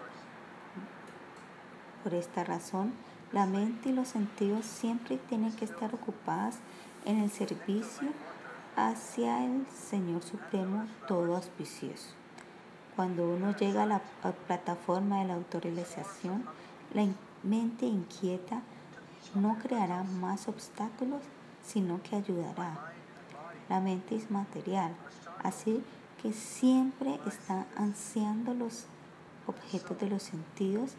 Por 2.04 2.14
esta 2.14 2.44
razón, 2.44 2.94
la 3.32 3.46
mente 3.46 3.90
y 3.90 3.94
los 3.94 4.10
sentidos 4.10 4.66
siempre 4.66 5.18
tienen 5.18 5.54
que 5.54 5.66
estar 5.66 5.94
ocupadas 5.96 6.58
en 7.06 7.20
el 7.20 7.32
servicio 7.32 8.10
hacia 8.76 9.46
el 9.46 9.66
Señor 9.68 10.22
Supremo 10.22 10.86
todo 11.08 11.36
auspicioso. 11.36 12.10
Cuando 12.96 13.30
uno 13.30 13.56
llega 13.56 13.84
a 13.84 13.86
la 13.86 14.02
plataforma 14.48 15.20
de 15.20 15.28
la 15.28 15.36
autorrealización, 15.36 16.44
la 16.94 17.08
mente 17.44 17.86
inquieta 17.86 18.62
no 19.34 19.58
creará 19.60 20.04
más 20.04 20.50
obstáculos, 20.50 21.22
sino 21.66 22.02
que 22.04 22.18
ayudará. 22.18 22.92
La 23.70 23.80
mente 23.80 24.16
es 24.16 24.30
material, 24.30 24.94
así 25.42 25.82
que 26.22 26.34
siempre 26.34 27.18
está 27.26 27.66
ansiando 27.78 28.54
los 28.54 28.88
objetos 29.48 29.98
de 30.00 30.10
los 30.10 30.24
sentidos 30.24 30.92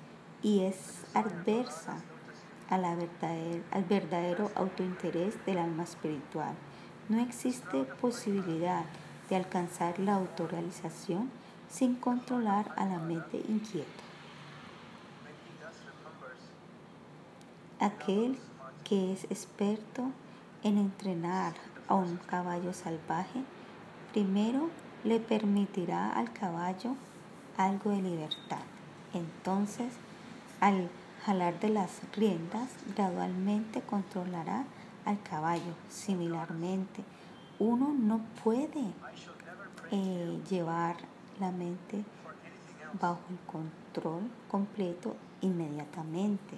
y 0.42 0.60
es 0.60 1.04
adversa 1.14 1.98
al 2.72 3.84
verdadero 3.88 4.50
autointerés 4.54 5.34
del 5.44 5.58
alma 5.58 5.82
espiritual. 5.82 6.54
No 7.08 7.20
existe 7.20 7.84
posibilidad 8.00 8.84
de 9.28 9.36
alcanzar 9.36 9.98
la 9.98 10.14
autorrealización 10.14 11.30
sin 11.68 11.94
controlar 11.94 12.72
a 12.76 12.84
la 12.86 12.98
mente 12.98 13.42
inquieta. 13.48 14.02
Aquel 17.80 18.38
que 18.84 19.12
es 19.12 19.24
experto 19.24 20.04
en 20.62 20.78
entrenar 20.78 21.54
a 21.88 21.94
un 21.94 22.16
caballo 22.16 22.72
salvaje, 22.72 23.42
primero 24.12 24.70
le 25.04 25.18
permitirá 25.18 26.10
al 26.10 26.32
caballo 26.32 26.94
algo 27.56 27.90
de 27.90 28.02
libertad. 28.02 28.62
Entonces, 29.12 29.92
al 30.60 30.88
jalar 31.24 31.58
de 31.60 31.68
las 31.68 32.00
riendas, 32.14 32.68
gradualmente 32.96 33.80
controlará 33.82 34.64
al 35.04 35.22
caballo. 35.22 35.74
Similarmente, 35.88 37.04
uno 37.58 37.94
no 37.96 38.20
puede 38.42 38.92
eh, 39.90 40.40
llevar 40.50 40.96
la 41.38 41.50
mente 41.52 42.04
bajo 43.00 43.20
el 43.30 43.38
control 43.46 44.22
completo 44.48 45.16
inmediatamente. 45.40 46.56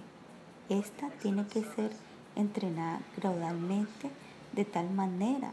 Esta 0.69 1.11
tiene 1.11 1.47
que 1.47 1.63
ser 1.63 1.93
entrenada 2.37 3.01
gradualmente 3.17 4.11
de 4.53 4.65
tal 4.65 4.91
manera 4.91 5.53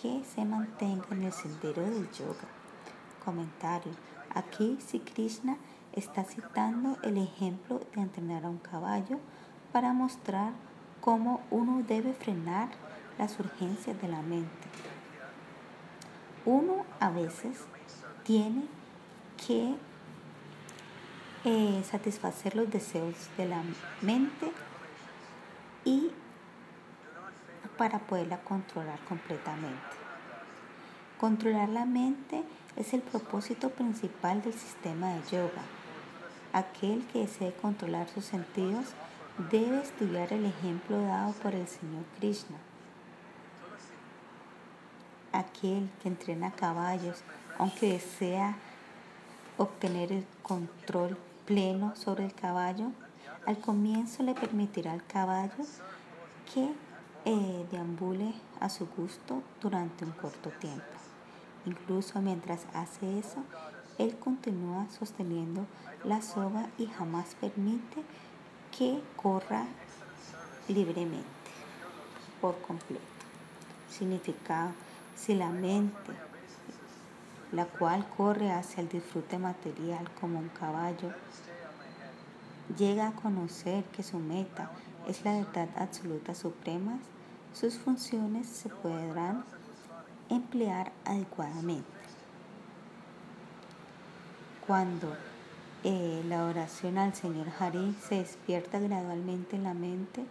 que 0.00 0.22
se 0.34 0.44
mantenga 0.44 1.06
en 1.10 1.22
el 1.22 1.32
sendero 1.32 1.82
del 1.82 2.10
yoga. 2.12 2.48
Comentario. 3.24 3.92
Aquí 4.34 4.78
si 4.86 5.00
Krishna 5.00 5.56
está 5.96 6.24
citando 6.24 6.98
el 7.02 7.16
ejemplo 7.16 7.80
de 7.94 8.02
entrenar 8.02 8.44
a 8.44 8.50
un 8.50 8.58
caballo 8.58 9.18
para 9.72 9.92
mostrar 9.92 10.52
cómo 11.00 11.40
uno 11.50 11.82
debe 11.86 12.12
frenar 12.12 12.68
las 13.18 13.40
urgencias 13.40 14.00
de 14.00 14.08
la 14.08 14.20
mente. 14.22 14.68
Uno 16.44 16.84
a 17.00 17.10
veces 17.10 17.64
tiene 18.22 18.64
que 19.46 19.74
eh, 21.44 21.82
satisfacer 21.90 22.54
los 22.54 22.70
deseos 22.70 23.14
de 23.36 23.46
la 23.46 23.62
mente 24.02 24.52
y 25.84 26.10
para 27.78 27.98
poderla 28.00 28.38
controlar 28.40 28.98
completamente. 29.00 29.96
Controlar 31.18 31.68
la 31.68 31.84
mente 31.84 32.42
es 32.76 32.92
el 32.92 33.00
propósito 33.00 33.70
principal 33.70 34.42
del 34.42 34.52
sistema 34.52 35.14
de 35.14 35.22
yoga. 35.30 35.62
Aquel 36.56 37.06
que 37.08 37.18
desee 37.18 37.52
controlar 37.52 38.08
sus 38.08 38.24
sentidos 38.24 38.86
debe 39.50 39.78
estudiar 39.78 40.32
el 40.32 40.46
ejemplo 40.46 41.02
dado 41.02 41.32
por 41.34 41.54
el 41.54 41.68
Señor 41.68 42.02
Krishna. 42.18 42.56
Aquel 45.32 45.90
que 46.00 46.08
entrena 46.08 46.52
caballos, 46.52 47.22
aunque 47.58 47.92
desea 47.92 48.56
obtener 49.58 50.10
el 50.12 50.24
control 50.42 51.18
pleno 51.44 51.94
sobre 51.94 52.24
el 52.24 52.32
caballo, 52.32 52.90
al 53.44 53.58
comienzo 53.58 54.22
le 54.22 54.32
permitirá 54.32 54.92
al 54.92 55.04
caballo 55.04 55.62
que 56.54 56.72
eh, 57.26 57.66
deambule 57.70 58.32
a 58.60 58.70
su 58.70 58.86
gusto 58.86 59.42
durante 59.60 60.06
un 60.06 60.12
corto 60.12 60.48
tiempo. 60.52 60.86
Incluso 61.66 62.22
mientras 62.22 62.64
hace 62.72 63.18
eso, 63.18 63.44
él 63.98 64.16
continúa 64.18 64.86
sosteniendo 64.90 65.66
la 66.04 66.22
soga 66.22 66.68
y 66.78 66.86
jamás 66.86 67.34
permite 67.40 68.02
que 68.76 69.00
corra 69.16 69.64
libremente, 70.68 71.26
por 72.40 72.60
completo. 72.60 73.02
Significado, 73.90 74.70
si 75.16 75.34
la 75.34 75.48
mente, 75.48 76.12
la 77.52 77.64
cual 77.64 78.06
corre 78.16 78.52
hacia 78.52 78.82
el 78.82 78.88
disfrute 78.88 79.38
material 79.38 80.10
como 80.20 80.38
un 80.38 80.48
caballo, 80.48 81.12
llega 82.76 83.08
a 83.08 83.12
conocer 83.12 83.84
que 83.84 84.02
su 84.02 84.18
meta 84.18 84.70
es 85.06 85.24
la 85.24 85.38
verdad 85.38 85.68
absoluta 85.76 86.34
suprema, 86.34 86.98
sus 87.54 87.78
funciones 87.78 88.46
se 88.48 88.68
podrán 88.68 89.44
emplear 90.28 90.92
adecuadamente. 91.04 91.95
Cuando 94.66 95.14
eh, 95.84 96.24
la 96.28 96.44
oración 96.44 96.98
al 96.98 97.14
Señor 97.14 97.46
Hari 97.60 97.94
se 98.02 98.16
despierta 98.16 98.80
gradualmente 98.80 99.54
en 99.54 99.62
la 99.62 99.74
mente, 99.74 100.24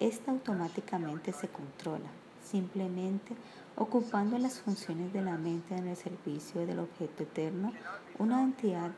esta 0.00 0.30
automáticamente 0.30 1.34
se 1.34 1.48
controla, 1.48 2.08
simplemente 2.42 3.34
ocupando 3.76 4.38
las 4.38 4.60
funciones 4.60 5.12
de 5.12 5.20
la 5.20 5.36
mente 5.36 5.76
en 5.76 5.88
el 5.88 5.96
servicio 5.96 6.66
del 6.66 6.78
objeto 6.78 7.24
eterno, 7.24 7.74
una 8.18 8.42
entidad 8.42 8.92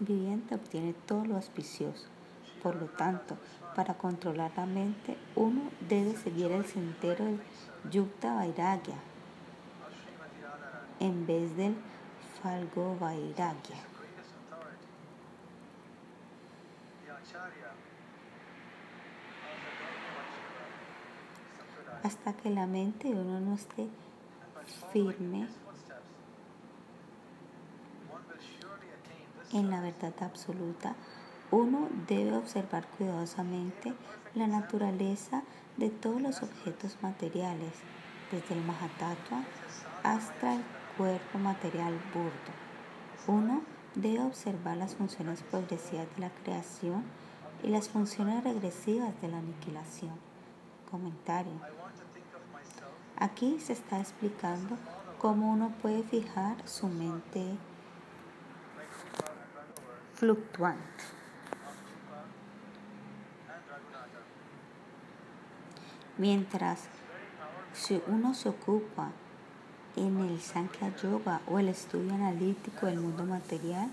viviente 0.00 0.56
obtiene 0.56 0.92
todo 1.06 1.24
lo 1.24 1.36
auspicioso. 1.36 2.06
Por 2.64 2.74
lo 2.74 2.86
tanto, 2.86 3.36
para 3.76 3.94
controlar 3.94 4.50
la 4.56 4.66
mente, 4.66 5.16
uno 5.36 5.70
debe 5.88 6.16
seguir 6.16 6.50
el 6.50 6.64
sendero 6.64 7.24
del 7.26 7.40
Yukta 7.92 8.34
Vairagya 8.34 8.96
en 10.98 11.26
vez 11.28 11.56
del 11.56 11.76
Falgo 12.42 12.96
Vairagya. 12.98 13.95
Hasta 22.06 22.34
que 22.34 22.50
la 22.50 22.66
mente 22.66 23.08
de 23.08 23.14
uno 23.14 23.40
no 23.40 23.54
esté 23.54 23.88
firme 24.92 25.48
en 29.52 29.70
la 29.70 29.80
verdad 29.80 30.14
absoluta, 30.20 30.94
uno 31.50 31.88
debe 32.06 32.36
observar 32.36 32.86
cuidadosamente 32.86 33.92
la 34.34 34.46
naturaleza 34.46 35.42
de 35.76 35.90
todos 35.90 36.20
los 36.20 36.42
objetos 36.42 36.96
materiales, 37.02 37.72
desde 38.30 38.54
el 38.54 38.64
Mahatattva 38.64 39.44
hasta 40.02 40.54
el 40.54 40.62
cuerpo 40.96 41.38
material 41.38 41.94
burdo. 42.12 42.52
Uno 43.26 43.62
debe 43.94 44.20
observar 44.20 44.76
las 44.76 44.94
funciones 44.94 45.42
progresivas 45.42 46.06
de 46.14 46.20
la 46.20 46.30
creación 46.30 47.02
y 47.62 47.68
las 47.68 47.88
funciones 47.88 48.44
regresivas 48.44 49.20
de 49.20 49.28
la 49.28 49.38
aniquilación. 49.38 50.14
Comentario. 50.90 51.52
Aquí 53.16 53.58
se 53.60 53.72
está 53.72 54.00
explicando 54.00 54.76
cómo 55.18 55.50
uno 55.52 55.72
puede 55.82 56.02
fijar 56.02 56.56
su 56.68 56.86
mente 56.88 57.56
fluctuante. 60.14 61.04
Mientras 66.18 66.84
si 67.74 68.02
uno 68.06 68.32
se 68.32 68.48
ocupa 68.48 69.10
en 69.96 70.18
el 70.20 70.40
Sankhya 70.40 70.94
Yoga 70.96 71.40
o 71.46 71.58
el 71.58 71.68
estudio 71.68 72.14
analítico 72.14 72.86
del 72.86 73.00
mundo 73.00 73.24
material, 73.24 73.90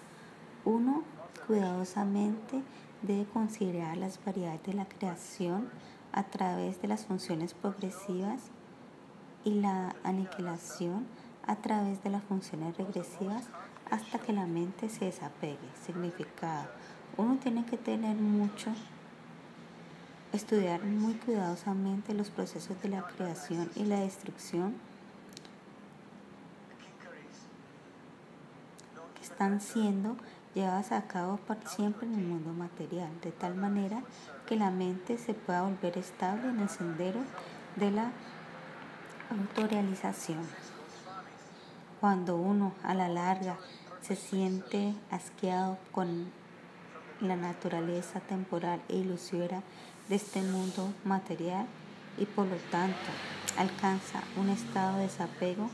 uno 0.64 1.04
cuidadosamente 1.48 2.62
debe 3.04 3.26
considerar 3.26 3.98
las 3.98 4.24
variedades 4.24 4.64
de 4.64 4.74
la 4.74 4.86
creación 4.86 5.70
a 6.12 6.24
través 6.24 6.82
de 6.82 6.88
las 6.88 7.06
funciones 7.06 7.54
progresivas 7.54 8.42
y 9.44 9.52
la 9.52 9.96
aniquilación 10.04 11.06
a 11.46 11.58
través 11.58 12.04
de 12.04 12.10
las 12.10 12.24
funciones 12.24 12.78
regresivas 12.78 13.50
hasta 13.92 14.20
que 14.20 14.34
la 14.34 14.46
mente 14.46 14.90
se 14.90 15.06
desapegue. 15.06 15.58
Significado. 15.86 16.70
Uno 17.18 17.38
tiene 17.38 17.66
que 17.66 17.78
tener 17.78 18.16
mucho, 18.16 18.72
estudiar 20.32 20.84
muy 20.84 21.14
cuidadosamente 21.16 22.14
los 22.14 22.30
procesos 22.30 22.82
de 22.82 22.90
la 22.90 23.04
creación 23.04 23.70
y 23.76 23.84
la 23.84 24.00
destrucción 24.00 24.74
que 29.16 29.22
están 29.22 29.62
siendo 29.62 30.16
llevadas 30.54 30.92
a 30.92 31.08
cabo 31.08 31.38
por 31.38 31.58
siempre 31.68 32.08
en 32.08 32.16
el 32.16 32.26
mundo 32.26 32.54
material, 32.54 33.10
de 33.22 33.32
tal 33.32 33.56
manera 33.56 34.04
que 34.48 34.56
la 34.56 34.72
mente 34.72 35.18
se 35.18 35.34
pueda 35.34 35.64
volver 35.64 35.98
estable 35.98 36.50
en 36.50 36.60
el 36.60 36.70
sendero 36.70 37.20
de 37.76 37.92
la 37.92 38.12
autorrealización. 39.32 40.46
Cuando 42.00 42.36
uno 42.36 42.74
a 42.84 42.94
la 42.94 43.08
larga 43.08 43.58
se 44.02 44.16
siente 44.16 44.94
asqueado 45.10 45.78
con 45.92 46.32
la 47.22 47.36
naturaleza 47.36 48.20
temporal 48.20 48.82
e 48.90 48.98
ilusiva 48.98 49.64
de 50.10 50.16
este 50.16 50.42
mundo 50.42 50.94
material 51.06 51.66
y 52.18 52.26
por 52.26 52.46
lo 52.46 52.58
tanto 52.70 52.98
alcanza 53.58 54.22
un 54.36 54.50
estado 54.50 54.98
de 54.98 55.04
desapego, 55.04 55.70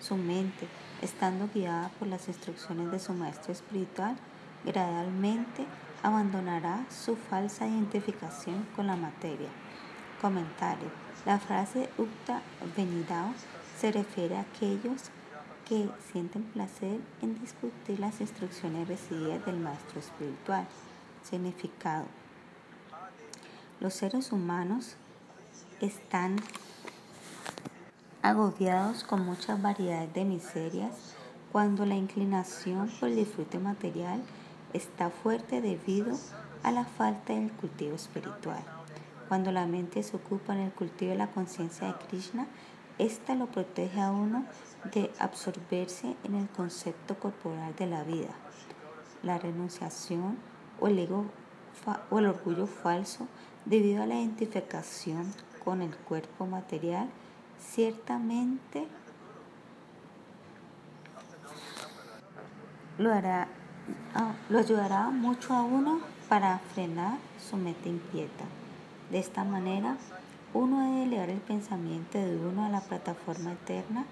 su 0.00 0.16
mente, 0.16 0.66
estando 1.04 1.48
guiada 1.54 1.90
por 1.98 2.08
las 2.08 2.26
instrucciones 2.28 2.90
de 2.90 2.98
su 2.98 3.12
maestro 3.12 3.52
espiritual, 3.52 4.16
gradualmente 4.64 5.66
abandonará 6.02 6.84
su 6.90 7.16
falsa 7.16 7.66
identificación 7.66 8.66
con 8.74 8.86
la 8.86 8.96
materia. 8.96 9.48
Comentario. 10.20 10.88
La 11.26 11.38
frase 11.38 11.88
Ukta 11.98 12.42
Venidao 12.76 13.32
se 13.78 13.92
refiere 13.92 14.36
a 14.36 14.40
aquellos 14.40 15.10
que 15.68 15.88
sienten 16.12 16.42
placer 16.42 17.00
en 17.22 17.38
discutir 17.40 18.00
las 18.00 18.20
instrucciones 18.20 18.88
recibidas 18.88 19.44
del 19.46 19.58
maestro 19.58 20.00
espiritual. 20.00 20.66
Significado. 21.22 22.06
Los 23.80 23.94
seres 23.94 24.32
humanos 24.32 24.96
están 25.80 26.36
agobiados 28.24 29.04
con 29.04 29.22
muchas 29.22 29.60
variedades 29.60 30.14
de 30.14 30.24
miserias 30.24 31.14
cuando 31.52 31.84
la 31.84 31.94
inclinación 31.94 32.88
por 32.98 33.10
el 33.10 33.16
disfrute 33.16 33.58
material 33.58 34.22
está 34.72 35.10
fuerte 35.10 35.60
debido 35.60 36.16
a 36.62 36.72
la 36.72 36.86
falta 36.86 37.34
del 37.34 37.52
cultivo 37.52 37.94
espiritual. 37.94 38.64
Cuando 39.28 39.52
la 39.52 39.66
mente 39.66 40.02
se 40.02 40.16
ocupa 40.16 40.54
en 40.54 40.60
el 40.60 40.72
cultivo 40.72 41.10
de 41.10 41.18
la 41.18 41.26
conciencia 41.32 41.86
de 41.86 41.94
Krishna, 42.06 42.46
Esta 42.96 43.34
lo 43.34 43.46
protege 43.46 44.00
a 44.00 44.10
uno 44.10 44.46
de 44.94 45.10
absorberse 45.18 46.16
en 46.22 46.36
el 46.36 46.48
concepto 46.48 47.18
corporal 47.18 47.74
de 47.76 47.86
la 47.88 48.04
vida, 48.04 48.30
la 49.22 49.36
renunciación 49.36 50.38
o 50.80 50.86
el, 50.86 51.00
ego, 51.00 51.26
o 52.10 52.18
el 52.20 52.26
orgullo 52.26 52.68
falso 52.68 53.26
debido 53.66 54.02
a 54.02 54.06
la 54.06 54.14
identificación 54.14 55.30
con 55.64 55.82
el 55.82 55.94
cuerpo 55.94 56.46
material, 56.46 57.10
ciertamente 57.72 58.86
lo, 62.98 63.12
hará, 63.12 63.48
ah, 64.14 64.34
lo 64.48 64.58
ayudará 64.58 65.10
mucho 65.10 65.54
a 65.54 65.62
uno 65.62 66.00
para 66.28 66.58
frenar 66.74 67.18
su 67.38 67.56
mente 67.56 67.88
inquieta. 67.88 68.44
De 69.10 69.18
esta 69.18 69.44
manera, 69.44 69.96
uno 70.52 70.80
debe 70.84 71.04
elevar 71.04 71.30
el 71.30 71.40
pensamiento 71.40 72.18
de 72.18 72.36
uno 72.36 72.64
a 72.64 72.68
la 72.68 72.80
plataforma 72.80 73.52
eterna 73.52 74.04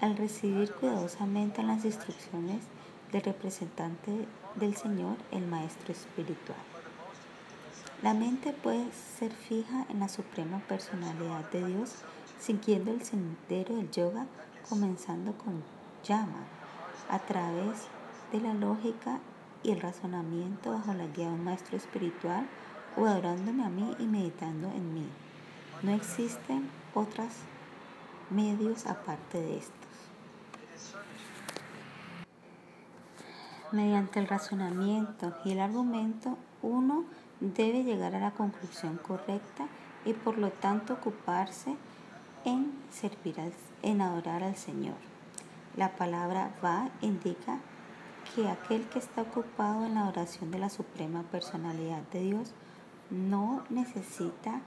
al 0.00 0.16
recibir 0.16 0.72
cuidadosamente 0.72 1.62
las 1.62 1.84
instrucciones 1.84 2.62
del 3.10 3.22
representante 3.22 4.26
del 4.54 4.76
Señor, 4.76 5.16
el 5.32 5.46
Maestro 5.46 5.92
Espiritual. 5.92 6.58
La 8.02 8.14
mente 8.14 8.52
puede 8.52 8.92
ser 9.18 9.32
fija 9.32 9.86
en 9.88 10.00
la 10.00 10.08
suprema 10.08 10.60
personalidad 10.60 11.50
de 11.50 11.66
Dios 11.66 11.94
siguiendo 12.38 12.90
el 12.90 13.02
sendero 13.02 13.76
del 13.76 13.90
yoga, 13.90 14.26
comenzando 14.68 15.32
con 15.38 15.62
llama, 16.04 16.44
a 17.08 17.18
través 17.18 17.88
de 18.32 18.40
la 18.40 18.54
lógica 18.54 19.20
y 19.62 19.72
el 19.72 19.80
razonamiento 19.80 20.72
bajo 20.72 20.94
la 20.94 21.06
guía 21.06 21.26
de 21.26 21.34
un 21.34 21.44
maestro 21.44 21.76
espiritual 21.76 22.46
o 22.96 23.06
adorándome 23.06 23.64
a 23.64 23.68
mí 23.68 23.94
y 23.98 24.06
meditando 24.06 24.68
en 24.68 24.94
mí. 24.94 25.06
No 25.82 25.92
existen 25.92 26.68
otros 26.94 27.28
medios 28.30 28.86
aparte 28.86 29.40
de 29.40 29.58
estos. 29.58 29.74
Mediante 33.72 34.18
el 34.18 34.28
razonamiento 34.28 35.34
y 35.44 35.52
el 35.52 35.60
argumento, 35.60 36.38
uno 36.62 37.04
debe 37.40 37.84
llegar 37.84 38.14
a 38.14 38.20
la 38.20 38.30
conclusión 38.32 38.96
correcta 38.96 39.68
y 40.04 40.14
por 40.14 40.38
lo 40.38 40.50
tanto 40.50 40.94
ocuparse 40.94 41.76
en 42.44 42.72
servir, 42.90 43.36
en 43.82 44.00
adorar 44.00 44.42
al 44.42 44.56
Señor. 44.56 44.96
La 45.76 45.96
palabra 45.96 46.50
va 46.64 46.90
indica 47.02 47.58
que 48.34 48.48
aquel 48.48 48.88
que 48.88 48.98
está 48.98 49.22
ocupado 49.22 49.86
en 49.86 49.94
la 49.94 50.08
oración 50.08 50.50
de 50.50 50.58
la 50.58 50.70
Suprema 50.70 51.22
Personalidad 51.22 52.02
de 52.12 52.20
Dios 52.20 52.52
no 53.10 53.64
necesita 53.70 54.60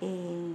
eh, 0.00 0.54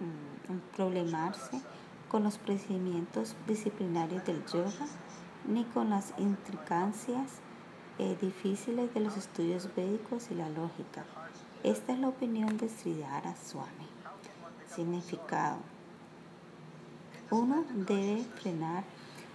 mm, 0.00 0.76
problemarse 0.76 1.60
con 2.08 2.22
los 2.22 2.38
procedimientos 2.38 3.34
disciplinarios 3.46 4.24
del 4.26 4.44
yoga 4.46 4.86
ni 5.48 5.64
con 5.64 5.90
las 5.90 6.12
intricancias 6.18 7.40
eh, 7.98 8.16
difíciles 8.20 8.92
de 8.94 9.00
los 9.00 9.16
estudios 9.16 9.68
védicos 9.74 10.30
y 10.30 10.34
la 10.34 10.48
lógica. 10.48 11.04
Esta 11.62 11.92
es 11.92 11.98
la 11.98 12.08
opinión 12.08 12.56
de 12.56 12.68
Sridhara 12.68 13.34
Swami. 13.36 13.91
Significado. 14.74 15.58
Uno 17.30 17.64
debe 17.74 18.24
frenar 18.40 18.84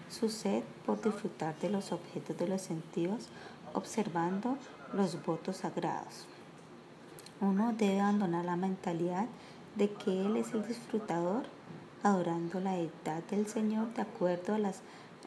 su 0.10 0.30
sed 0.30 0.64
por 0.86 1.02
disfrutar 1.02 1.58
de 1.60 1.70
los 1.70 1.92
objetos 1.92 2.38
de 2.38 2.48
los 2.48 2.62
sentidos 2.62 3.28
observando 3.74 4.58
los 4.94 5.24
votos 5.26 5.58
sagrados. 5.58 6.28
Uno 7.42 7.74
debe 7.74 8.00
abandonar 8.00 8.46
la 8.46 8.56
mentalidad 8.56 9.28
de 9.76 9.92
que 9.92 10.26
Él 10.26 10.38
es 10.38 10.54
el 10.54 10.68
disfrutador, 10.68 11.44
adorando 12.04 12.60
la 12.60 12.74
deidad 12.74 13.24
del 13.30 13.48
Señor 13.48 13.94
de 13.94 14.02
acuerdo 14.02 14.56
a 14.56 14.60
las 14.60 14.82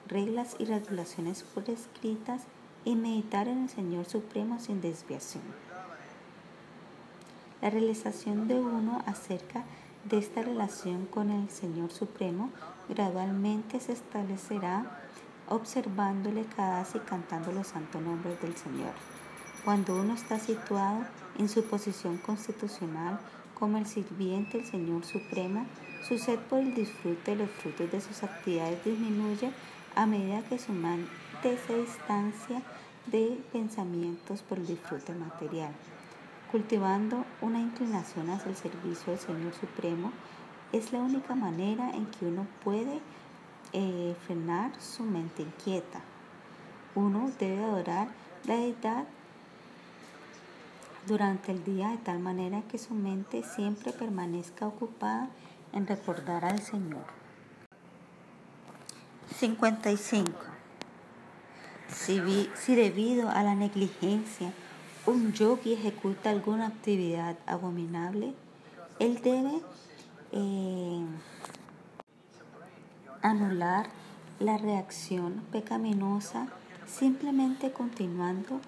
reglas 0.09 0.57
y 0.59 0.65
regulaciones 0.65 1.45
prescritas 1.55 2.43
y 2.85 2.97
meditar 2.97 3.47
en 3.47 3.65
el 3.65 3.69
Señor 3.69 4.07
Supremo 4.07 4.59
sin 4.59 4.81
desviación. 4.81 5.45
La 7.61 7.71
realización 7.71 8.49
de 8.49 8.59
uno 8.59 9.03
acerca 9.07 9.61
de 9.61 9.89
esta 10.19 10.43
relación 10.43 11.07
con 11.07 11.31
el 11.31 11.51
Señor 11.51 11.91
Supremo 11.91 12.51
gradualmente 12.89 13.81
se 13.81 13.93
establecerá 13.93 14.99
observándole 15.49 16.45
cada 16.57 16.87
y 16.95 16.99
cantando 17.01 17.53
los 17.53 17.69
santos 17.69 18.01
nombres 18.01 18.41
del 18.41 18.57
Señor. 18.57 18.93
Cuando 19.65 20.01
uno 20.01 20.15
está 20.15 20.39
situado 20.39 21.05
en 21.39 21.49
su 21.49 21.65
posición 21.65 22.17
constitucional 22.19 23.21
como 23.55 23.77
el 23.77 23.87
sirviente 23.87 24.59
del 24.59 24.67
Señor 24.67 25.05
Supremo, 25.05 25.67
su 26.09 26.19
sed 26.19 26.39
por 26.39 26.61
el 26.61 26.75
disfrute 26.75 27.33
de 27.33 27.45
los 27.45 27.51
frutos 27.51 27.91
de 27.91 28.01
sus 28.01 28.23
actividades 28.23 28.83
disminuye 28.85 29.53
a 29.95 30.07
medida 30.07 30.43
que 30.43 30.59
su 30.59 30.73
mente 30.73 31.59
se 31.67 31.77
distancia 31.77 32.63
de 33.07 33.39
pensamientos 33.53 34.43
por 34.43 34.59
el 34.59 34.67
disfrute 34.67 35.13
material. 35.13 35.73
Cultivando 36.51 37.25
una 37.43 37.61
inclinación 37.61 38.29
hacia 38.31 38.51
el 38.51 38.57
servicio 38.57 39.13
del 39.13 39.21
Señor 39.21 39.55
Supremo 39.55 40.11
es 40.73 40.93
la 40.93 40.99
única 40.99 41.37
manera 41.37 41.91
en 41.91 42.07
que 42.07 42.27
uno 42.27 42.45
puede 42.65 43.01
eh, 43.73 44.17
frenar 44.27 44.73
su 44.81 45.05
mente 45.05 45.43
inquieta. 45.43 46.01
Uno 46.97 47.31
debe 47.39 47.63
adorar 47.63 48.09
la 48.47 48.57
deidad 48.57 49.05
durante 51.07 51.53
el 51.53 51.63
día 51.63 51.91
de 51.91 51.99
tal 51.99 52.19
manera 52.19 52.63
que 52.63 52.79
su 52.79 52.95
mente 52.95 53.45
siempre 53.45 53.93
permanezca 53.93 54.67
ocupada 54.67 55.31
en 55.73 55.87
recordar 55.87 56.45
al 56.45 56.61
Señor. 56.61 57.05
55. 59.37 60.33
Si, 61.87 62.51
si 62.57 62.75
debido 62.75 63.31
a 63.31 63.45
la 63.45 63.55
negligencia 63.55 64.53
un 65.07 65.33
yogi 65.33 65.73
ejecuta 65.73 66.31
alguna 66.31 66.67
actividad 66.67 67.37
abominable, 67.47 68.35
él 68.99 69.21
debe 69.23 69.61
eh, 70.33 71.05
anular 73.23 73.89
la 74.39 74.59
reacción 74.59 75.43
pecaminosa 75.53 76.49
simplemente 76.87 77.73
continuando 77.73 78.61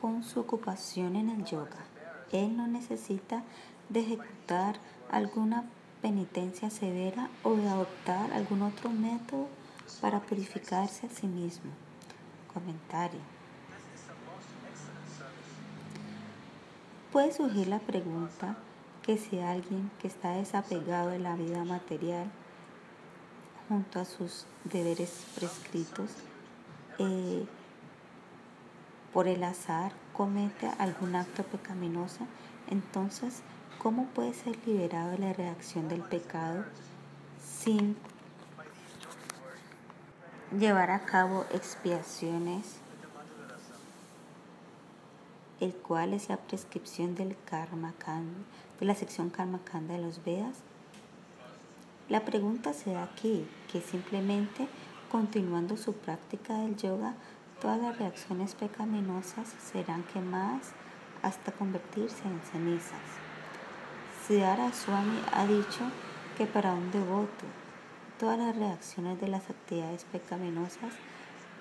con 0.00 0.24
su 0.24 0.40
ocupación 0.40 1.16
en 1.16 1.30
el 1.30 1.44
yoga. 1.44 1.84
Él 2.32 2.56
no 2.56 2.66
necesita 2.66 3.42
de 3.88 4.00
ejecutar 4.00 4.76
alguna 5.10 5.64
penitencia 6.00 6.70
severa 6.70 7.28
o 7.42 7.54
de 7.54 7.68
adoptar 7.68 8.32
algún 8.32 8.62
otro 8.62 8.90
método 8.90 9.48
para 10.00 10.20
purificarse 10.20 11.06
a 11.06 11.10
sí 11.10 11.26
mismo. 11.26 11.70
Comentario. 12.52 13.39
Puede 17.12 17.32
surgir 17.32 17.66
la 17.66 17.80
pregunta 17.80 18.56
que 19.02 19.18
si 19.18 19.40
alguien 19.40 19.90
que 20.00 20.06
está 20.06 20.30
desapegado 20.32 21.10
de 21.10 21.18
la 21.18 21.34
vida 21.34 21.64
material 21.64 22.30
junto 23.68 23.98
a 23.98 24.04
sus 24.04 24.46
deberes 24.64 25.26
prescritos, 25.34 26.10
eh, 26.98 27.46
por 29.12 29.26
el 29.26 29.42
azar 29.42 29.92
comete 30.12 30.68
algún 30.78 31.16
acto 31.16 31.42
pecaminoso, 31.42 32.26
entonces, 32.68 33.42
¿cómo 33.78 34.06
puede 34.06 34.32
ser 34.32 34.56
liberado 34.66 35.10
de 35.10 35.18
la 35.18 35.32
reacción 35.32 35.88
del 35.88 36.02
pecado 36.02 36.64
sin 37.42 37.96
llevar 40.56 40.90
a 40.90 41.00
cabo 41.00 41.44
expiaciones, 41.52 42.76
el 45.60 45.74
cual 45.74 46.14
es 46.14 46.28
la 46.28 46.38
prescripción 46.38 47.14
del 47.14 47.36
karma 47.44 47.94
de 48.80 48.86
la 48.86 48.94
sección 48.94 49.30
karma 49.30 49.60
kanda 49.64 49.94
de 49.94 50.02
los 50.02 50.24
Vedas. 50.24 50.56
La 52.08 52.24
pregunta 52.24 52.72
se 52.72 52.92
da 52.92 53.04
aquí, 53.04 53.46
que 53.70 53.80
simplemente 53.80 54.66
continuando 55.10 55.76
su 55.76 55.92
práctica 55.92 56.54
del 56.54 56.76
yoga, 56.76 57.14
todas 57.60 57.80
las 57.80 57.98
reacciones 57.98 58.54
pecaminosas 58.54 59.48
serán 59.62 60.02
quemadas 60.04 60.72
hasta 61.22 61.52
convertirse 61.52 62.26
en 62.26 62.40
cenizas. 62.50 63.00
Siddhara 64.26 64.72
Swami 64.72 65.20
ha 65.32 65.46
dicho 65.46 65.82
que 66.38 66.46
para 66.46 66.72
un 66.72 66.90
devoto 66.90 67.44
todas 68.18 68.38
las 68.38 68.56
reacciones 68.56 69.20
de 69.20 69.28
las 69.28 69.50
actividades 69.50 70.04
pecaminosas 70.04 70.94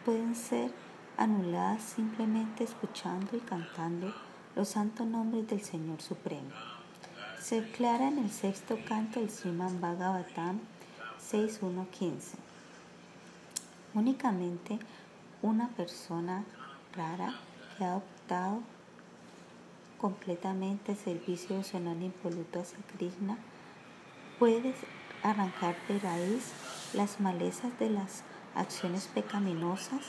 pueden 0.06 0.36
ser 0.36 0.72
anuladas 1.20 1.84
simplemente 1.84 2.64
escuchando 2.64 3.36
y 3.36 3.42
cantando 3.42 4.14
los 4.56 4.70
santos 4.70 5.06
nombres 5.06 5.48
del 5.50 5.62
Señor 5.62 6.02
Supremo. 6.02 6.50
Se 7.42 7.62
declara 7.62 8.08
en 8.08 8.20
el 8.20 8.32
sexto 8.32 8.78
canto 8.88 9.20
del 9.20 9.30
Sriman 9.30 9.82
Bhagavatam 9.82 10.60
6.1.15. 11.32 12.36
Únicamente 13.94 14.80
una 15.42 15.68
persona 15.70 16.46
rara 16.96 17.36
que 17.78 17.84
ha 17.84 17.98
optado 17.98 18.62
completamente 20.00 20.96
servicio 20.96 21.58
de 21.58 22.06
impoluto 22.06 22.62
hacia 22.62 22.80
Krishna 22.96 23.38
puede 24.38 24.74
arrancar 25.22 25.76
de 25.90 26.00
raíz 26.00 26.54
las 26.94 27.20
malezas 27.20 27.78
de 27.78 27.90
las 27.90 28.24
acciones 28.56 29.08
pecaminosas 29.08 30.02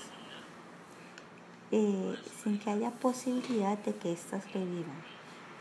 eh, 1.73 2.16
sin 2.43 2.59
que 2.59 2.71
haya 2.71 2.91
posibilidad 2.91 3.79
de 3.79 3.95
que 3.95 4.12
éstas 4.12 4.53
revivan. 4.53 5.03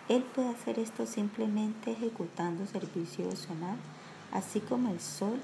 Él 0.07 0.23
puede 0.23 0.49
hacer 0.49 0.79
esto 0.79 1.05
simplemente 1.05 1.91
ejecutando 1.91 2.65
servicio 2.65 3.25
emocional, 3.25 3.77
así 4.31 4.59
como 4.59 4.89
el 4.89 4.99
sol 4.99 5.39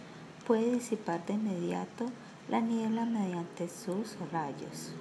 puede 0.47 0.73
disipar 0.73 1.25
de 1.25 1.33
inmediato 1.33 2.05
la 2.49 2.61
niebla 2.61 3.05
mediante 3.05 3.69
sus 3.69 4.17
rayos. 4.31 4.93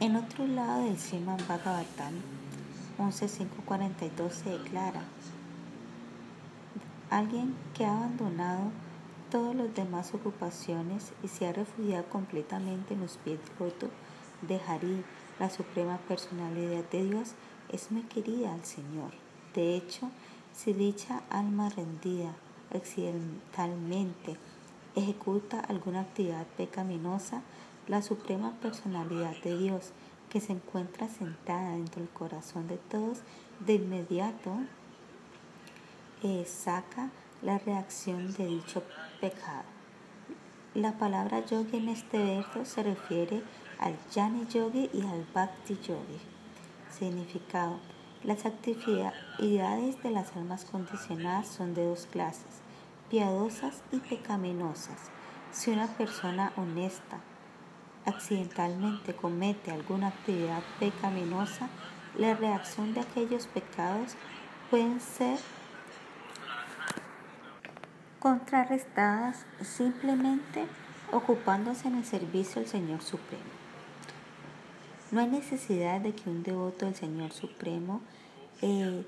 En 0.00 0.16
otro 0.16 0.46
lado 0.46 0.84
del 0.84 0.98
Sriman 0.98 1.38
Bhagavatam 1.48 2.14
11.542 2.98 4.30
se 4.30 4.50
declara, 4.50 5.02
alguien 7.10 7.54
que 7.74 7.84
ha 7.84 7.96
abandonado 7.96 8.70
todas 9.30 9.54
las 9.54 9.74
demás 9.74 10.14
ocupaciones 10.14 11.12
y 11.22 11.28
se 11.28 11.46
ha 11.46 11.52
refugiado 11.52 12.04
completamente 12.08 12.94
en 12.94 13.00
los 13.00 13.16
pies 13.18 13.40
rotos 13.58 13.90
de 14.42 14.60
Hari, 14.66 15.04
la 15.38 15.50
suprema 15.50 15.98
personalidad 16.08 16.84
de 16.90 17.04
Dios, 17.04 17.34
es 17.70 17.90
muy 17.90 18.02
querida 18.02 18.52
al 18.52 18.64
Señor. 18.64 19.10
De 19.54 19.76
hecho, 19.76 20.10
si 20.54 20.72
dicha 20.72 21.22
alma 21.30 21.68
rendida 21.68 22.34
accidentalmente 22.74 24.36
ejecuta 24.94 25.60
alguna 25.60 26.00
actividad 26.00 26.46
pecaminosa, 26.56 27.42
la 27.86 28.02
suprema 28.02 28.52
personalidad 28.60 29.36
de 29.42 29.56
Dios, 29.56 29.92
que 30.28 30.40
se 30.40 30.52
encuentra 30.52 31.08
sentada 31.08 31.72
dentro 31.72 32.00
del 32.00 32.10
corazón 32.10 32.68
de 32.68 32.76
todos, 32.76 33.18
de 33.60 33.74
inmediato 33.74 34.52
eh, 36.22 36.44
saca 36.46 37.10
la 37.42 37.58
reacción 37.58 38.34
de 38.34 38.46
dicho 38.46 38.82
pecado. 39.20 39.64
La 40.74 40.92
palabra 40.92 41.44
yogi 41.44 41.78
en 41.78 41.88
este 41.88 42.18
verso 42.18 42.64
se 42.64 42.82
refiere 42.82 43.42
al 43.78 43.96
jnani 44.12 44.46
yogi 44.46 44.90
y 44.92 45.02
al 45.02 45.26
bhakti 45.34 45.76
yogi. 45.76 46.20
Significado. 46.90 47.78
Las 48.24 48.46
actividades 48.46 50.02
de 50.02 50.10
las 50.10 50.36
almas 50.36 50.64
condicionadas 50.64 51.48
son 51.48 51.74
de 51.74 51.84
dos 51.84 52.06
clases, 52.06 52.62
piadosas 53.08 53.82
y 53.92 53.98
pecaminosas. 53.98 55.10
Si 55.52 55.70
una 55.70 55.86
persona 55.86 56.52
honesta 56.56 57.20
accidentalmente 58.04 59.14
comete 59.14 59.70
alguna 59.70 60.08
actividad 60.08 60.62
pecaminosa, 60.80 61.68
la 62.16 62.34
reacción 62.34 62.94
de 62.94 63.00
aquellos 63.00 63.46
pecados 63.46 64.14
pueden 64.70 65.00
ser 65.00 65.38
contrarrestadas 68.18 69.46
simplemente 69.62 70.66
ocupándose 71.12 71.88
en 71.88 71.96
el 71.96 72.04
servicio 72.04 72.60
del 72.60 72.70
Señor 72.70 73.02
Supremo. 73.02 73.58
No 75.10 75.20
hay 75.20 75.26
necesidad 75.26 76.00
de 76.00 76.12
que 76.12 76.28
un 76.28 76.42
devoto 76.42 76.84
del 76.84 76.94
Señor 76.94 77.32
Supremo 77.32 78.02
eh, 78.60 79.04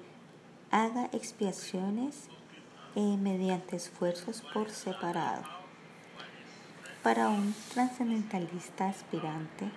haga 0.71 1.11
expiaciones 1.13 2.29
eh, 2.95 3.17
mediante 3.21 3.77
esfuerzos 3.77 4.43
por 4.55 4.71
separado. 4.71 5.43
Para 7.03 7.29
un 7.29 7.55
trascendentalista 7.73 8.89
aspirante, 8.89 9.71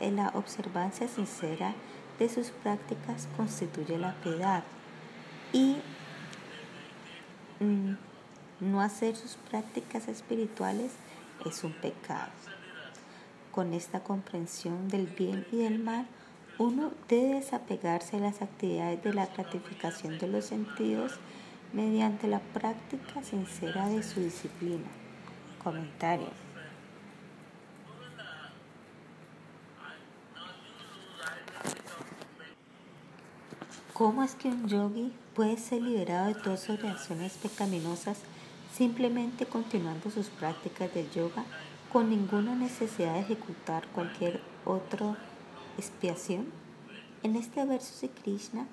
eh, 0.00 0.10
la 0.10 0.28
observancia 0.34 1.08
sincera 1.08 1.74
de 2.18 2.28
sus 2.28 2.50
prácticas 2.50 3.28
constituye 3.36 3.98
la 3.98 4.14
piedad 4.22 4.62
y 5.52 5.76
no 7.62 8.80
hacer 8.80 9.16
sus 9.16 9.36
prácticas 9.50 10.08
espirituales 10.08 10.92
es 11.44 11.64
un 11.64 11.72
pecado. 11.72 12.30
Con 13.50 13.74
esta 13.74 14.02
comprensión 14.02 14.88
del 14.88 15.06
bien 15.06 15.46
y 15.52 15.58
del 15.58 15.78
mal, 15.78 16.06
uno 16.58 16.92
debe 17.08 17.34
desapegarse 17.34 18.16
de 18.16 18.22
las 18.22 18.42
actividades 18.42 19.02
de 19.02 19.14
la 19.14 19.26
gratificación 19.26 20.18
de 20.18 20.28
los 20.28 20.44
sentidos 20.46 21.12
mediante 21.72 22.28
la 22.28 22.40
práctica 22.40 23.22
sincera 23.22 23.88
de 23.88 24.02
su 24.02 24.20
disciplina. 24.20 24.88
Comentario. 25.62 26.28
¿Cómo 33.92 34.22
es 34.22 34.34
que 34.34 34.48
un 34.48 34.66
yogi 34.66 35.12
puede 35.34 35.56
ser 35.56 35.82
liberado 35.82 36.26
de 36.26 36.34
todas 36.34 36.60
sus 36.60 36.80
reacciones 36.80 37.34
pecaminosas 37.34 38.18
simplemente 38.74 39.46
continuando 39.46 40.10
sus 40.10 40.28
prácticas 40.28 40.92
de 40.94 41.08
yoga 41.10 41.44
con 41.92 42.10
ninguna 42.10 42.54
necesidad 42.54 43.14
de 43.14 43.20
ejecutar 43.20 43.86
cualquier 43.88 44.40
otra 44.64 45.16
expiación? 45.78 46.46
En 47.22 47.36
este 47.36 47.64
verso 47.64 47.94
de 48.00 48.10
Krishna 48.10 48.66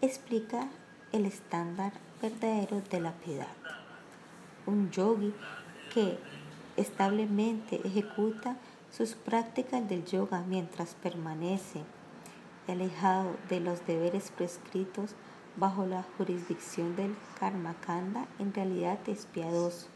explica 0.00 0.68
el 1.12 1.26
estándar 1.26 1.92
verdadero 2.20 2.82
de 2.90 3.00
la 3.00 3.12
piedad. 3.12 3.54
Un 4.66 4.90
yogi 4.90 5.32
que 5.92 6.18
establemente 6.76 7.80
ejecuta 7.84 8.56
sus 8.90 9.14
prácticas 9.14 9.88
del 9.88 10.04
yoga 10.04 10.42
mientras 10.46 10.94
permanece 10.94 11.82
alejado 12.68 13.36
de 13.48 13.60
los 13.60 13.86
deberes 13.86 14.30
prescritos 14.30 15.14
bajo 15.60 15.84
la 15.84 16.04
jurisdicción 16.16 16.96
del 16.96 17.14
karma 17.38 17.74
kanda, 17.86 18.26
en 18.38 18.52
realidad 18.54 18.98
es 19.06 19.26
piadoso 19.26 19.86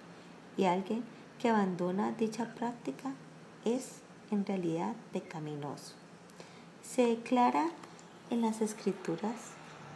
y 0.59 0.67
alguien 0.67 1.03
que 1.41 1.49
abandona 1.49 2.13
dicha 2.13 2.55
práctica 2.55 3.13
es 3.65 4.03
en 4.31 4.45
realidad 4.45 4.95
pecaminoso. 5.13 5.95
Se 6.83 7.07
declara 7.07 7.71
en 8.31 8.43
las 8.43 8.61
escrituras 8.61 9.35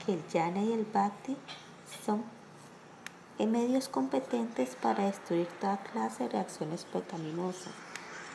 que 0.05 0.15
el 0.15 0.27
yana 0.29 0.63
y 0.63 0.73
el 0.73 0.87
bhakti 0.87 1.37
son 2.05 2.25
medios 3.39 3.89
competentes 3.89 4.75
para 4.75 5.05
destruir 5.05 5.47
toda 5.61 5.77
clase 5.83 6.25
de 6.25 6.31
reacciones 6.31 6.85
pecaminosas, 6.85 7.73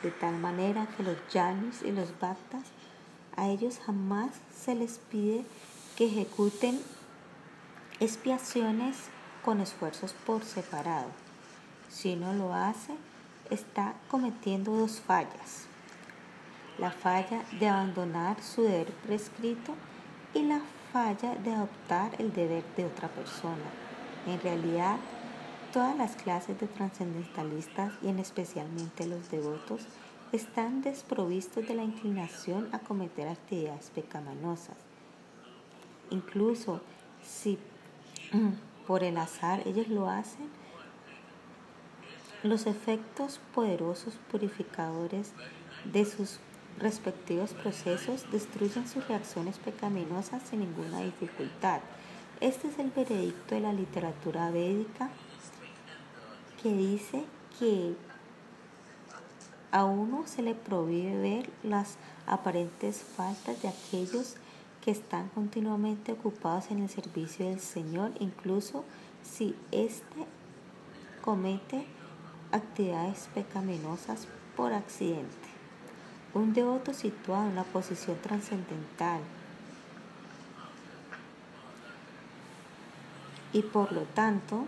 de 0.02 0.10
tal 0.12 0.38
manera 0.38 0.86
que 0.96 1.02
los 1.02 1.16
yanis 1.32 1.82
y 1.82 1.90
los 1.90 2.18
bhaktas 2.20 2.62
a 3.36 3.48
ellos 3.48 3.80
jamás 3.84 4.30
se 4.56 4.74
les 4.74 4.98
pide 5.10 5.44
que 5.96 6.06
ejecuten 6.06 6.80
expiaciones 8.00 8.96
con 9.44 9.60
esfuerzos 9.60 10.14
por 10.26 10.44
separado. 10.44 11.08
Si 11.90 12.14
uno 12.14 12.32
lo 12.32 12.54
hace, 12.54 12.94
está 13.50 13.94
cometiendo 14.10 14.72
dos 14.72 15.00
fallas. 15.00 15.66
La 16.78 16.90
falla 16.90 17.44
de 17.60 17.68
abandonar 17.68 18.42
su 18.42 18.62
deber 18.62 18.88
prescrito 19.06 19.74
y 20.34 20.42
la 20.42 20.60
falla 20.92 21.36
de 21.36 21.52
adoptar 21.52 22.12
el 22.18 22.32
deber 22.32 22.64
de 22.76 22.86
otra 22.86 23.08
persona. 23.08 23.70
En 24.26 24.40
realidad, 24.40 24.96
todas 25.72 25.96
las 25.96 26.16
clases 26.16 26.58
de 26.58 26.66
trascendentalistas 26.66 27.92
y 28.02 28.08
en 28.08 28.18
especialmente 28.18 29.06
los 29.06 29.30
devotos 29.30 29.82
están 30.32 30.82
desprovistos 30.82 31.68
de 31.68 31.74
la 31.74 31.84
inclinación 31.84 32.68
a 32.72 32.80
cometer 32.80 33.28
actividades 33.28 33.90
pecaminosas. 33.94 34.76
Incluso 36.10 36.80
si 37.24 37.58
por 38.86 39.04
el 39.04 39.16
azar 39.16 39.62
ellos 39.66 39.88
lo 39.88 40.08
hacen, 40.08 40.48
los 42.42 42.66
efectos 42.66 43.40
poderosos 43.54 44.14
purificadores 44.30 45.32
de 45.84 46.04
sus 46.04 46.38
respectivos 46.78 47.54
procesos 47.54 48.30
destruyen 48.30 48.86
sus 48.86 49.06
reacciones 49.08 49.58
pecaminosas 49.58 50.42
sin 50.42 50.60
ninguna 50.60 51.00
dificultad. 51.00 51.80
Este 52.40 52.68
es 52.68 52.78
el 52.78 52.90
veredicto 52.90 53.54
de 53.54 53.60
la 53.60 53.72
literatura 53.72 54.50
védica 54.50 55.08
que 56.62 56.72
dice 56.72 57.24
que 57.58 57.94
a 59.70 59.84
uno 59.84 60.24
se 60.26 60.42
le 60.42 60.54
prohíbe 60.54 61.16
ver 61.18 61.50
las 61.62 61.96
aparentes 62.26 63.02
faltas 63.16 63.60
de 63.62 63.68
aquellos 63.68 64.36
que 64.84 64.90
están 64.90 65.28
continuamente 65.30 66.12
ocupados 66.12 66.70
en 66.70 66.82
el 66.82 66.90
servicio 66.90 67.48
del 67.48 67.60
Señor, 67.60 68.10
incluso 68.20 68.84
si 69.22 69.56
éste 69.70 70.26
comete 71.22 71.86
actividades 72.52 73.30
pecaminosas 73.34 74.28
por 74.54 74.74
accidente. 74.74 75.48
Un 76.34 76.52
devoto 76.52 76.92
situado 76.92 77.44
en 77.46 77.52
una 77.52 77.64
posición 77.64 78.18
trascendental 78.22 79.22
y 83.54 83.62
por 83.62 83.90
lo 83.90 84.02
tanto, 84.02 84.66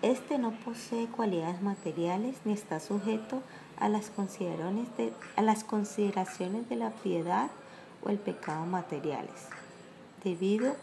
éste 0.00 0.38
no 0.38 0.52
posee 0.64 1.08
cualidades 1.08 1.60
materiales 1.60 2.36
ni 2.46 2.54
está 2.54 2.80
sujeto 2.80 3.42
a 3.78 3.90
las 3.90 4.08
consideraciones 4.08 4.88
de 6.70 6.76
la 6.76 6.90
piedad 6.90 7.50
o 8.04 8.10
el 8.10 8.18
pecado 8.18 8.66
materiales, 8.66 9.48
debido 10.24 10.76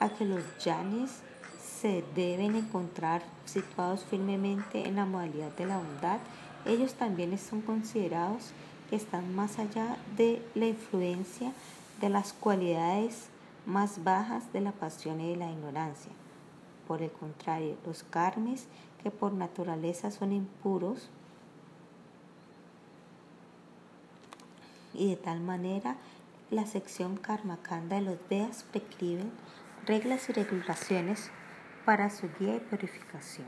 a 0.00 0.08
que 0.08 0.24
los 0.24 0.42
yanis 0.58 1.20
se 1.80 2.04
deben 2.14 2.56
encontrar 2.56 3.22
situados 3.44 4.04
firmemente 4.04 4.86
en 4.86 4.96
la 4.96 5.04
modalidad 5.04 5.52
de 5.56 5.66
la 5.66 5.78
bondad, 5.78 6.18
ellos 6.66 6.94
también 6.94 7.36
son 7.38 7.60
considerados 7.60 8.52
que 8.88 8.96
están 8.96 9.34
más 9.34 9.58
allá 9.58 9.96
de 10.16 10.42
la 10.54 10.66
influencia 10.66 11.52
de 12.00 12.08
las 12.08 12.32
cualidades 12.32 13.26
más 13.66 14.02
bajas 14.02 14.52
de 14.52 14.60
la 14.60 14.72
pasión 14.72 15.20
y 15.20 15.30
de 15.30 15.36
la 15.36 15.50
ignorancia. 15.50 16.12
Por 16.86 17.02
el 17.02 17.10
contrario, 17.10 17.76
los 17.86 18.02
karmes, 18.02 18.66
que 19.02 19.10
por 19.10 19.32
naturaleza 19.32 20.10
son 20.10 20.32
impuros, 20.32 21.08
y 24.92 25.08
de 25.08 25.16
tal 25.16 25.40
manera 25.40 25.96
la 26.50 26.66
sección 26.66 27.16
Karma 27.16 27.58
Kanda 27.62 27.96
de 27.96 28.02
los 28.02 28.18
Vedas 28.28 28.64
prescriben 28.70 29.32
reglas 29.86 30.28
y 30.28 30.32
regulaciones 30.32 31.30
para 31.84 32.10
su 32.10 32.28
guía 32.38 32.56
y 32.56 32.60
purificación. 32.60 33.46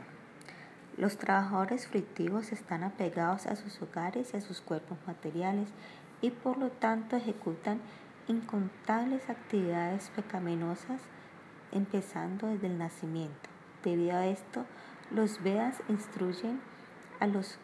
Los 0.97 1.17
trabajadores 1.17 1.87
fructivos 1.87 2.51
están 2.51 2.83
apegados 2.83 3.45
a 3.45 3.55
sus 3.55 3.79
hogares 3.81 4.33
y 4.33 4.37
a 4.37 4.41
sus 4.41 4.61
cuerpos 4.61 4.97
materiales 5.05 5.69
y 6.21 6.31
por 6.31 6.57
lo 6.57 6.69
tanto 6.69 7.15
ejecutan 7.15 7.79
incontables 8.27 9.29
actividades 9.29 10.09
pecaminosas 10.15 11.01
empezando 11.71 12.47
desde 12.47 12.67
el 12.67 12.79
nacimiento. 12.79 13.49
Debido 13.83 14.17
a 14.17 14.25
esto, 14.25 14.65
los 15.11 15.43
Vedas 15.43 15.81
instruyen 15.87 16.59
a 17.19 17.27
los 17.27 17.59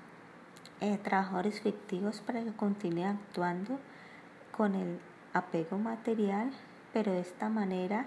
eh, 0.80 1.00
trabajadores 1.00 1.62
fictivos 1.62 2.22
para 2.22 2.44
que 2.44 2.54
continúen 2.54 3.08
actuando 3.08 3.80
con 4.52 4.76
el 4.76 5.00
apego 5.34 5.78
material, 5.78 6.52
pero 6.94 7.12
de 7.12 7.22
esta 7.22 7.50
manera 7.50 8.06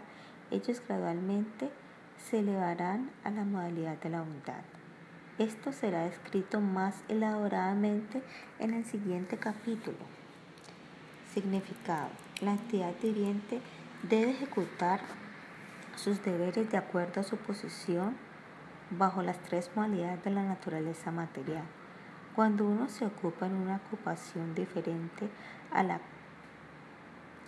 ellos 0.50 0.80
gradualmente 0.86 1.70
se 2.18 2.38
elevarán 2.38 3.10
a 3.24 3.30
la 3.30 3.44
modalidad 3.44 3.98
de 3.98 4.10
la 4.10 4.20
bondad. 4.20 4.62
Esto 5.38 5.72
será 5.72 6.04
descrito 6.04 6.60
más 6.60 7.02
elaboradamente 7.08 8.22
en 8.58 8.72
el 8.72 8.84
siguiente 8.84 9.36
capítulo. 9.36 9.98
Significado. 11.32 12.08
La 12.40 12.52
entidad 12.52 12.94
viviente 13.02 13.60
debe 14.02 14.30
ejecutar 14.30 15.00
sus 15.94 16.22
deberes 16.22 16.70
de 16.70 16.78
acuerdo 16.78 17.20
a 17.20 17.24
su 17.24 17.36
posición 17.36 18.16
bajo 18.90 19.22
las 19.22 19.38
tres 19.40 19.70
modalidades 19.74 20.22
de 20.24 20.30
la 20.30 20.42
naturaleza 20.42 21.10
material. 21.10 21.64
Cuando 22.34 22.64
uno 22.64 22.88
se 22.88 23.04
ocupa 23.04 23.46
en 23.46 23.54
una 23.54 23.76
ocupación 23.76 24.54
diferente 24.54 25.28
a 25.70 25.82
la, 25.82 26.00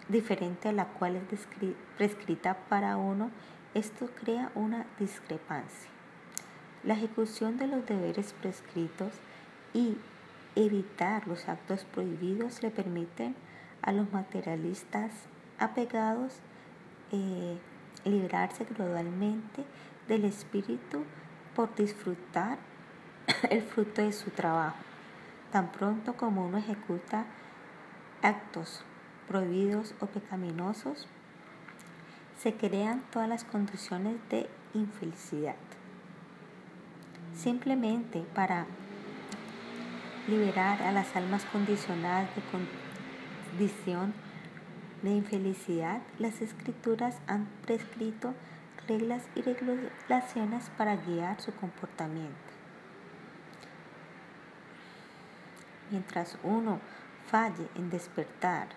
diferente 0.08 0.68
a 0.68 0.72
la 0.72 0.86
cual 0.86 1.16
es 1.16 1.46
prescrita 1.96 2.56
para 2.68 2.96
uno, 2.96 3.30
esto 3.74 4.08
crea 4.20 4.50
una 4.54 4.86
discrepancia. 4.98 5.90
La 6.84 6.94
ejecución 6.94 7.58
de 7.58 7.66
los 7.66 7.84
deberes 7.86 8.32
prescritos 8.32 9.12
y 9.74 9.96
evitar 10.56 11.26
los 11.26 11.48
actos 11.48 11.84
prohibidos 11.84 12.62
le 12.62 12.70
permiten 12.70 13.34
a 13.82 13.92
los 13.92 14.10
materialistas 14.12 15.12
apegados 15.58 16.40
eh, 17.12 17.58
librarse 18.04 18.64
gradualmente 18.64 19.64
del 20.08 20.24
espíritu 20.24 21.04
por 21.54 21.74
disfrutar 21.74 22.58
el 23.50 23.62
fruto 23.62 24.02
de 24.02 24.12
su 24.12 24.30
trabajo. 24.30 24.76
Tan 25.52 25.70
pronto 25.72 26.14
como 26.16 26.46
uno 26.46 26.58
ejecuta 26.58 27.26
actos 28.22 28.84
prohibidos 29.28 29.94
o 30.00 30.06
pecaminosos, 30.06 31.06
se 32.38 32.54
crean 32.54 33.02
todas 33.12 33.28
las 33.28 33.44
condiciones 33.44 34.16
de 34.30 34.48
infelicidad. 34.74 35.56
Simplemente 37.34 38.24
para 38.34 38.66
liberar 40.26 40.82
a 40.82 40.92
las 40.92 41.14
almas 41.14 41.44
condicionadas 41.46 42.28
de 42.34 42.42
condición 43.52 44.14
de 45.02 45.10
infelicidad, 45.10 46.00
las 46.18 46.40
escrituras 46.40 47.16
han 47.26 47.46
prescrito 47.64 48.34
reglas 48.88 49.22
y 49.34 49.42
regulaciones 49.42 50.70
para 50.76 50.96
guiar 50.96 51.40
su 51.40 51.52
comportamiento. 51.52 52.34
Mientras 55.90 56.38
uno 56.42 56.80
falle 57.30 57.68
en 57.74 57.90
despertar 57.90 58.68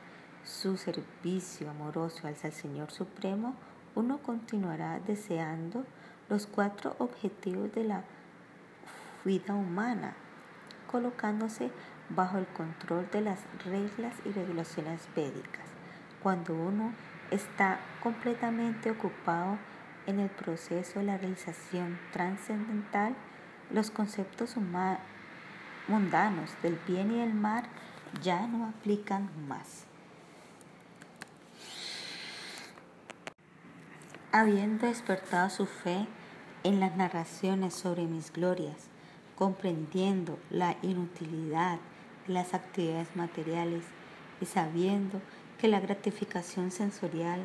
su 0.44 0.78
servicio 0.78 1.70
amoroso 1.70 2.28
al 2.28 2.36
Señor 2.36 2.92
Supremo, 2.92 3.56
uno 3.96 4.20
continuará 4.20 5.00
deseando 5.00 5.86
los 6.30 6.48
cuatro 6.48 6.96
objetivos 7.00 7.74
de 7.74 7.84
la 7.84 8.04
vida 9.24 9.54
humana, 9.54 10.14
colocándose 10.90 11.70
bajo 12.10 12.38
el 12.38 12.48
control 12.48 13.10
de 13.12 13.22
las 13.22 13.40
reglas 13.66 14.16
y 14.26 14.32
regulaciones 14.32 15.08
védicas. 15.16 15.66
Cuando 16.24 16.54
uno 16.54 16.94
está 17.32 17.80
completamente 18.02 18.92
ocupado 18.92 19.58
en 20.08 20.20
el 20.20 20.30
proceso 20.30 21.00
de 21.00 21.06
la 21.06 21.18
realización 21.18 22.00
trascendental, 22.12 23.16
los 23.72 23.92
conceptos 23.92 24.56
mundanos 25.88 26.52
del 26.62 26.78
bien 26.88 27.12
y 27.12 27.20
del 27.20 27.34
mal 27.34 27.64
ya 28.22 28.48
no 28.48 28.66
aplican 28.66 29.30
más. 29.48 29.91
Habiendo 34.34 34.88
despertado 34.88 35.50
su 35.50 35.66
fe 35.66 36.08
en 36.64 36.80
las 36.80 36.96
narraciones 36.96 37.74
sobre 37.74 38.06
mis 38.06 38.32
glorias, 38.32 38.88
comprendiendo 39.36 40.40
la 40.50 40.78
inutilidad 40.82 41.80
de 42.26 42.34
las 42.34 42.54
actividades 42.54 43.14
materiales 43.18 43.84
y 44.40 44.46
sabiendo 44.46 45.20
que 45.60 45.68
la 45.68 45.82
gratificación 45.82 46.72
sensorial 46.72 47.42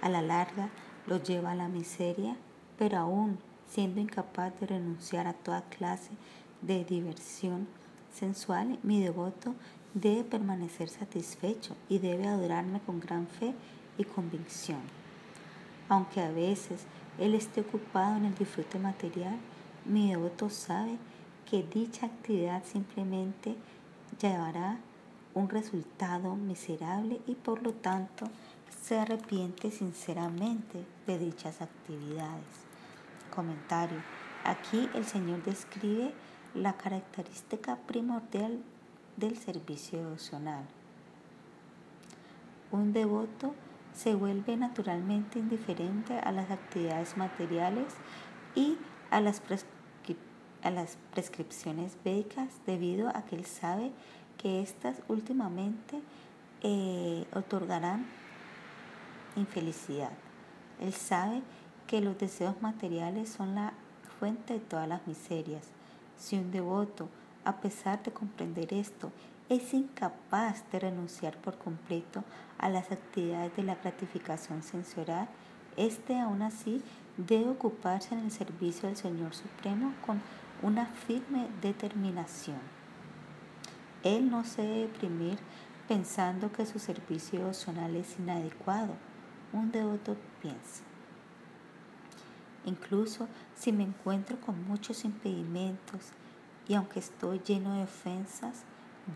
a 0.00 0.08
la 0.08 0.20
larga 0.20 0.70
lo 1.06 1.22
lleva 1.22 1.52
a 1.52 1.54
la 1.54 1.68
miseria, 1.68 2.36
pero 2.76 2.98
aún 2.98 3.38
siendo 3.68 4.00
incapaz 4.00 4.58
de 4.58 4.66
renunciar 4.66 5.28
a 5.28 5.34
toda 5.34 5.68
clase 5.68 6.10
de 6.62 6.84
diversión 6.84 7.68
sensual, 8.12 8.80
mi 8.82 9.00
devoto 9.00 9.54
debe 9.94 10.24
permanecer 10.24 10.88
satisfecho 10.88 11.76
y 11.88 12.00
debe 12.00 12.26
adorarme 12.26 12.80
con 12.80 12.98
gran 12.98 13.28
fe 13.28 13.54
y 13.98 14.02
convicción. 14.02 14.97
Aunque 15.88 16.20
a 16.20 16.30
veces 16.30 16.84
él 17.18 17.34
esté 17.34 17.62
ocupado 17.62 18.16
en 18.16 18.26
el 18.26 18.34
disfrute 18.34 18.78
material, 18.78 19.36
mi 19.84 20.10
devoto 20.10 20.50
sabe 20.50 20.98
que 21.50 21.62
dicha 21.62 22.06
actividad 22.06 22.62
simplemente 22.64 23.56
llevará 24.20 24.78
un 25.34 25.48
resultado 25.48 26.34
miserable 26.36 27.20
y 27.26 27.34
por 27.34 27.62
lo 27.62 27.72
tanto 27.72 28.26
se 28.82 28.98
arrepiente 28.98 29.70
sinceramente 29.70 30.84
de 31.06 31.18
dichas 31.18 31.62
actividades. 31.62 32.44
Comentario. 33.34 34.02
Aquí 34.44 34.88
el 34.94 35.04
Señor 35.04 35.42
describe 35.42 36.12
la 36.54 36.74
característica 36.74 37.76
primordial 37.76 38.62
del 39.16 39.36
servicio 39.36 39.98
devocional. 39.98 40.64
Un 42.70 42.92
devoto 42.92 43.54
se 43.94 44.14
vuelve 44.14 44.56
naturalmente 44.56 45.38
indiferente 45.38 46.18
a 46.18 46.32
las 46.32 46.50
actividades 46.50 47.16
materiales 47.16 47.86
y 48.54 48.76
a 49.10 49.20
las, 49.20 49.42
a 50.62 50.70
las 50.70 50.98
prescripciones 51.12 51.96
védicas 52.04 52.48
debido 52.66 53.08
a 53.08 53.22
que 53.22 53.36
él 53.36 53.44
sabe 53.44 53.92
que 54.36 54.62
éstas 54.62 55.02
últimamente 55.08 56.00
eh, 56.62 57.26
otorgarán 57.34 58.06
infelicidad. 59.36 60.12
Él 60.80 60.92
sabe 60.92 61.42
que 61.86 62.00
los 62.00 62.18
deseos 62.18 62.60
materiales 62.62 63.28
son 63.28 63.54
la 63.54 63.72
fuente 64.18 64.54
de 64.54 64.60
todas 64.60 64.88
las 64.88 65.06
miserias. 65.06 65.64
Si 66.16 66.36
un 66.36 66.50
devoto, 66.50 67.08
a 67.44 67.56
pesar 67.56 68.02
de 68.02 68.12
comprender 68.12 68.72
esto, 68.74 69.10
es 69.48 69.72
incapaz 69.72 70.64
de 70.70 70.80
renunciar 70.80 71.36
por 71.38 71.56
completo 71.58 72.24
a 72.58 72.68
las 72.68 72.92
actividades 72.92 73.56
de 73.56 73.62
la 73.62 73.76
gratificación 73.76 74.62
sensorial, 74.62 75.28
éste 75.76 76.18
aún 76.18 76.42
así 76.42 76.82
debe 77.16 77.50
ocuparse 77.50 78.14
en 78.14 78.20
el 78.20 78.30
servicio 78.30 78.88
del 78.88 78.96
Señor 78.96 79.34
Supremo 79.34 79.92
con 80.04 80.20
una 80.62 80.86
firme 80.86 81.48
determinación. 81.62 82.58
Él 84.02 84.30
no 84.30 84.44
se 84.44 84.62
debe 84.62 84.80
deprimir 84.82 85.38
pensando 85.88 86.52
que 86.52 86.66
su 86.66 86.78
servicio 86.78 87.40
devocional 87.40 87.96
es 87.96 88.18
inadecuado. 88.18 88.94
Un 89.52 89.72
devoto 89.72 90.16
piensa. 90.42 90.82
Incluso 92.66 93.28
si 93.56 93.72
me 93.72 93.84
encuentro 93.84 94.38
con 94.40 94.68
muchos 94.68 95.04
impedimentos 95.04 96.12
y 96.68 96.74
aunque 96.74 96.98
estoy 96.98 97.40
lleno 97.40 97.74
de 97.74 97.84
ofensas, 97.84 98.64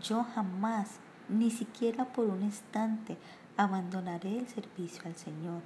yo 0.01 0.25
jamás, 0.35 0.99
ni 1.29 1.51
siquiera 1.51 2.05
por 2.05 2.25
un 2.25 2.41
instante, 2.41 3.17
abandonaré 3.57 4.39
el 4.39 4.47
servicio 4.47 5.03
al 5.05 5.15
Señor. 5.15 5.61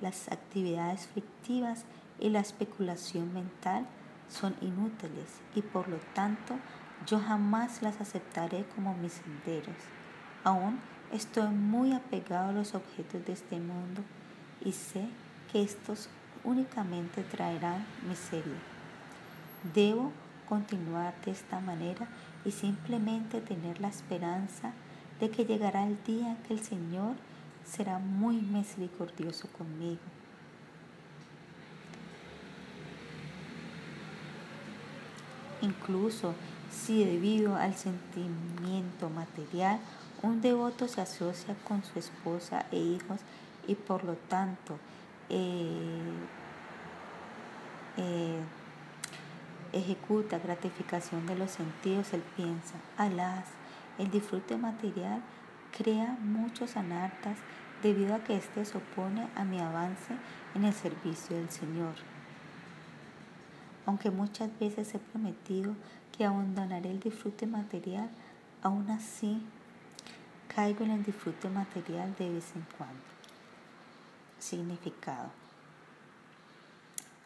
las 0.00 0.30
actividades 0.30 1.06
fictivas 1.06 1.86
y 2.20 2.28
la 2.28 2.40
especulación 2.40 3.32
mental 3.32 3.86
son 4.28 4.54
inútiles 4.60 5.40
y 5.54 5.62
por 5.62 5.88
lo 5.88 5.96
tanto 6.14 6.58
yo 7.06 7.18
jamás 7.18 7.80
las 7.80 8.00
aceptaré 8.00 8.66
como 8.74 8.94
mis 8.94 9.12
senderos. 9.12 9.76
Aún 10.44 10.80
estoy 11.12 11.48
muy 11.48 11.92
apegado 11.92 12.50
a 12.50 12.52
los 12.52 12.74
objetos 12.74 13.24
de 13.24 13.32
este 13.32 13.58
mundo 13.58 14.02
y 14.62 14.72
sé 14.72 15.08
que 15.50 15.62
estos 15.62 16.08
únicamente 16.44 17.22
traerán 17.22 17.84
miseria. 18.08 18.60
Debo 19.74 20.12
continuar 20.48 21.14
de 21.24 21.32
esta 21.32 21.60
manera 21.60 22.08
y 22.46 22.52
simplemente 22.52 23.40
tener 23.40 23.80
la 23.80 23.88
esperanza 23.88 24.72
de 25.20 25.30
que 25.30 25.44
llegará 25.44 25.84
el 25.84 25.98
día 26.04 26.36
que 26.46 26.54
el 26.54 26.60
Señor 26.60 27.16
será 27.64 27.98
muy 27.98 28.36
misericordioso 28.36 29.48
conmigo. 29.48 30.00
Incluso 35.60 36.34
si 36.70 37.04
debido 37.04 37.56
al 37.56 37.74
sentimiento 37.74 39.10
material 39.10 39.80
un 40.22 40.40
devoto 40.40 40.86
se 40.86 41.00
asocia 41.00 41.56
con 41.66 41.82
su 41.82 41.98
esposa 41.98 42.66
e 42.70 42.76
hijos 42.76 43.20
y 43.66 43.74
por 43.74 44.04
lo 44.04 44.14
tanto 44.28 44.78
eh, 45.28 46.00
eh, 47.96 48.40
ejecuta 49.78 50.38
gratificación 50.38 51.26
de 51.26 51.36
los 51.36 51.50
sentidos, 51.50 52.12
él 52.12 52.22
piensa, 52.36 52.74
alas, 52.96 53.44
el 53.98 54.10
disfrute 54.10 54.56
material 54.56 55.22
crea 55.76 56.16
muchos 56.20 56.76
anartas 56.76 57.38
debido 57.82 58.14
a 58.14 58.24
que 58.24 58.36
éste 58.36 58.64
se 58.64 58.78
opone 58.78 59.28
a 59.34 59.44
mi 59.44 59.60
avance 59.60 60.14
en 60.54 60.64
el 60.64 60.72
servicio 60.72 61.36
del 61.36 61.50
Señor. 61.50 61.94
Aunque 63.84 64.10
muchas 64.10 64.50
veces 64.58 64.94
he 64.94 64.98
prometido 64.98 65.74
que 66.16 66.24
abandonaré 66.24 66.90
el 66.90 67.00
disfrute 67.00 67.46
material, 67.46 68.10
aún 68.62 68.90
así 68.90 69.42
caigo 70.54 70.84
en 70.84 70.92
el 70.92 71.04
disfrute 71.04 71.48
material 71.48 72.14
de 72.18 72.30
vez 72.30 72.52
en 72.56 72.66
cuando. 72.76 73.04
Significado. 74.38 75.30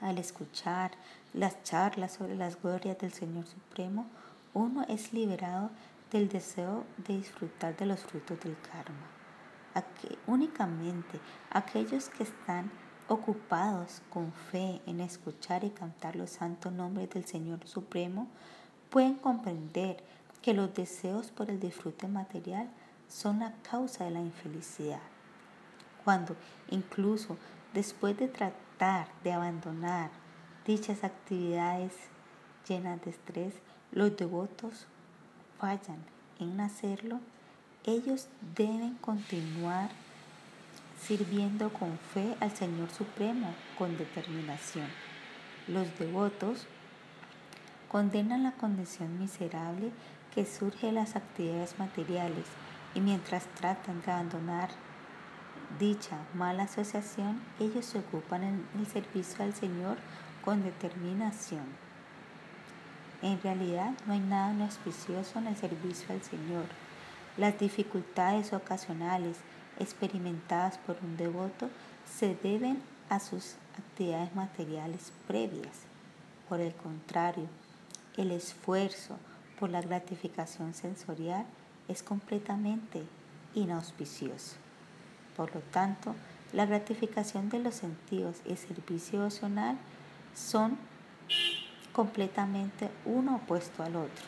Al 0.00 0.18
escuchar 0.18 0.92
las 1.32 1.62
charlas 1.62 2.12
sobre 2.12 2.34
las 2.34 2.60
glorias 2.60 2.98
del 2.98 3.12
Señor 3.12 3.46
Supremo, 3.46 4.06
uno 4.54 4.84
es 4.88 5.12
liberado 5.12 5.70
del 6.10 6.28
deseo 6.28 6.84
de 7.06 7.16
disfrutar 7.18 7.76
de 7.76 7.86
los 7.86 8.00
frutos 8.00 8.40
del 8.40 8.56
karma. 8.60 9.06
únicamente 10.26 11.20
aquellos 11.50 12.08
que 12.08 12.24
están 12.24 12.70
ocupados 13.08 14.02
con 14.10 14.32
fe 14.32 14.80
en 14.86 15.00
escuchar 15.00 15.64
y 15.64 15.70
cantar 15.70 16.16
los 16.16 16.30
santos 16.30 16.72
nombres 16.72 17.10
del 17.10 17.24
Señor 17.24 17.66
Supremo 17.66 18.28
pueden 18.88 19.14
comprender 19.14 20.02
que 20.42 20.54
los 20.54 20.74
deseos 20.74 21.30
por 21.30 21.50
el 21.50 21.60
disfrute 21.60 22.08
material 22.08 22.68
son 23.08 23.40
la 23.40 23.52
causa 23.68 24.04
de 24.04 24.10
la 24.10 24.20
infelicidad. 24.20 25.02
Cuando 26.04 26.34
incluso 26.70 27.36
después 27.74 28.16
de 28.16 28.28
tratar 28.28 29.08
de 29.22 29.32
abandonar 29.32 30.10
dichas 30.66 31.04
actividades 31.04 31.92
llenas 32.68 33.02
de 33.04 33.10
estrés, 33.10 33.54
los 33.92 34.16
devotos 34.16 34.86
fallan 35.58 35.98
en 36.38 36.60
hacerlo, 36.60 37.20
ellos 37.84 38.28
deben 38.56 38.94
continuar 38.96 39.90
sirviendo 41.00 41.72
con 41.72 41.98
fe 41.98 42.36
al 42.40 42.54
Señor 42.54 42.90
Supremo 42.90 43.54
con 43.78 43.96
determinación. 43.96 44.86
Los 45.66 45.98
devotos 45.98 46.66
condenan 47.88 48.42
la 48.42 48.52
condición 48.52 49.18
miserable 49.18 49.90
que 50.34 50.46
surge 50.46 50.86
de 50.86 50.92
las 50.92 51.16
actividades 51.16 51.78
materiales 51.78 52.44
y 52.94 53.00
mientras 53.00 53.46
tratan 53.54 54.02
de 54.02 54.12
abandonar 54.12 54.70
dicha 55.78 56.18
mala 56.34 56.64
asociación, 56.64 57.40
ellos 57.58 57.86
se 57.86 57.98
ocupan 57.98 58.42
en 58.42 58.66
el 58.78 58.86
servicio 58.86 59.44
al 59.44 59.54
Señor 59.54 59.96
con 60.44 60.62
determinación. 60.62 61.64
En 63.22 63.40
realidad 63.42 63.92
no 64.06 64.14
hay 64.14 64.20
nada 64.20 64.64
auspicioso 64.64 65.38
en 65.38 65.48
el 65.48 65.56
servicio 65.56 66.14
al 66.14 66.22
Señor. 66.22 66.64
Las 67.36 67.58
dificultades 67.58 68.52
ocasionales 68.52 69.36
experimentadas 69.78 70.78
por 70.78 70.96
un 71.02 71.16
devoto 71.16 71.68
se 72.06 72.34
deben 72.34 72.82
a 73.08 73.20
sus 73.20 73.56
actividades 73.78 74.34
materiales 74.34 75.12
previas. 75.26 75.84
Por 76.48 76.60
el 76.60 76.74
contrario, 76.74 77.46
el 78.16 78.30
esfuerzo 78.30 79.18
por 79.58 79.70
la 79.70 79.82
gratificación 79.82 80.74
sensorial 80.74 81.44
es 81.88 82.02
completamente 82.02 83.02
inauspicioso. 83.54 84.56
Por 85.36 85.54
lo 85.54 85.60
tanto, 85.60 86.14
la 86.52 86.66
gratificación 86.66 87.48
de 87.50 87.60
los 87.60 87.74
sentidos 87.74 88.36
y 88.46 88.56
servicio 88.56 89.20
emocional 89.20 89.76
son 90.34 90.78
completamente 91.92 92.90
uno 93.04 93.36
opuesto 93.36 93.82
al 93.82 93.96
otro. 93.96 94.24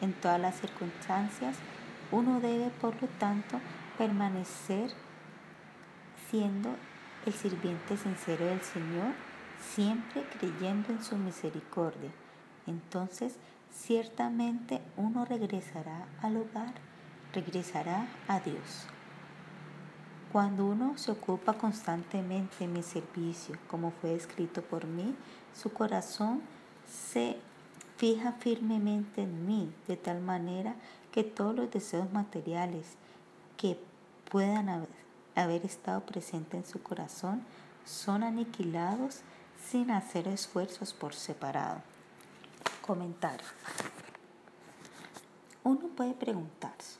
En 0.00 0.12
todas 0.12 0.40
las 0.40 0.56
circunstancias, 0.56 1.56
uno 2.10 2.40
debe, 2.40 2.70
por 2.80 3.00
lo 3.00 3.08
tanto, 3.18 3.60
permanecer 3.96 4.90
siendo 6.30 6.70
el 7.26 7.32
sirviente 7.32 7.96
sincero 7.96 8.46
del 8.46 8.60
Señor, 8.60 9.12
siempre 9.74 10.24
creyendo 10.38 10.92
en 10.92 11.02
su 11.02 11.16
misericordia. 11.16 12.10
Entonces, 12.66 13.36
ciertamente 13.72 14.80
uno 14.96 15.24
regresará 15.24 16.06
al 16.22 16.36
hogar, 16.36 16.74
regresará 17.32 18.06
a 18.28 18.40
Dios. 18.40 18.86
Cuando 20.32 20.66
uno 20.66 20.98
se 20.98 21.12
ocupa 21.12 21.54
constantemente 21.54 22.64
en 22.64 22.72
mi 22.72 22.82
servicio, 22.82 23.56
como 23.68 23.92
fue 23.92 24.14
escrito 24.14 24.62
por 24.62 24.84
mí, 24.84 25.14
su 25.54 25.72
corazón 25.72 26.42
se 26.86 27.38
fija 27.96 28.32
firmemente 28.32 29.22
en 29.22 29.46
mí, 29.46 29.72
de 29.86 29.96
tal 29.96 30.20
manera 30.20 30.74
que 31.12 31.24
todos 31.24 31.54
los 31.54 31.70
deseos 31.70 32.12
materiales 32.12 32.84
que 33.56 33.78
puedan 34.30 34.86
haber, 35.36 35.64
estado 35.64 36.00
presentes 36.00 36.64
en 36.64 36.66
su 36.70 36.82
corazón 36.82 37.42
son 37.84 38.22
aniquilados 38.22 39.20
sin 39.70 39.90
hacer 39.90 40.28
esfuerzos 40.28 40.92
por 40.92 41.14
separado. 41.14 41.82
Comentario. 42.82 43.46
Uno 45.62 45.88
puede 45.96 46.12
preguntarse, 46.14 46.98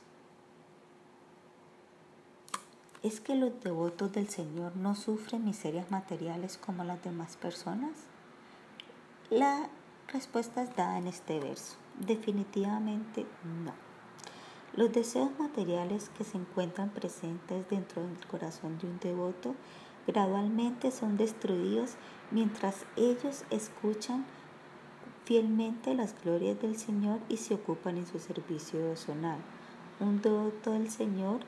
¿es 3.03 3.19
que 3.19 3.35
los 3.35 3.61
devotos 3.61 4.11
del 4.13 4.29
Señor 4.29 4.75
no 4.75 4.95
sufren 4.95 5.45
miserias 5.45 5.91
materiales 5.91 6.57
como 6.57 6.83
las 6.83 7.03
demás 7.03 7.35
personas? 7.35 7.91
La 9.31 9.69
respuesta 10.13 10.61
es 10.61 10.75
dada 10.75 10.99
en 10.99 11.07
este 11.07 11.39
verso. 11.39 11.77
Definitivamente 11.99 13.25
no. 13.65 13.73
Los 14.75 14.93
deseos 14.93 15.31
materiales 15.39 16.11
que 16.15 16.23
se 16.23 16.37
encuentran 16.37 16.91
presentes 16.91 17.67
dentro 17.67 18.03
del 18.03 18.27
corazón 18.27 18.77
de 18.77 18.85
un 18.85 18.99
devoto 18.99 19.55
gradualmente 20.05 20.91
son 20.91 21.17
destruidos 21.17 21.95
mientras 22.29 22.85
ellos 22.97 23.45
escuchan 23.49 24.25
fielmente 25.23 25.95
las 25.95 26.13
glorias 26.21 26.61
del 26.61 26.77
Señor 26.77 27.19
y 27.27 27.37
se 27.37 27.55
ocupan 27.55 27.97
en 27.97 28.05
su 28.05 28.19
servicio 28.19 28.77
devocional. 28.77 29.39
Un 29.99 30.21
devoto 30.21 30.71
del 30.71 30.91
Señor 30.91 31.39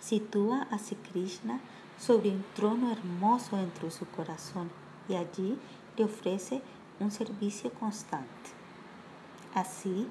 sitúa 0.00 0.66
a 0.70 0.78
Sri 0.78 0.96
Krishna 0.96 1.60
sobre 1.98 2.28
un 2.28 2.44
trono 2.54 2.92
hermoso 2.92 3.56
dentro 3.56 3.86
de 3.86 3.92
su 3.92 4.06
corazón 4.06 4.70
y 5.08 5.14
allí 5.14 5.58
ofrece 6.04 6.62
un 6.98 7.10
servicio 7.10 7.72
constante. 7.72 8.50
Así 9.54 10.08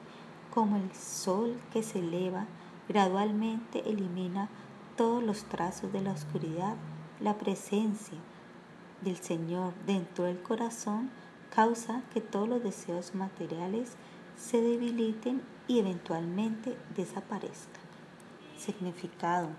como 0.53 0.77
el 0.77 0.93
sol 0.93 1.57
que 1.71 1.83
se 1.83 1.99
eleva 1.99 2.45
gradualmente 2.87 3.89
elimina 3.89 4.49
todos 4.97 5.23
los 5.23 5.43
trazos 5.45 5.93
de 5.93 6.01
la 6.01 6.11
oscuridad, 6.11 6.75
la 7.19 7.37
presencia 7.37 8.17
del 9.01 9.17
Señor 9.17 9.73
dentro 9.85 10.25
del 10.25 10.41
corazón 10.41 11.09
causa 11.53 12.01
que 12.13 12.21
todos 12.21 12.49
los 12.49 12.63
deseos 12.63 13.15
materiales 13.15 13.95
se 14.35 14.61
debiliten 14.61 15.41
y 15.67 15.79
eventualmente 15.79 16.77
desaparezcan. 16.95 17.81
Significado. 18.57 19.49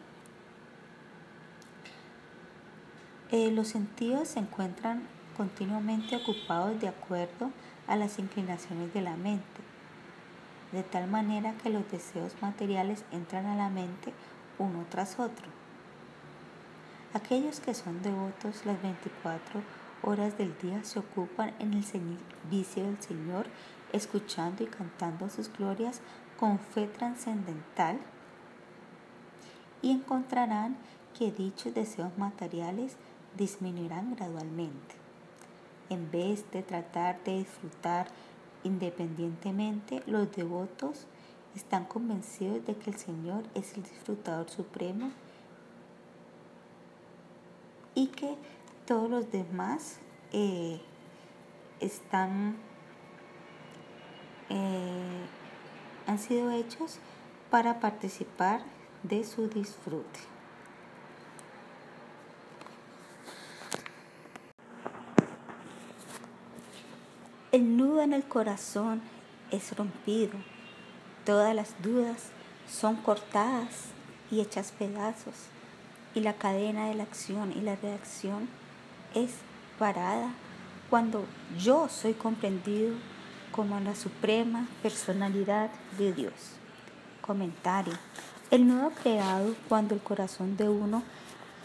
Eh, 3.31 3.51
los 3.53 3.69
sentidos 3.69 4.29
se 4.29 4.41
encuentran 4.41 5.07
continuamente 5.37 6.17
ocupados 6.17 6.81
de 6.81 6.89
acuerdo 6.89 7.51
a 7.87 7.97
las 7.97 8.19
inclinaciones 8.19 8.93
de 8.95 9.03
la 9.03 9.17
mente, 9.17 9.61
de 10.73 10.83
tal 10.83 11.09
manera 11.09 11.55
que 11.63 11.71
los 11.71 11.91
deseos 11.91 12.35
materiales 12.41 13.05
entran 13.11 13.47
a 13.47 13.57
la 13.57 13.69
mente 13.69 14.13
uno 14.59 14.85
tras 14.91 15.19
otro. 15.19 15.47
Aquellos 17.13 17.59
que 17.59 17.75
son 17.75 18.03
devotos 18.03 18.65
las 18.65 18.81
24 18.83 19.61
horas 20.03 20.39
del 20.39 20.57
día 20.59 20.85
se 20.85 21.01
ocupan 21.01 21.53
en 21.59 21.75
el 21.75 21.85
servicio 21.85 22.85
del 22.85 23.01
Señor, 23.03 23.47
escuchando 23.93 24.63
y 24.63 24.67
cantando 24.67 25.29
sus 25.29 25.53
glorias 25.53 26.01
con 26.39 26.59
fe 26.59 26.87
trascendental 26.87 27.99
y 29.83 29.91
encontrarán 29.91 30.77
que 31.19 31.33
dichos 31.33 31.75
deseos 31.75 32.17
materiales 32.17 32.97
disminuirán 33.37 34.15
gradualmente. 34.15 35.00
En 35.91 36.11
vez 36.11 36.51
de 36.53 36.63
tratar 36.63 37.23
de 37.25 37.39
disfrutar 37.39 38.07
independientemente, 38.63 40.03
los 40.07 40.31
devotos 40.33 41.07
están 41.55 41.85
convencidos 41.85 42.65
de 42.65 42.77
que 42.77 42.91
el 42.91 42.97
Señor 42.97 43.43
es 43.55 43.77
el 43.77 43.83
disfrutador 43.83 44.49
supremo 44.49 45.11
y 47.95 48.07
que 48.07 48.37
todos 48.87 49.11
los 49.11 49.31
demás 49.31 49.99
eh, 50.33 50.81
están 51.81 52.57
eh, 54.49 55.27
han 56.07 56.19
sido 56.19 56.51
hechos 56.51 56.99
para 57.51 57.81
participar 57.81 58.63
de 59.03 59.25
su 59.25 59.49
disfrute. 59.49 60.21
El 67.53 67.77
nudo 67.77 68.01
en 68.03 68.13
el 68.13 68.23
corazón 68.23 69.03
es 69.51 69.77
rompido, 69.77 70.35
todas 71.27 71.53
las 71.53 71.83
dudas 71.83 72.29
son 72.71 72.95
cortadas 72.95 73.87
y 74.31 74.41
hechas 74.41 74.71
pedazos, 74.71 75.35
y 76.15 76.21
la 76.21 76.35
cadena 76.35 76.87
de 76.87 76.95
la 76.95 77.03
acción 77.03 77.51
y 77.51 77.61
la 77.61 77.75
reacción 77.75 78.49
es 79.17 79.33
parada 79.81 80.29
cuando 80.91 81.25
yo 81.59 81.89
soy 81.89 82.15
comprendido 82.15 82.95
como 83.51 83.81
la 83.81 83.97
suprema 83.97 84.69
personalidad 84.81 85.71
de 85.99 86.13
Dios. 86.13 86.35
Comentario. 87.21 87.95
El 88.53 88.69
nudo 88.69 88.93
creado 89.03 89.57
cuando 89.69 89.97
el 89.97 90.01
corazón 90.01 90.57
de 90.57 90.69
uno 90.69 91.03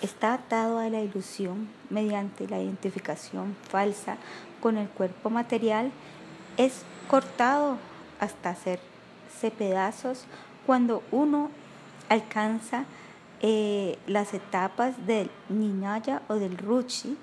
está 0.01 0.33
atado 0.33 0.79
a 0.79 0.89
la 0.89 1.01
ilusión 1.01 1.67
mediante 1.91 2.47
la 2.47 2.59
identificación 2.59 3.55
falsa 3.69 4.17
con 4.65 4.79
el 4.79 4.89
cuerpo 4.89 5.29
material 5.29 5.91
es 6.57 6.81
cortado 7.07 7.77
hasta 8.19 8.49
hacerse 8.49 9.51
pedazos 9.55 10.25
cuando 10.65 11.03
uno 11.11 11.51
alcanza 12.09 12.85
eh, 13.43 13.99
las 14.07 14.33
etapas 14.33 15.05
del 15.05 15.29
niñaya 15.49 16.23
o 16.29 16.33
del 16.33 16.57
ruchi 16.57 17.15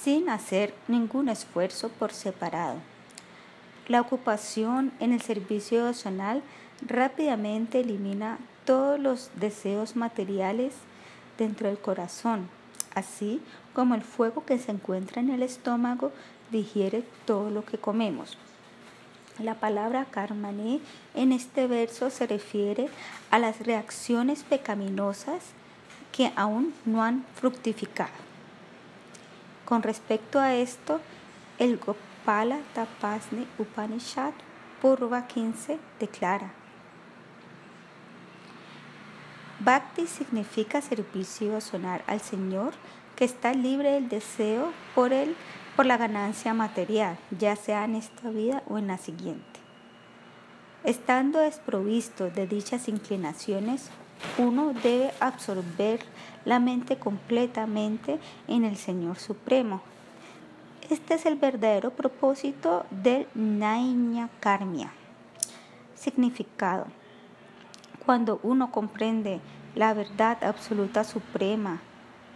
sin 0.00 0.28
hacer 0.28 0.74
ningún 0.86 1.28
esfuerzo 1.28 1.88
por 1.88 2.12
separado. 2.12 2.76
La 3.88 4.00
ocupación 4.00 4.92
en 5.00 5.12
el 5.12 5.20
servicio 5.20 5.80
devocional 5.80 6.44
rápidamente 6.86 7.80
elimina 7.80 8.38
todos 8.64 9.00
los 9.00 9.30
deseos 9.34 9.96
materiales 9.96 10.72
dentro 11.36 11.66
del 11.66 11.80
corazón, 11.80 12.48
así 12.94 13.42
como 13.74 13.96
el 13.96 14.02
fuego 14.02 14.44
que 14.44 14.60
se 14.60 14.70
encuentra 14.70 15.20
en 15.20 15.30
el 15.30 15.42
estómago 15.42 16.12
digiere 16.50 17.04
todo 17.24 17.50
lo 17.50 17.64
que 17.64 17.78
comemos. 17.78 18.36
La 19.38 19.54
palabra 19.54 20.06
karmané 20.06 20.80
en 21.14 21.32
este 21.32 21.66
verso 21.66 22.08
se 22.10 22.26
refiere 22.26 22.88
a 23.30 23.38
las 23.38 23.60
reacciones 23.60 24.44
pecaminosas 24.44 25.42
que 26.10 26.32
aún 26.36 26.72
no 26.86 27.02
han 27.02 27.24
fructificado. 27.34 28.10
Con 29.66 29.82
respecto 29.82 30.38
a 30.40 30.54
esto, 30.54 31.00
el 31.58 31.76
Gopala 31.76 32.60
Tapasni 32.74 33.46
Upanishad 33.58 34.32
Purva 34.80 35.26
15 35.26 35.78
declara, 36.00 36.52
Bhakti 39.58 40.06
significa 40.06 40.80
servicio 40.80 41.60
sonar 41.60 42.04
al 42.06 42.20
Señor 42.20 42.74
que 43.16 43.24
está 43.24 43.52
libre 43.54 43.92
del 43.92 44.08
deseo 44.08 44.72
por 44.94 45.12
él 45.12 45.34
por 45.76 45.84
la 45.84 45.98
ganancia 45.98 46.54
material, 46.54 47.18
ya 47.38 47.54
sea 47.54 47.84
en 47.84 47.94
esta 47.96 48.30
vida 48.30 48.62
o 48.66 48.78
en 48.78 48.86
la 48.86 48.96
siguiente. 48.96 49.60
Estando 50.84 51.38
desprovisto 51.40 52.30
de 52.30 52.46
dichas 52.46 52.88
inclinaciones, 52.88 53.90
uno 54.38 54.72
debe 54.72 55.12
absorber 55.20 56.00
la 56.46 56.60
mente 56.60 56.96
completamente 56.96 58.18
en 58.48 58.64
el 58.64 58.76
Señor 58.76 59.18
Supremo. 59.18 59.82
Este 60.88 61.14
es 61.14 61.26
el 61.26 61.36
verdadero 61.36 61.90
propósito 61.90 62.86
del 62.90 63.26
Nainya 63.34 64.30
Karmia. 64.40 64.92
Significado. 65.94 66.86
Cuando 68.06 68.40
uno 68.42 68.70
comprende 68.70 69.40
la 69.74 69.92
verdad 69.92 70.42
absoluta 70.44 71.02
suprema, 71.04 71.80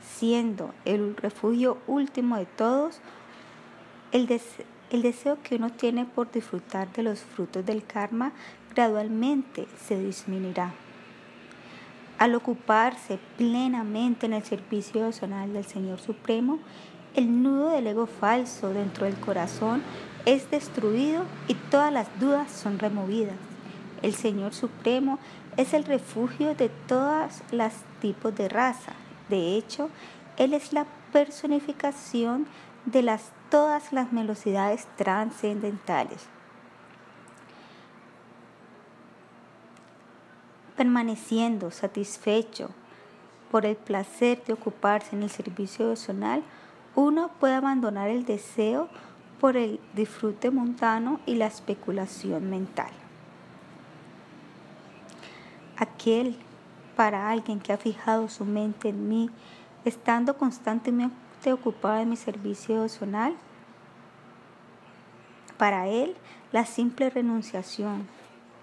siendo 0.03 0.75
el 0.85 1.17
refugio 1.17 1.79
último 1.87 2.37
de 2.37 2.47
todos, 2.47 3.01
el, 4.13 4.27
deseo 5.03 5.39
que 5.43 5.57
uno 5.57 5.71
tiene 5.71 6.05
por 6.05 6.31
disfrutar 6.31 6.93
de 6.93 7.03
los 7.03 7.21
frutos 7.21 7.65
del 7.65 7.85
karma 7.85 8.33
gradualmente 8.75 9.67
se 9.87 9.99
disminuirá. 10.03 10.73
Al 12.19 12.35
ocuparse 12.35 13.19
plenamente 13.39 14.27
en 14.27 14.35
el 14.35 14.43
servicio 14.43 15.01
devocional 15.01 15.53
del 15.53 15.65
Señor 15.65 16.01
Supremo, 16.01 16.59
el 17.15 17.43
nudo 17.43 17.71
del 17.71 17.87
ego 17.87 18.07
falso 18.07 18.73
dentro 18.73 19.07
del 19.07 19.17
corazón 19.17 19.83
es 20.27 20.51
destruido 20.51 21.25
y 21.49 21.55
todas 21.55 21.93
las 21.93 22.09
dudas 22.21 22.51
son 22.51 22.79
removidas. 22.79 23.37
El 24.03 24.15
Señor 24.15 24.55
Supremo 24.55 25.19
es 25.57 25.75
el 25.75 25.85
refugio 25.85 26.55
de 26.55 26.69
todos 26.87 27.43
los 27.53 27.73
tipos 28.01 28.35
de 28.35 28.49
raza. 28.49 28.93
De 29.29 29.57
hecho, 29.57 29.91
Él 30.37 30.55
es 30.55 30.73
la 30.73 30.87
personificación 31.13 32.47
de 32.87 33.03
las, 33.03 33.33
todas 33.51 33.93
las 33.93 34.13
velocidades 34.13 34.87
trascendentales. 34.97 36.29
permaneciendo 40.81 41.71
satisfecho 41.71 42.71
por 43.51 43.67
el 43.67 43.77
placer 43.77 44.43
de 44.47 44.55
ocuparse 44.55 45.15
en 45.15 45.23
el 45.23 45.29
servicio 45.29 45.85
devocional, 45.85 46.43
uno 46.95 47.29
puede 47.39 47.53
abandonar 47.53 48.09
el 48.09 48.25
deseo 48.25 48.89
por 49.41 49.59
el 49.59 49.79
disfrute 49.93 50.51
mundano 50.51 51.21
y 51.27 51.35
la 51.35 51.49
especulación 51.49 52.49
mental. 52.49 52.89
Aquel 55.77 56.35
para 56.97 57.29
alguien 57.29 57.61
que 57.61 57.75
ha 57.75 57.77
fijado 57.77 58.31
su 58.31 58.47
mente 58.47 58.89
en 58.89 59.07
mí, 59.07 59.29
estando 59.85 60.39
constantemente 60.39 61.15
ocupado 61.47 62.01
en 62.01 62.11
mi 62.11 62.17
servicio 62.17 62.75
devocional, 62.77 63.35
para 65.57 65.89
él 65.89 66.15
la 66.53 66.65
simple 66.67 67.11
renunciación 67.11 68.07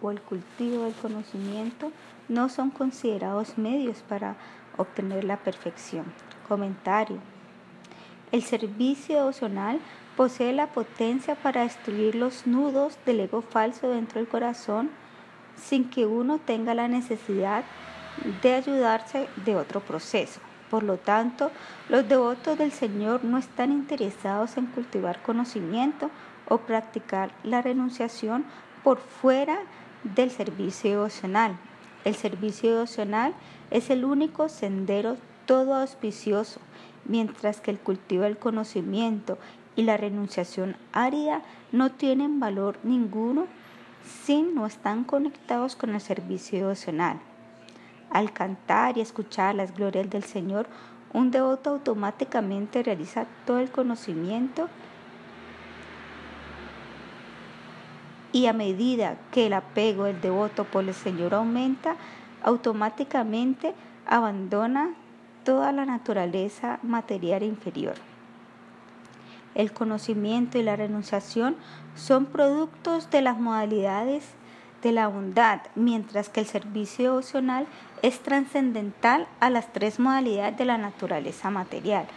o 0.01 0.11
el 0.11 0.21
cultivo 0.21 0.83
del 0.83 0.93
conocimiento 0.93 1.91
no 2.27 2.49
son 2.49 2.69
considerados 2.69 3.57
medios 3.57 4.03
para 4.07 4.35
obtener 4.77 5.23
la 5.23 5.37
perfección. 5.37 6.05
Comentario. 6.47 7.17
El 8.31 8.43
servicio 8.43 9.15
devocional 9.15 9.79
posee 10.15 10.53
la 10.53 10.67
potencia 10.67 11.35
para 11.35 11.61
destruir 11.61 12.15
los 12.15 12.45
nudos 12.45 12.97
del 13.05 13.21
ego 13.21 13.41
falso 13.41 13.89
dentro 13.89 14.19
del 14.19 14.27
corazón 14.27 14.89
sin 15.55 15.89
que 15.89 16.05
uno 16.05 16.39
tenga 16.39 16.73
la 16.73 16.87
necesidad 16.87 17.63
de 18.41 18.55
ayudarse 18.55 19.27
de 19.45 19.55
otro 19.55 19.79
proceso. 19.79 20.39
Por 20.69 20.83
lo 20.83 20.97
tanto, 20.97 21.51
los 21.89 22.07
devotos 22.07 22.57
del 22.57 22.71
Señor 22.71 23.23
no 23.23 23.37
están 23.37 23.71
interesados 23.71 24.57
en 24.57 24.65
cultivar 24.67 25.21
conocimiento 25.21 26.09
o 26.47 26.59
practicar 26.59 27.31
la 27.43 27.61
renunciación 27.61 28.45
por 28.83 28.99
fuera 28.99 29.59
del 30.03 30.31
servicio 30.31 30.91
devocional. 30.91 31.57
El 32.03 32.15
servicio 32.15 32.71
devocional 32.71 33.33
es 33.71 33.89
el 33.89 34.05
único 34.05 34.49
sendero 34.49 35.17
todo 35.45 35.75
auspicioso, 35.75 36.59
mientras 37.05 37.61
que 37.61 37.71
el 37.71 37.79
cultivo 37.79 38.23
del 38.23 38.37
conocimiento 38.37 39.37
y 39.75 39.83
la 39.83 39.97
renunciación 39.97 40.75
árida 40.91 41.41
no 41.71 41.91
tienen 41.91 42.39
valor 42.39 42.77
ninguno 42.83 43.47
si 44.25 44.41
no 44.41 44.65
están 44.65 45.03
conectados 45.03 45.75
con 45.75 45.95
el 45.95 46.01
servicio 46.01 46.59
devocional. 46.59 47.19
Al 48.09 48.31
cantar 48.31 48.97
y 48.97 49.01
escuchar 49.01 49.55
las 49.55 49.75
glorias 49.75 50.09
del 50.09 50.23
Señor, 50.23 50.67
un 51.13 51.31
devoto 51.31 51.71
automáticamente 51.71 52.83
realiza 52.83 53.25
todo 53.45 53.59
el 53.59 53.69
conocimiento 53.69 54.69
y 58.31 58.45
a 58.45 58.53
medida 58.53 59.17
que 59.31 59.47
el 59.47 59.53
apego 59.53 60.03
del 60.03 60.21
devoto 60.21 60.65
por 60.65 60.83
el 60.83 60.93
Señor 60.93 61.33
aumenta, 61.33 61.95
automáticamente 62.43 63.73
abandona 64.05 64.93
toda 65.43 65.71
la 65.71 65.85
naturaleza 65.85 66.79
material 66.83 67.43
inferior. 67.43 67.95
El 69.55 69.71
conocimiento 69.71 70.59
y 70.59 70.63
la 70.63 70.75
renunciación 70.75 71.55
son 71.95 72.25
productos 72.25 73.09
de 73.09 73.21
las 73.21 73.39
modalidades 73.39 74.36
de 74.87 74.93
la 74.93 75.07
bondad, 75.07 75.61
mientras 75.75 76.29
que 76.29 76.39
el 76.39 76.45
servicio 76.45 77.11
devocional 77.11 77.67
es 78.01 78.19
trascendental 78.21 79.27
a 79.39 79.49
las 79.49 79.71
tres 79.73 79.99
modalidades 79.99 80.57
de 80.57 80.65
la 80.65 80.77
naturaleza 80.77 81.49
material. 81.49 82.07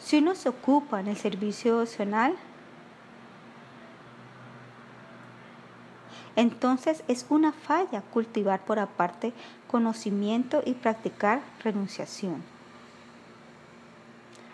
Si 0.00 0.18
uno 0.18 0.34
se 0.34 0.48
ocupa 0.48 1.00
en 1.00 1.08
el 1.08 1.16
servicio 1.16 1.74
devocional, 1.74 2.34
entonces 6.36 7.04
es 7.08 7.26
una 7.28 7.52
falla 7.52 8.02
cultivar 8.02 8.64
por 8.64 8.78
aparte 8.78 9.32
conocimiento 9.68 10.62
y 10.64 10.72
practicar 10.72 11.40
renunciación. 11.62 12.42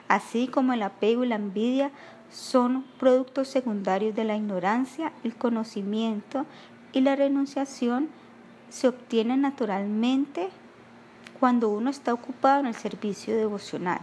Así 0.08 0.48
como 0.48 0.72
el 0.72 0.82
apego 0.82 1.24
y 1.24 1.28
la 1.28 1.36
envidia 1.36 1.90
son 2.30 2.84
productos 2.98 3.48
secundarios 3.48 4.14
de 4.14 4.24
la 4.24 4.36
ignorancia, 4.36 5.12
el 5.24 5.34
conocimiento 5.34 6.46
y 6.92 7.00
la 7.00 7.16
renunciación 7.16 8.08
se 8.68 8.88
obtienen 8.88 9.40
naturalmente 9.40 10.48
cuando 11.38 11.68
uno 11.68 11.90
está 11.90 12.12
ocupado 12.12 12.60
en 12.60 12.66
el 12.66 12.74
servicio 12.74 13.36
devocional. 13.36 14.00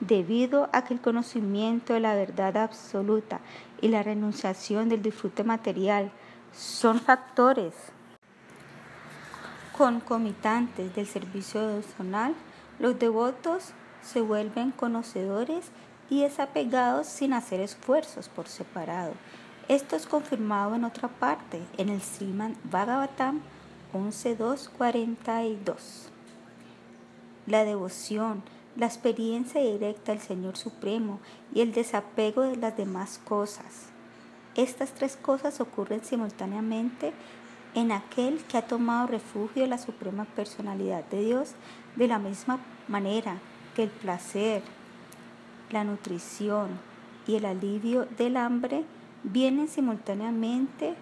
Debido 0.00 0.70
a 0.72 0.84
que 0.84 0.94
el 0.94 1.00
conocimiento 1.00 1.92
de 1.92 2.00
la 2.00 2.14
verdad 2.14 2.56
absoluta 2.56 3.40
y 3.80 3.88
la 3.88 4.02
renunciación 4.02 4.88
del 4.88 5.02
disfrute 5.02 5.42
material 5.42 6.12
son 6.52 7.00
factores 7.00 7.74
concomitantes 9.76 10.94
del 10.94 11.06
servicio 11.06 11.66
devocional, 11.66 12.34
los 12.78 12.98
devotos 12.98 13.72
se 14.02 14.20
vuelven 14.20 14.70
conocedores 14.70 15.66
y 16.10 16.22
desapegados 16.22 17.06
sin 17.06 17.32
hacer 17.32 17.60
esfuerzos 17.60 18.28
por 18.28 18.48
separado. 18.48 19.12
Esto 19.68 19.96
es 19.96 20.06
confirmado 20.06 20.76
en 20.76 20.84
otra 20.84 21.08
parte, 21.08 21.60
en 21.76 21.90
el 21.90 22.00
Sriman 22.00 22.56
Bhagavatam 22.64 23.42
11.2.42. 23.92 26.08
La 27.46 27.66
devoción, 27.66 28.42
la 28.76 28.86
experiencia 28.86 29.60
directa 29.60 30.12
del 30.12 30.22
Señor 30.22 30.56
Supremo 30.56 31.20
y 31.54 31.60
el 31.60 31.74
desapego 31.74 32.44
de 32.44 32.56
las 32.56 32.78
demás 32.78 33.20
cosas. 33.22 33.90
Estas 34.54 34.92
tres 34.92 35.18
cosas 35.18 35.60
ocurren 35.60 36.02
simultáneamente 36.02 37.12
en 37.74 37.92
aquel 37.92 38.42
que 38.44 38.56
ha 38.56 38.66
tomado 38.66 39.06
refugio 39.06 39.64
en 39.64 39.70
la 39.70 39.76
Suprema 39.76 40.24
Personalidad 40.24 41.04
de 41.10 41.20
Dios 41.20 41.50
de 41.94 42.08
la 42.08 42.18
misma 42.18 42.58
manera 42.88 43.36
que 43.76 43.82
el 43.82 43.90
placer, 43.90 44.62
la 45.70 45.84
nutrición 45.84 46.80
y 47.26 47.34
el 47.34 47.44
alivio 47.44 48.06
del 48.16 48.38
hambre 48.38 48.86
vienen 49.22 49.68
simultáneamente 49.68 50.94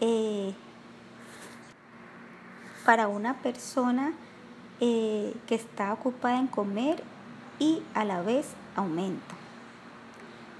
eh, 0.00 0.54
para 2.84 3.08
una 3.08 3.34
persona 3.34 4.12
eh, 4.80 5.34
que 5.46 5.54
está 5.54 5.92
ocupada 5.92 6.38
en 6.38 6.46
comer 6.46 7.02
y 7.58 7.82
a 7.94 8.04
la 8.04 8.22
vez 8.22 8.48
aumenta. 8.76 9.34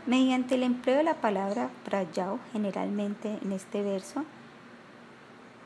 Mediante 0.06 0.54
el 0.54 0.62
empleo 0.62 0.98
de 0.98 1.02
la 1.02 1.14
palabra 1.14 1.70
prayao 1.84 2.38
generalmente 2.52 3.38
en 3.42 3.52
este 3.52 3.82
verso, 3.82 4.24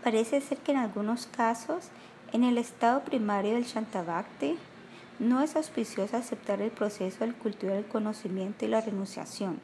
parece 0.02 0.40
ser 0.40 0.58
que 0.58 0.72
en 0.72 0.78
algunos 0.78 1.26
casos 1.26 1.90
en 2.32 2.44
el 2.44 2.58
estado 2.58 3.02
primario 3.02 3.54
del 3.54 3.64
Shantabhakti 3.64 4.56
no 5.18 5.40
es 5.40 5.56
auspicioso 5.56 6.16
aceptar 6.16 6.60
el 6.62 6.70
proceso 6.70 7.20
del 7.20 7.34
cultivo 7.34 7.72
del 7.72 7.86
conocimiento 7.86 8.64
y 8.64 8.68
la 8.68 8.80
renunciación. 8.80 9.60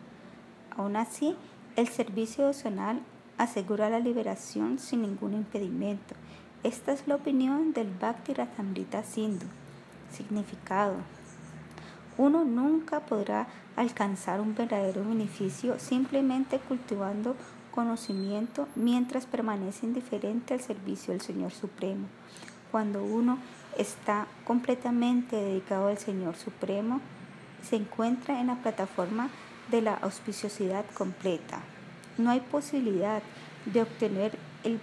Aún 0.76 0.96
así, 0.96 1.36
el 1.76 1.88
servicio 1.88 2.48
opcional 2.48 3.00
asegura 3.38 3.90
la 3.90 4.00
liberación 4.00 4.78
sin 4.78 5.02
ningún 5.02 5.34
impedimento. 5.34 6.14
Esta 6.62 6.92
es 6.92 7.06
la 7.06 7.16
opinión 7.16 7.72
del 7.72 7.88
Bhakti 7.88 8.34
Ratamrita 8.34 9.04
Sindhu. 9.04 9.46
Significado. 10.10 10.96
Uno 12.16 12.44
nunca 12.44 13.00
podrá 13.00 13.48
alcanzar 13.76 14.40
un 14.40 14.54
verdadero 14.54 15.04
beneficio 15.04 15.78
simplemente 15.80 16.58
cultivando 16.60 17.34
conocimiento 17.72 18.68
mientras 18.76 19.26
permanece 19.26 19.84
indiferente 19.84 20.54
al 20.54 20.60
servicio 20.60 21.12
del 21.12 21.20
Señor 21.20 21.50
Supremo. 21.50 22.06
Cuando 22.70 23.02
uno 23.02 23.38
está 23.78 24.26
completamente 24.44 25.36
dedicado 25.36 25.88
al 25.88 25.98
Señor 25.98 26.36
Supremo, 26.36 27.00
se 27.62 27.76
encuentra 27.76 28.40
en 28.40 28.48
la 28.48 28.56
plataforma 28.56 29.30
de 29.70 29.82
la 29.82 29.94
auspiciosidad 29.94 30.84
completa. 30.94 31.60
No 32.18 32.30
hay 32.30 32.40
posibilidad 32.40 33.22
de 33.66 33.82
obtener 33.82 34.38
el 34.62 34.78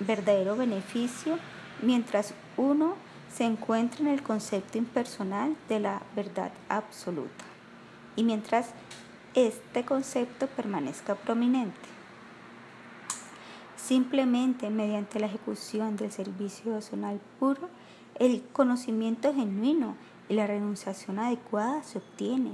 verdadero 0.00 0.56
beneficio 0.56 1.38
mientras 1.82 2.34
uno 2.56 2.94
se 3.32 3.44
encuentra 3.44 4.00
en 4.00 4.08
el 4.08 4.22
concepto 4.22 4.78
impersonal 4.78 5.56
de 5.68 5.80
la 5.80 6.02
verdad 6.16 6.50
absoluta 6.68 7.44
y 8.16 8.24
mientras 8.24 8.70
este 9.34 9.84
concepto 9.84 10.46
permanezca 10.48 11.14
prominente. 11.14 11.88
Simplemente 13.76 14.70
mediante 14.70 15.20
la 15.20 15.26
ejecución 15.26 15.96
del 15.96 16.10
servicio 16.10 16.72
devocional 16.72 17.20
puro, 17.38 17.68
el 18.18 18.42
conocimiento 18.52 19.32
genuino 19.32 19.94
y 20.28 20.34
la 20.34 20.46
renunciación 20.46 21.18
adecuada 21.18 21.82
se 21.82 21.98
obtiene. 21.98 22.52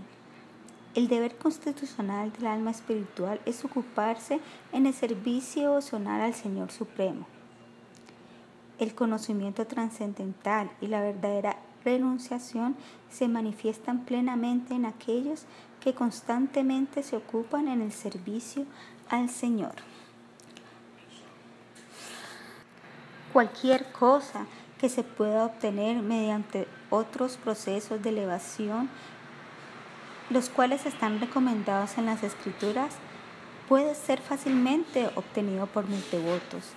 El 0.94 1.08
deber 1.08 1.36
constitucional 1.36 2.32
del 2.32 2.46
alma 2.46 2.70
espiritual 2.70 3.40
es 3.46 3.64
ocuparse 3.64 4.40
en 4.72 4.86
el 4.86 4.94
servicio 4.94 5.62
devocional 5.62 6.20
al 6.20 6.34
Señor 6.34 6.70
Supremo. 6.70 7.26
El 8.78 8.94
conocimiento 8.94 9.66
trascendental 9.66 10.70
y 10.80 10.86
la 10.86 11.00
verdadera 11.00 11.56
renunciación 11.84 12.76
se 13.10 13.28
manifiestan 13.28 14.04
plenamente 14.04 14.74
en 14.74 14.84
aquellos 14.84 15.46
que 15.80 15.94
constantemente 15.94 17.02
se 17.02 17.16
ocupan 17.16 17.68
en 17.68 17.82
el 17.82 17.92
servicio 17.92 18.64
al 19.08 19.28
Señor. 19.28 19.74
Cualquier 23.32 23.90
cosa 23.92 24.46
que 24.84 24.90
se 24.90 25.02
pueda 25.02 25.46
obtener 25.46 26.02
mediante 26.02 26.68
otros 26.90 27.38
procesos 27.38 28.02
de 28.02 28.10
elevación, 28.10 28.90
los 30.28 30.50
cuales 30.50 30.84
están 30.84 31.20
recomendados 31.20 31.96
en 31.96 32.04
las 32.04 32.22
escrituras, 32.22 32.92
puede 33.66 33.94
ser 33.94 34.20
fácilmente 34.20 35.08
obtenido 35.14 35.66
por 35.68 35.88
mis 35.88 36.10
devotos. 36.10 36.72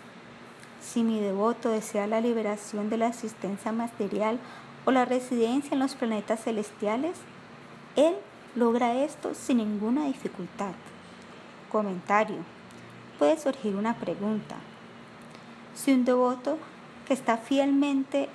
Si 0.82 1.04
mi 1.04 1.20
devoto 1.20 1.70
desea 1.70 2.08
la 2.08 2.22
liberación 2.22 2.90
de 2.90 2.96
la 2.96 3.08
existencia 3.08 3.74
material 3.74 4.40
o 4.86 4.92
la 4.92 5.04
residencia 5.04 5.74
en 5.74 5.80
los 5.80 5.96
planetas 5.96 6.46
celestiales, 6.46 7.18
él 7.98 8.16
logra 8.56 9.04
esto 9.04 9.34
sin 9.34 9.58
ninguna 9.58 10.06
dificultad. 10.06 10.72
Comentario. 11.70 12.38
Puede 13.20 13.38
surgir 13.38 13.76
una 13.76 13.96
pregunta. 13.96 14.56
Si 15.76 15.92
un 15.92 16.06
devoto 16.06 16.58
que 17.08 17.14
está 17.14 17.38
fielmente 17.38 18.30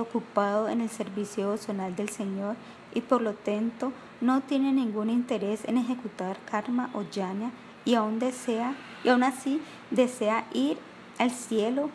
ocupado 0.00 0.68
en 0.68 0.80
el 0.80 0.90
servicio 0.90 1.44
devocional 1.44 1.94
del 1.94 2.08
Señor 2.08 2.56
y 2.94 3.00
por 3.00 3.22
lo 3.22 3.34
tanto 3.34 3.92
no 4.20 4.40
tiene 4.40 4.72
ningún 4.72 5.08
interés 5.08 5.64
en 5.66 5.78
ejecutar 5.78 6.36
karma 6.50 6.90
o 6.94 7.04
jnana 7.04 7.52
y 7.84 7.94
aún 7.94 8.18
desea 8.18 8.74
y 9.04 9.08
aún 9.08 9.22
así 9.22 9.62
desea 9.90 10.46
ir 10.52 10.78
al 11.18 11.30
cielo 11.30 11.90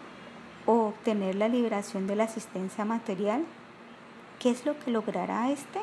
o 0.66 0.88
obtener 0.88 1.36
la 1.36 1.50
liberación 1.50 2.08
de 2.08 2.16
la 2.16 2.24
asistencia 2.24 2.86
material, 2.86 3.44
¿qué 4.40 4.50
es 4.50 4.66
lo 4.66 4.80
que 4.80 4.92
logrará 4.92 5.52
este? 5.52 5.82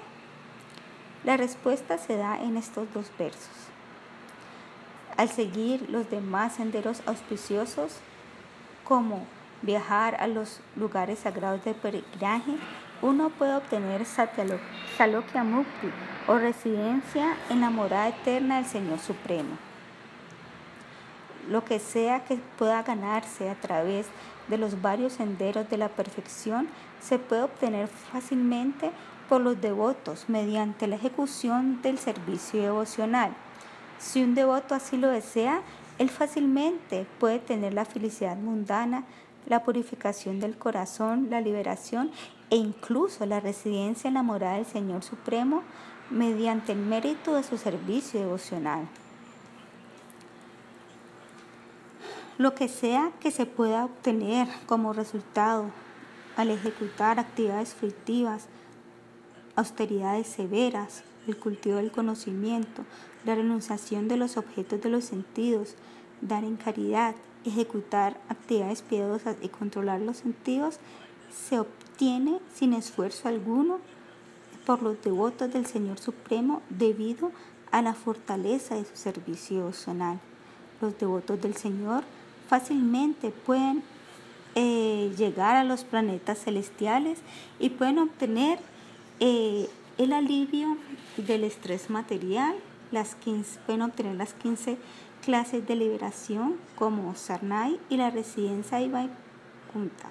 La 1.22 1.36
respuesta 1.36 1.98
se 1.98 2.16
da 2.16 2.42
en 2.42 2.56
estos 2.56 2.92
dos 2.94 3.10
versos. 3.18 3.68
Al 5.18 5.28
seguir 5.28 5.90
los 5.90 6.08
demás 6.10 6.54
senderos 6.54 7.02
auspiciosos, 7.04 7.96
como 8.84 9.26
viajar 9.62 10.16
a 10.20 10.26
los 10.26 10.60
lugares 10.76 11.20
sagrados 11.20 11.64
de 11.64 11.74
peregrinaje, 11.74 12.52
uno 13.02 13.30
puede 13.30 13.54
obtener 13.54 14.04
Salokya 14.04 15.44
Mukti 15.44 15.90
o 16.26 16.38
residencia 16.38 17.34
en 17.48 17.60
la 17.60 17.70
morada 17.70 18.08
eterna 18.08 18.56
del 18.56 18.66
Señor 18.66 18.98
Supremo. 18.98 19.56
Lo 21.48 21.64
que 21.64 21.78
sea 21.78 22.24
que 22.24 22.36
pueda 22.58 22.82
ganarse 22.82 23.48
a 23.48 23.54
través 23.54 24.06
de 24.48 24.58
los 24.58 24.82
varios 24.82 25.14
senderos 25.14 25.68
de 25.70 25.78
la 25.78 25.88
perfección 25.88 26.68
se 27.00 27.18
puede 27.18 27.42
obtener 27.42 27.88
fácilmente 27.88 28.90
por 29.28 29.40
los 29.40 29.60
devotos 29.60 30.26
mediante 30.28 30.86
la 30.86 30.96
ejecución 30.96 31.80
del 31.82 31.98
servicio 31.98 32.60
devocional. 32.60 33.32
Si 33.98 34.22
un 34.22 34.34
devoto 34.34 34.74
así 34.74 34.96
lo 34.96 35.08
desea, 35.08 35.62
él 35.98 36.10
fácilmente 36.10 37.06
puede 37.18 37.38
tener 37.38 37.74
la 37.74 37.84
felicidad 37.84 38.36
mundana 38.36 39.04
la 39.46 39.64
purificación 39.64 40.40
del 40.40 40.56
corazón, 40.56 41.28
la 41.30 41.40
liberación 41.40 42.10
e 42.50 42.56
incluso 42.56 43.26
la 43.26 43.40
residencia 43.40 44.08
en 44.08 44.14
la 44.14 44.22
morada 44.22 44.56
del 44.56 44.66
Señor 44.66 45.02
Supremo 45.02 45.62
mediante 46.10 46.72
el 46.72 46.78
mérito 46.78 47.34
de 47.34 47.42
su 47.42 47.56
servicio 47.56 48.20
devocional. 48.20 48.88
Lo 52.38 52.54
que 52.54 52.68
sea 52.68 53.12
que 53.20 53.30
se 53.30 53.46
pueda 53.46 53.84
obtener 53.84 54.48
como 54.66 54.92
resultado 54.92 55.66
al 56.36 56.50
ejecutar 56.50 57.18
actividades 57.18 57.74
fructivas, 57.74 58.46
austeridades 59.56 60.26
severas, 60.26 61.04
el 61.26 61.36
cultivo 61.36 61.76
del 61.76 61.92
conocimiento, 61.92 62.84
la 63.24 63.34
renunciación 63.34 64.08
de 64.08 64.16
los 64.16 64.36
objetos 64.36 64.80
de 64.80 64.88
los 64.88 65.04
sentidos, 65.04 65.74
dar 66.22 66.44
en 66.44 66.56
caridad, 66.56 67.14
ejecutar 67.44 68.20
actividades 68.28 68.82
piadosas 68.82 69.36
y 69.42 69.48
controlar 69.48 70.00
los 70.00 70.18
sentidos, 70.18 70.78
se 71.32 71.58
obtiene 71.58 72.38
sin 72.54 72.72
esfuerzo 72.72 73.28
alguno 73.28 73.78
por 74.66 74.82
los 74.82 75.02
devotos 75.02 75.52
del 75.52 75.66
Señor 75.66 75.98
Supremo 75.98 76.62
debido 76.68 77.32
a 77.70 77.82
la 77.82 77.94
fortaleza 77.94 78.74
de 78.74 78.84
su 78.84 78.96
servicio 78.96 79.58
devocional. 79.58 80.18
Los 80.80 80.98
devotos 80.98 81.40
del 81.40 81.54
Señor 81.54 82.04
fácilmente 82.48 83.30
pueden 83.30 83.82
eh, 84.54 85.12
llegar 85.16 85.56
a 85.56 85.64
los 85.64 85.84
planetas 85.84 86.40
celestiales 86.40 87.20
y 87.58 87.70
pueden 87.70 87.98
obtener 87.98 88.58
eh, 89.20 89.68
el 89.98 90.12
alivio 90.12 90.76
del 91.16 91.44
estrés 91.44 91.90
material, 91.90 92.54
las 92.90 93.14
15, 93.14 93.60
pueden 93.66 93.82
obtener 93.82 94.16
las 94.16 94.32
15 94.34 94.78
clases 95.20 95.66
de 95.66 95.76
liberación 95.76 96.56
como 96.76 97.14
Sarnai 97.14 97.78
y 97.88 97.96
la 97.96 98.10
residencia 98.10 98.80
Ibai 98.80 99.10
Kunta. 99.72 100.08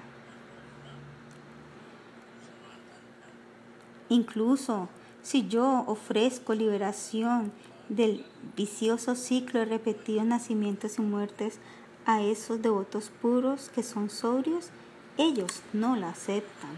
Incluso 4.09 4.89
si 5.21 5.47
yo 5.47 5.83
ofrezco 5.87 6.53
liberación 6.53 7.51
del 7.89 8.25
vicioso 8.55 9.15
ciclo 9.15 9.59
de 9.59 9.65
repetidos 9.65 10.25
nacimientos 10.25 10.97
y 10.97 11.01
muertes 11.01 11.59
a 12.05 12.21
esos 12.21 12.61
devotos 12.61 13.11
puros 13.21 13.69
que 13.69 13.83
son 13.83 14.09
sobrios, 14.09 14.69
ellos 15.17 15.61
no 15.73 15.95
la 15.95 16.09
aceptan. 16.09 16.71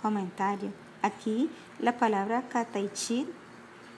Comentario. 0.00 0.70
Aquí 1.02 1.50
la 1.80 1.98
palabra 1.98 2.48
kataichit 2.48 3.26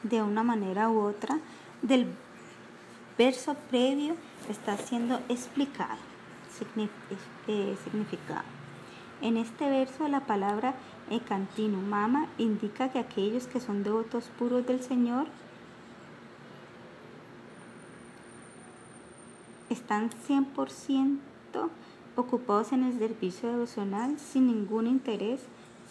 de 0.03 0.23
una 0.23 0.43
manera 0.43 0.89
u 0.89 1.01
otra 1.01 1.39
del 1.83 2.07
verso 3.21 3.55
previo 3.69 4.15
está 4.49 4.79
siendo 4.79 5.21
explicado, 5.29 5.99
eh, 7.49 7.77
significado. 7.85 8.49
En 9.21 9.37
este 9.37 9.69
verso 9.69 10.09
la 10.09 10.21
palabra 10.21 10.73
ekantino 11.11 11.83
mama 11.83 12.29
indica 12.39 12.89
que 12.89 12.99
aquellos 12.99 13.47
que 13.47 13.61
son 13.61 13.83
devotos 13.83 14.31
puros 14.39 14.67
del 14.67 14.83
Señor 14.83 15.27
están 19.69 20.09
100% 20.27 21.19
ocupados 22.17 22.73
en 22.73 22.85
el 22.85 22.99
servicio 22.99 23.51
devocional 23.51 24.19
sin 24.19 24.47
ningún 24.47 24.87
interés 24.87 25.43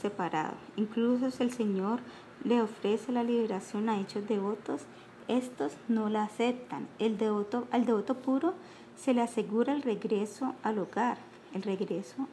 separado. 0.01 0.55
Incluso 0.77 1.29
si 1.29 1.43
el 1.43 1.51
Señor 1.51 1.99
le 2.43 2.59
ofrece 2.59 3.11
la 3.11 3.23
liberación 3.23 3.87
a 3.87 3.99
hechos 3.99 4.27
devotos, 4.27 4.81
estos 5.29 5.77
no 5.87 6.09
la 6.09 6.23
aceptan. 6.23 6.87
El 6.99 7.17
devoto, 7.17 7.67
al 7.71 7.85
devoto 7.85 8.15
puro 8.15 8.53
se 8.97 9.13
le 9.13 9.21
asegura 9.21 9.73
el 9.73 9.81
regreso 9.81 10.55
al 10.63 10.79
hogar, 10.79 11.17
el 11.53 11.63
regreso 11.63 12.27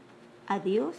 a 0.49 0.59
Dios 0.59 0.97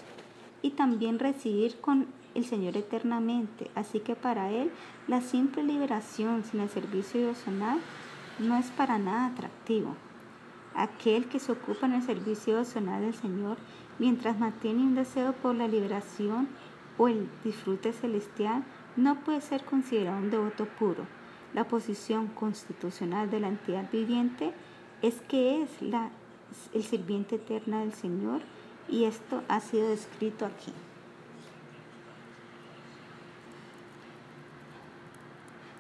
y 0.61 0.72
también 0.72 1.19
recibir 1.19 1.80
con 1.82 2.07
el 2.36 2.45
Señor 2.45 2.78
eternamente. 2.78 3.69
Así 3.76 3.99
que 3.99 4.15
para 4.15 4.52
él 4.52 4.72
la 5.07 5.22
simple 5.22 5.64
liberación 5.64 6.44
sin 6.44 6.61
el 6.61 6.69
servicio 6.69 7.19
devocional 7.19 7.80
no 8.40 8.56
es 8.56 8.68
para 8.72 8.98
nada 8.99 9.26
atractivo. 9.26 9.95
Aquel 10.76 11.28
que 11.28 11.40
se 11.40 11.52
ocupa 11.52 11.88
en 11.88 11.94
el 11.94 12.03
servicio 12.03 12.53
devocional 12.53 13.02
del 13.02 13.15
Señor 13.15 13.57
mientras 13.98 14.38
mantiene 14.38 14.84
un 14.84 14.95
deseo 14.95 15.34
por 15.34 15.56
la 15.56 15.68
liberación 15.68 16.48
o 16.98 17.07
el 17.07 17.28
disfrute 17.44 17.94
celestial 17.94 18.64
no 18.95 19.15
puede 19.15 19.41
ser 19.41 19.65
considerado 19.65 20.18
un 20.18 20.30
devoto 20.30 20.65
puro. 20.65 21.06
La 21.53 21.68
posición 21.68 22.28
constitucional 22.28 23.32
de 23.32 23.40
la 23.40 23.48
entidad 23.48 23.90
viviente 23.91 24.53
es 25.02 25.22
que 25.22 25.64
es 25.64 25.69
el 26.74 26.84
sirviente 26.84 27.36
eterna 27.36 27.80
del 27.82 27.94
Señor 27.94 28.41
y 28.90 29.06
esto 29.06 29.44
ha 29.48 29.60
sido 29.60 29.90
descrito 29.90 30.45
aquí. 30.45 30.74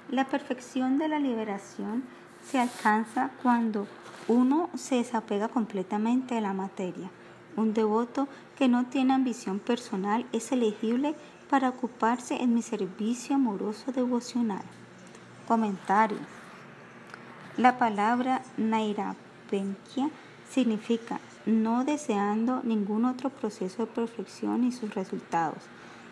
La 0.09 0.25
perfección 0.25 0.97
de 0.97 1.09
la 1.09 1.19
liberación 1.19 2.03
se 2.49 2.59
alcanza 2.59 3.31
cuando 3.43 3.87
uno 4.29 4.69
se 4.73 4.95
desapega 4.95 5.49
completamente 5.49 6.35
de 6.35 6.41
la 6.41 6.53
materia. 6.53 7.09
Un 7.57 7.73
devoto 7.73 8.27
que 8.57 8.69
no 8.69 8.85
tiene 8.85 9.13
ambición 9.13 9.59
personal 9.59 10.25
es 10.31 10.51
elegible 10.51 11.15
para 11.49 11.69
ocuparse 11.69 12.41
en 12.41 12.53
mi 12.53 12.61
servicio 12.61 13.35
amoroso 13.35 13.91
devocional. 13.91 14.63
Comentario. 15.47 16.19
La 17.55 17.77
palabra 17.77 18.41
Nairapenkia 18.57 20.09
significa 20.49 21.21
no 21.45 21.85
deseando 21.85 22.61
ningún 22.63 23.05
otro 23.05 23.29
proceso 23.29 23.85
de 23.85 23.91
perfección 23.93 24.65
y 24.65 24.73
sus 24.73 24.93
resultados. 24.93 25.59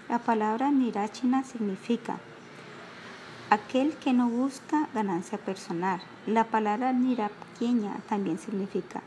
La 0.07 0.19
palabra 0.19 0.71
Nirachina 0.71 1.43
significa 1.43 2.17
aquel 3.49 3.95
que 3.97 4.13
no 4.13 4.29
busca 4.29 4.87
ganancia 4.93 5.37
personal. 5.37 6.01
La 6.25 6.45
palabra 6.45 6.93
Nirapqueña 6.93 7.97
también 8.07 8.39
significa 8.39 9.01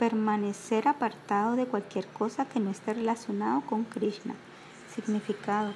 permanecer 0.00 0.88
apartado 0.88 1.54
de 1.54 1.66
cualquier 1.66 2.08
cosa 2.08 2.46
que 2.46 2.58
no 2.58 2.70
esté 2.70 2.94
relacionado 2.94 3.60
con 3.60 3.84
Krishna. 3.84 4.34
Significado 4.92 5.72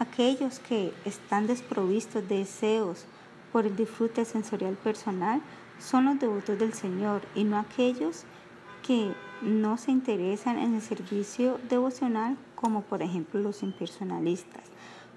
Aquellos 0.00 0.60
que 0.60 0.94
están 1.04 1.46
desprovistos 1.46 2.26
de 2.26 2.38
deseos 2.38 3.04
por 3.52 3.66
el 3.66 3.76
disfrute 3.76 4.24
sensorial 4.24 4.74
personal 4.76 5.42
son 5.78 6.06
los 6.06 6.18
devotos 6.18 6.58
del 6.58 6.72
Señor 6.72 7.20
y 7.34 7.44
no 7.44 7.58
aquellos 7.58 8.24
que 8.82 9.12
no 9.42 9.76
se 9.76 9.90
interesan 9.90 10.58
en 10.58 10.74
el 10.74 10.80
servicio 10.80 11.60
devocional 11.68 12.38
como 12.54 12.80
por 12.80 13.02
ejemplo 13.02 13.40
los 13.40 13.62
impersonalistas. 13.62 14.64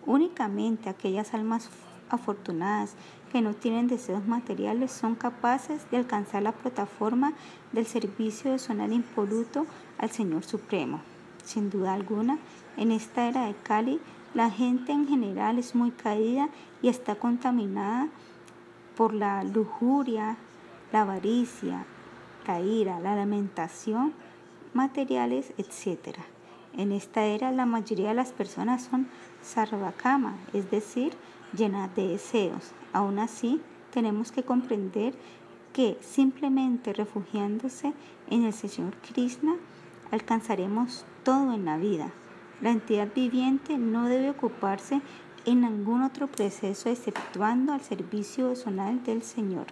Únicamente 0.05 0.89
aquellas 0.89 1.34
almas 1.34 1.69
afortunadas 2.10 2.95
que 3.31 3.39
no 3.39 3.53
tienen 3.53 3.88
deseos 3.88 4.27
materiales 4.27 4.91
son 4.91 5.15
capaces 5.15 5.89
de 5.91 5.97
alcanzar 5.97 6.43
la 6.43 6.51
plataforma 6.51 7.31
del 7.72 7.85
servicio 7.85 8.51
devocional 8.51 8.91
impoluto 8.91 9.65
al 9.97 10.11
Señor 10.11 10.43
Supremo. 10.43 10.99
Sin 11.45 11.69
duda 11.69 11.93
alguna, 11.93 12.38
en 12.76 12.91
esta 12.91 13.30
era 13.30 13.45
de 13.45 13.55
Cali 13.64 14.01
la 14.34 14.49
gente 14.49 14.91
en 14.91 15.07
general 15.07 15.60
es 15.60 15.76
muy 15.76 15.91
caída 15.91 16.49
y 16.81 16.89
está 16.89 17.15
contaminada 17.15 18.07
por 18.95 19.14
la 19.14 19.43
lujuria, 19.43 20.38
la 20.91 21.01
avaricia, 21.01 21.85
la 22.47 22.60
ira, 22.60 22.99
la 22.99 23.15
lamentación, 23.15 24.14
materiales, 24.73 25.53
etc. 25.57 26.18
En 26.76 26.91
esta 26.91 27.26
era 27.26 27.51
la 27.51 27.65
mayoría 27.65 28.10
de 28.10 28.15
las 28.15 28.31
personas 28.31 28.84
son 28.84 29.07
sarvakama, 29.41 30.35
es 30.53 30.72
decir, 30.72 31.14
llenas 31.55 31.95
de 31.95 32.07
deseos. 32.07 32.72
Aún 32.91 33.19
así, 33.19 33.61
tenemos 33.91 34.31
que 34.31 34.43
comprender 34.43 35.14
que 35.73 35.97
simplemente 36.01 36.93
refugiándose 36.93 37.93
en 38.30 38.45
el 38.45 38.53
Señor 38.53 38.95
Krishna 38.97 39.55
alcanzaremos 40.11 41.05
todo 41.23 41.53
en 41.53 41.65
la 41.65 41.77
vida. 41.77 42.11
La 42.64 42.72
entidad 42.72 43.10
viviente 43.14 43.77
no 43.77 44.07
debe 44.07 44.30
ocuparse 44.30 45.02
en 45.44 45.61
ningún 45.61 46.02
otro 46.02 46.27
proceso 46.27 46.90
exceptuando 46.90 47.73
al 47.73 47.81
servicio 47.81 48.48
personal 48.48 49.03
del 49.03 49.22
Señor. 49.22 49.65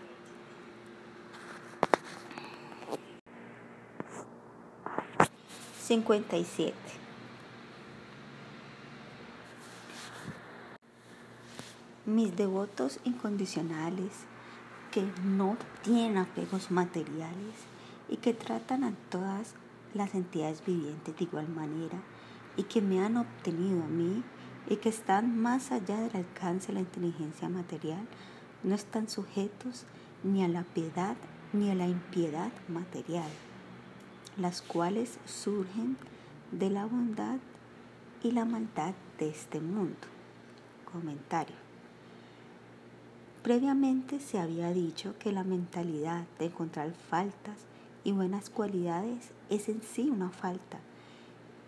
...57... 5.88 6.73
Mis 12.05 12.35
devotos 12.35 12.99
incondicionales 13.05 14.11
que 14.91 15.05
no 15.23 15.55
tienen 15.81 16.18
apegos 16.18 16.72
materiales 16.72 17.55
y 18.09 18.18
que 18.18 18.34
tratan 18.34 18.84
a 18.84 18.91
todas 19.09 19.53
las 19.93 20.13
entidades 20.13 20.61
vivientes 20.65 21.15
de 21.15 21.23
igual 21.23 21.47
manera 21.47 21.97
y 22.57 22.64
que 22.64 22.82
me 22.82 22.99
han 22.99 23.18
obtenido 23.18 23.84
a 23.84 23.88
mí 23.88 24.23
y 24.68 24.78
que 24.78 24.90
están 24.90 25.38
más 25.38 25.72
allá 25.72 25.99
del 25.99 26.15
alcance 26.15 26.68
de 26.68 26.73
la 26.73 26.80
inteligencia 26.82 27.49
material, 27.49 28.07
no 28.64 28.76
están 28.76 29.10
sujetos 29.10 29.86
ni 30.23 30.44
a 30.44 30.48
la 30.48 30.64
piedad 30.64 31.15
ni 31.53 31.69
a 31.69 31.76
la 31.76 31.88
impiedad 31.88 32.52
material. 32.68 33.30
las 34.38 34.61
cuales 34.61 35.19
surgen 35.26 35.98
de 36.52 36.69
la 36.69 36.86
bondad 36.86 37.38
y 38.23 38.32
la 38.32 38.45
maldad 38.45 38.94
de 39.19 39.30
este 39.30 39.60
mundo. 39.60 40.07
Comentario. 40.91 41.56
Previamente 43.44 44.19
se 44.19 44.40
había 44.40 44.72
dicho 44.72 45.15
que 45.19 45.32
la 45.32 45.44
mentalidad 45.44 46.26
de 46.40 46.45
encontrar 46.45 46.94
faltas 46.94 47.57
y 48.03 48.14
buenas 48.14 48.49
cualidades 48.49 49.32
es 49.49 49.68
en 49.68 49.82
sí 49.82 50.10
una 50.10 50.30
falta 50.30 50.80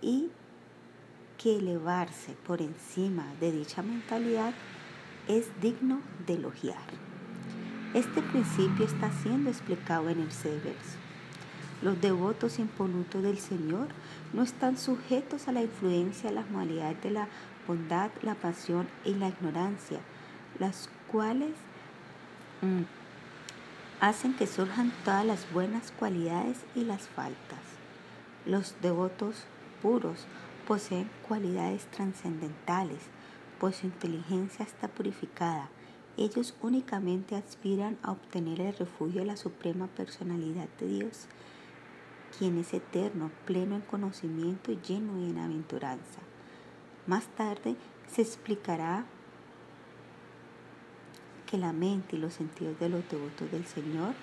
y 0.01 0.29
que 1.43 1.57
elevarse 1.57 2.37
por 2.47 2.61
encima 2.61 3.25
de 3.41 3.51
dicha 3.51 3.81
mentalidad 3.81 4.53
es 5.27 5.47
digno 5.61 5.99
de 6.25 6.35
elogiar. 6.35 6.77
Este 7.93 8.21
principio 8.21 8.85
está 8.85 9.11
siendo 9.11 9.49
explicado 9.49 10.07
en 10.09 10.21
el 10.21 10.27
verso. 10.27 10.97
Los 11.81 11.99
devotos 11.99 12.59
impolutos 12.59 13.21
del 13.21 13.39
Señor 13.39 13.89
no 14.31 14.41
están 14.41 14.77
sujetos 14.77 15.49
a 15.49 15.51
la 15.51 15.61
influencia 15.61 16.31
las 16.31 16.49
modalidades 16.49 17.03
de 17.03 17.11
la 17.11 17.27
bondad, 17.67 18.09
la 18.21 18.35
pasión 18.35 18.87
y 19.03 19.13
la 19.13 19.27
ignorancia, 19.27 19.99
las 20.59 20.89
cuales 21.11 21.51
mm, 22.61 22.83
hacen 23.99 24.33
que 24.33 24.47
surjan 24.47 24.93
todas 25.03 25.25
las 25.25 25.51
buenas 25.51 25.91
cualidades 25.91 26.59
y 26.73 26.85
las 26.85 27.09
faltas. 27.09 27.59
Los 28.45 28.75
devotos 28.81 29.43
puros 29.81 30.25
poseen 30.67 31.09
cualidades 31.27 31.85
trascendentales, 31.87 32.99
pues 33.59 33.77
su 33.77 33.87
inteligencia 33.87 34.65
está 34.65 34.87
purificada. 34.87 35.69
Ellos 36.17 36.55
únicamente 36.61 37.35
aspiran 37.35 37.97
a 38.03 38.11
obtener 38.11 38.61
el 38.61 38.75
refugio 38.75 39.21
de 39.21 39.27
la 39.27 39.37
suprema 39.37 39.87
personalidad 39.87 40.67
de 40.79 40.87
Dios 40.87 41.27
quien 42.37 42.57
es 42.57 42.73
eterno, 42.73 43.31
pleno 43.45 43.75
en 43.75 43.81
conocimiento 43.81 44.71
y 44.71 44.79
lleno 44.81 45.13
de 45.13 45.25
bienaventuranza. 45.25 46.19
Más 47.05 47.25
tarde 47.27 47.75
se 48.07 48.21
explicará 48.21 49.05
que 51.45 51.57
la 51.57 51.73
mente 51.73 52.15
y 52.15 52.19
los 52.19 52.33
sentidos 52.33 52.79
de 52.79 52.89
los 52.89 53.07
devotos 53.09 53.51
del 53.51 53.65
Señor 53.65 54.15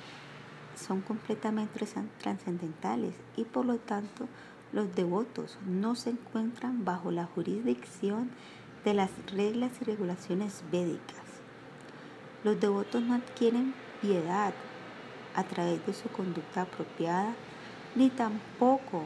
son 0.74 1.02
completamente 1.02 1.86
trascendentales 2.18 3.14
y 3.36 3.44
por 3.44 3.66
lo 3.66 3.76
tanto 3.78 4.26
los 4.72 4.94
devotos 4.94 5.58
no 5.66 5.94
se 5.94 6.10
encuentran 6.10 6.84
bajo 6.84 7.10
la 7.10 7.26
jurisdicción 7.26 8.30
de 8.84 8.94
las 8.94 9.10
reglas 9.32 9.72
y 9.80 9.84
regulaciones 9.84 10.62
védicas. 10.70 11.24
Los 12.44 12.60
devotos 12.60 13.02
no 13.02 13.14
adquieren 13.14 13.74
piedad 14.00 14.54
a 15.34 15.44
través 15.44 15.84
de 15.86 15.92
su 15.92 16.08
conducta 16.08 16.62
apropiada 16.62 17.34
ni 17.94 18.08
tampoco 18.08 19.04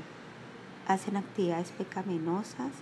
hacen 0.87 1.17
actividades 1.17 1.71
pecaminosas 1.71 2.73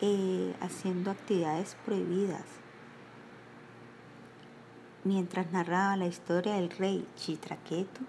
eh, 0.00 0.54
haciendo 0.60 1.10
actividades 1.10 1.76
prohibidas. 1.84 2.44
Mientras 5.04 5.50
narraba 5.50 5.96
la 5.96 6.06
historia 6.06 6.54
del 6.54 6.70
rey 6.70 7.06
Chitraketu, 7.16 8.02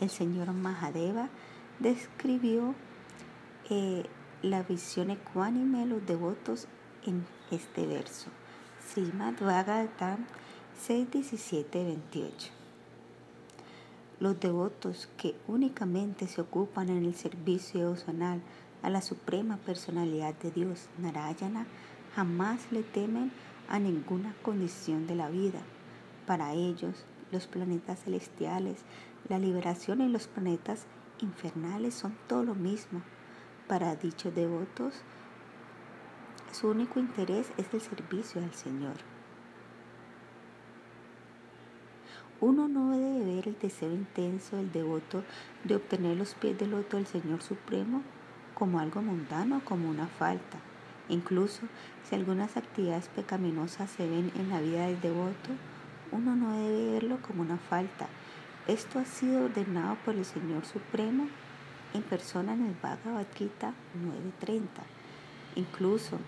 el 0.00 0.10
señor 0.10 0.52
Mahadeva 0.52 1.28
describió 1.80 2.74
eh, 3.70 4.04
la 4.42 4.62
visión 4.62 5.10
ecuánime 5.10 5.80
de 5.80 5.86
los 5.86 6.06
devotos 6.06 6.68
en 7.06 7.26
este 7.50 7.86
verso. 7.86 8.30
Srimad 8.86 9.34
Bhagavatam 9.40 10.26
6, 10.78 11.10
17, 11.10 11.84
28. 11.84 12.50
Los 14.20 14.38
devotos 14.38 15.08
que 15.16 15.34
únicamente 15.48 16.26
se 16.26 16.40
ocupan 16.40 16.88
en 16.88 17.04
el 17.04 17.14
servicio 17.14 17.80
devocional 17.80 18.42
a 18.82 18.90
la 18.90 19.00
suprema 19.00 19.56
personalidad 19.56 20.34
de 20.34 20.50
Dios, 20.50 20.88
Narayana, 20.98 21.66
jamás 22.14 22.70
le 22.70 22.82
temen 22.82 23.32
a 23.68 23.78
ninguna 23.78 24.34
condición 24.42 25.06
de 25.06 25.14
la 25.14 25.30
vida. 25.30 25.60
Para 26.26 26.52
ellos, 26.52 27.06
los 27.32 27.46
planetas 27.46 28.04
celestiales, 28.04 28.82
la 29.28 29.38
liberación 29.38 30.00
y 30.02 30.08
los 30.08 30.28
planetas 30.28 30.86
infernales 31.20 31.94
son 31.94 32.14
todo 32.28 32.44
lo 32.44 32.54
mismo. 32.54 33.02
Para 33.68 33.96
dichos 33.96 34.34
devotos, 34.34 34.92
su 36.52 36.68
único 36.68 37.00
interés 37.00 37.50
es 37.56 37.72
el 37.72 37.80
servicio 37.80 38.42
al 38.42 38.52
Señor. 38.52 38.96
Uno 42.42 42.68
no 42.68 42.90
debe 42.90 43.24
ver 43.24 43.48
el 43.48 43.58
deseo 43.58 43.90
intenso 43.90 44.56
del 44.56 44.70
devoto 44.70 45.24
de 45.64 45.76
obtener 45.76 46.14
los 46.14 46.34
pies 46.34 46.58
del 46.58 46.72
loto 46.72 46.98
del 46.98 47.06
Señor 47.06 47.40
Supremo 47.40 48.02
como 48.54 48.80
algo 48.80 49.00
mundano, 49.00 49.62
como 49.64 49.88
una 49.88 50.08
falta. 50.08 50.58
Incluso 51.08 51.62
si 52.06 52.14
algunas 52.14 52.58
actividades 52.58 53.08
pecaminosas 53.08 53.90
se 53.90 54.06
ven 54.06 54.30
en 54.36 54.50
la 54.50 54.60
vida 54.60 54.88
del 54.88 55.00
devoto, 55.00 55.50
uno 56.12 56.36
no 56.36 56.52
debe 56.52 56.92
verlo 56.92 57.18
como 57.22 57.40
una 57.40 57.56
falta. 57.56 58.08
Esto 58.68 58.98
ha 58.98 59.06
sido 59.06 59.46
ordenado 59.46 59.96
por 60.04 60.16
el 60.16 60.26
Señor 60.26 60.66
Supremo 60.66 61.28
en 61.94 62.02
persona 62.02 62.52
en 62.52 62.66
el 62.66 62.74
Bhagavad 62.74 63.26
Gita 63.34 63.72
9.30. 64.42 64.62
Incluso 65.56 66.18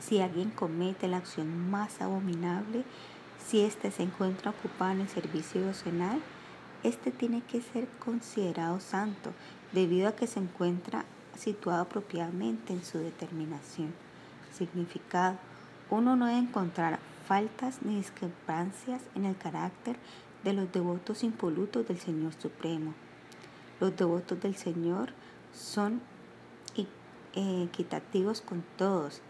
si 0.00 0.20
alguien 0.20 0.50
comete 0.50 1.08
la 1.08 1.18
acción 1.18 1.70
más 1.70 2.00
abominable, 2.00 2.84
si 3.44 3.60
éste 3.60 3.90
se 3.90 4.04
encuentra 4.04 4.52
ocupado 4.52 4.92
en 4.92 5.00
el 5.02 5.08
servicio 5.08 5.60
devocional, 5.60 6.20
éste 6.82 7.10
tiene 7.10 7.42
que 7.42 7.60
ser 7.60 7.88
considerado 7.98 8.80
santo 8.80 9.32
debido 9.72 10.08
a 10.08 10.16
que 10.16 10.26
se 10.26 10.40
encuentra 10.40 11.04
situado 11.36 11.82
apropiadamente 11.82 12.72
en 12.72 12.84
su 12.84 12.98
determinación. 12.98 13.92
Significado. 14.52 15.36
Uno 15.90 16.16
no 16.16 16.26
debe 16.26 16.38
encontrar 16.38 16.98
faltas 17.26 17.82
ni 17.82 17.96
discrepancias 17.96 19.02
en 19.14 19.24
el 19.24 19.36
carácter 19.36 19.96
de 20.44 20.52
los 20.52 20.70
devotos 20.72 21.24
impolutos 21.24 21.88
del 21.88 21.98
Señor 21.98 22.32
Supremo. 22.34 22.94
Los 23.80 23.96
devotos 23.96 24.40
del 24.40 24.56
Señor 24.56 25.10
son 25.52 26.00
equitativos 27.34 28.40
con 28.40 28.64
todos 28.76 29.20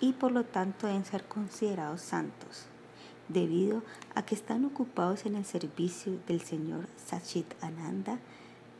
y 0.00 0.12
por 0.12 0.32
lo 0.32 0.44
tanto 0.44 0.86
deben 0.86 1.04
ser 1.04 1.24
considerados 1.24 2.02
santos 2.02 2.66
debido 3.28 3.82
a 4.14 4.24
que 4.24 4.34
están 4.34 4.64
ocupados 4.64 5.26
en 5.26 5.34
el 5.34 5.44
servicio 5.44 6.18
del 6.26 6.40
Señor 6.40 6.86
Sachit 6.96 7.46
Ananda, 7.62 8.18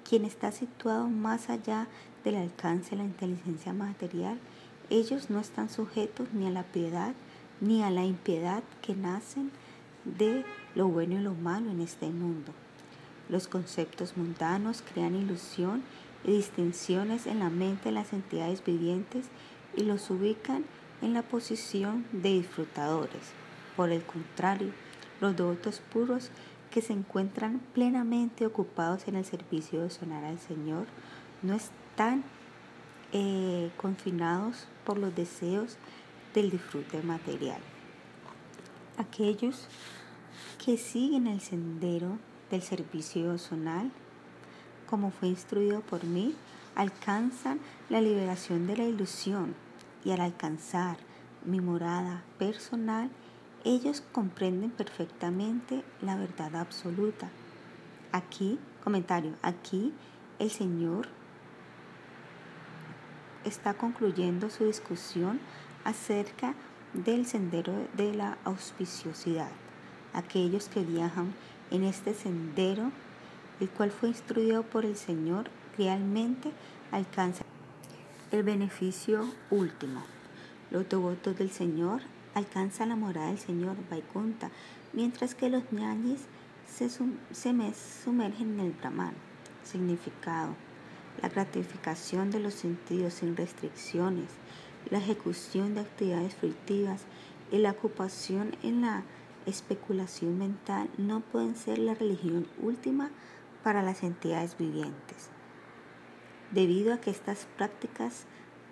quien 0.08 0.24
está 0.24 0.52
situado 0.52 1.08
más 1.08 1.50
allá 1.50 1.88
del 2.24 2.36
alcance 2.36 2.90
de 2.90 2.96
la 2.98 3.04
inteligencia 3.04 3.72
material, 3.72 4.38
ellos 4.88 5.30
no 5.30 5.40
están 5.40 5.68
sujetos 5.68 6.28
ni 6.32 6.46
a 6.46 6.50
la 6.50 6.62
piedad 6.62 7.14
ni 7.60 7.82
a 7.82 7.90
la 7.90 8.04
impiedad 8.04 8.62
que 8.82 8.94
nacen 8.94 9.50
de 10.04 10.44
lo 10.74 10.88
bueno 10.88 11.14
y 11.14 11.22
lo 11.22 11.34
malo 11.34 11.70
en 11.70 11.80
este 11.80 12.08
mundo. 12.10 12.52
Los 13.28 13.48
conceptos 13.48 14.16
mundanos 14.16 14.82
crean 14.92 15.14
ilusión 15.14 15.82
y 16.24 16.32
distinciones 16.32 17.26
en 17.26 17.40
la 17.40 17.50
mente 17.50 17.86
de 17.86 17.94
las 17.94 18.12
entidades 18.12 18.64
vivientes 18.64 19.26
y 19.76 19.82
los 19.82 20.10
ubican 20.10 20.64
en 21.02 21.12
la 21.12 21.22
posición 21.22 22.06
de 22.12 22.34
disfrutadores. 22.34 23.32
Por 23.76 23.90
el 23.90 24.02
contrario, 24.02 24.70
los 25.20 25.36
devotos 25.36 25.80
puros 25.92 26.30
que 26.70 26.82
se 26.82 26.92
encuentran 26.92 27.60
plenamente 27.74 28.46
ocupados 28.46 29.08
en 29.08 29.16
el 29.16 29.24
servicio 29.24 29.82
de 29.82 29.90
sonar 29.90 30.24
al 30.24 30.38
Señor 30.38 30.86
no 31.42 31.54
están 31.54 32.24
eh, 33.12 33.70
confinados 33.76 34.66
por 34.84 34.98
los 34.98 35.14
deseos 35.14 35.76
del 36.34 36.50
disfrute 36.50 37.02
material. 37.02 37.60
Aquellos 38.98 39.68
que 40.64 40.76
siguen 40.76 41.26
el 41.26 41.40
sendero 41.40 42.18
del 42.50 42.62
servicio 42.62 43.22
devocional, 43.22 43.90
como 44.88 45.10
fue 45.10 45.28
instruido 45.28 45.80
por 45.80 46.04
mí, 46.04 46.34
alcanzan 46.74 47.60
la 47.88 48.00
liberación 48.00 48.66
de 48.66 48.76
la 48.76 48.84
ilusión 48.84 49.54
y 50.04 50.12
al 50.12 50.20
alcanzar 50.20 50.98
mi 51.44 51.60
morada 51.60 52.22
personal, 52.38 53.10
ellos 53.64 54.02
comprenden 54.12 54.70
perfectamente 54.70 55.82
la 56.00 56.16
verdad 56.16 56.54
absoluta. 56.56 57.28
Aquí, 58.12 58.58
comentario, 58.84 59.34
aquí 59.42 59.92
el 60.38 60.50
Señor 60.50 61.08
está 63.44 63.74
concluyendo 63.74 64.50
su 64.50 64.64
discusión 64.64 65.40
acerca 65.84 66.54
del 66.92 67.26
sendero 67.26 67.72
de 67.96 68.14
la 68.14 68.38
auspiciosidad. 68.44 69.50
Aquellos 70.12 70.68
que 70.68 70.82
viajan 70.82 71.34
en 71.70 71.84
este 71.84 72.14
sendero, 72.14 72.90
el 73.60 73.68
cual 73.68 73.90
fue 73.90 74.10
instruido 74.10 74.62
por 74.62 74.84
el 74.84 74.96
Señor, 74.96 75.50
realmente 75.78 76.50
alcanzan 76.90 77.46
el 78.32 78.42
beneficio 78.42 79.24
último. 79.50 80.02
Los 80.70 80.88
devotos 80.88 81.36
del 81.38 81.50
Señor 81.50 82.02
alcanza 82.34 82.86
la 82.86 82.96
morada 82.96 83.28
del 83.28 83.38
Señor 83.38 83.76
Vaikunta, 83.90 84.50
mientras 84.92 85.34
que 85.34 85.48
los 85.48 85.62
ñañis 85.72 86.20
se, 86.66 86.90
sumergen 86.90 88.54
en 88.54 88.66
el 88.66 88.72
Brahman. 88.72 89.14
Significado. 89.64 90.54
la 91.22 91.30
gratificación 91.30 92.30
de 92.30 92.40
los 92.40 92.52
sentidos 92.52 93.14
sin 93.14 93.36
restricciones, 93.36 94.28
la 94.90 94.98
ejecución 94.98 95.74
de 95.74 95.80
actividades 95.80 96.34
fruitivas 96.34 97.02
y 97.50 97.58
la 97.58 97.70
ocupación 97.70 98.54
en 98.62 98.82
la 98.82 99.02
especulación 99.46 100.38
mental 100.38 100.88
no 100.98 101.20
pueden 101.20 101.56
ser 101.56 101.78
la 101.78 101.94
religión 101.94 102.46
última 102.60 103.10
para 103.62 103.82
las 103.82 104.02
entidades 104.02 104.56
vivientes. 104.58 105.30
Debido 106.52 106.92
a 106.92 106.98
que 106.98 107.10
estas 107.10 107.46
prácticas 107.56 108.24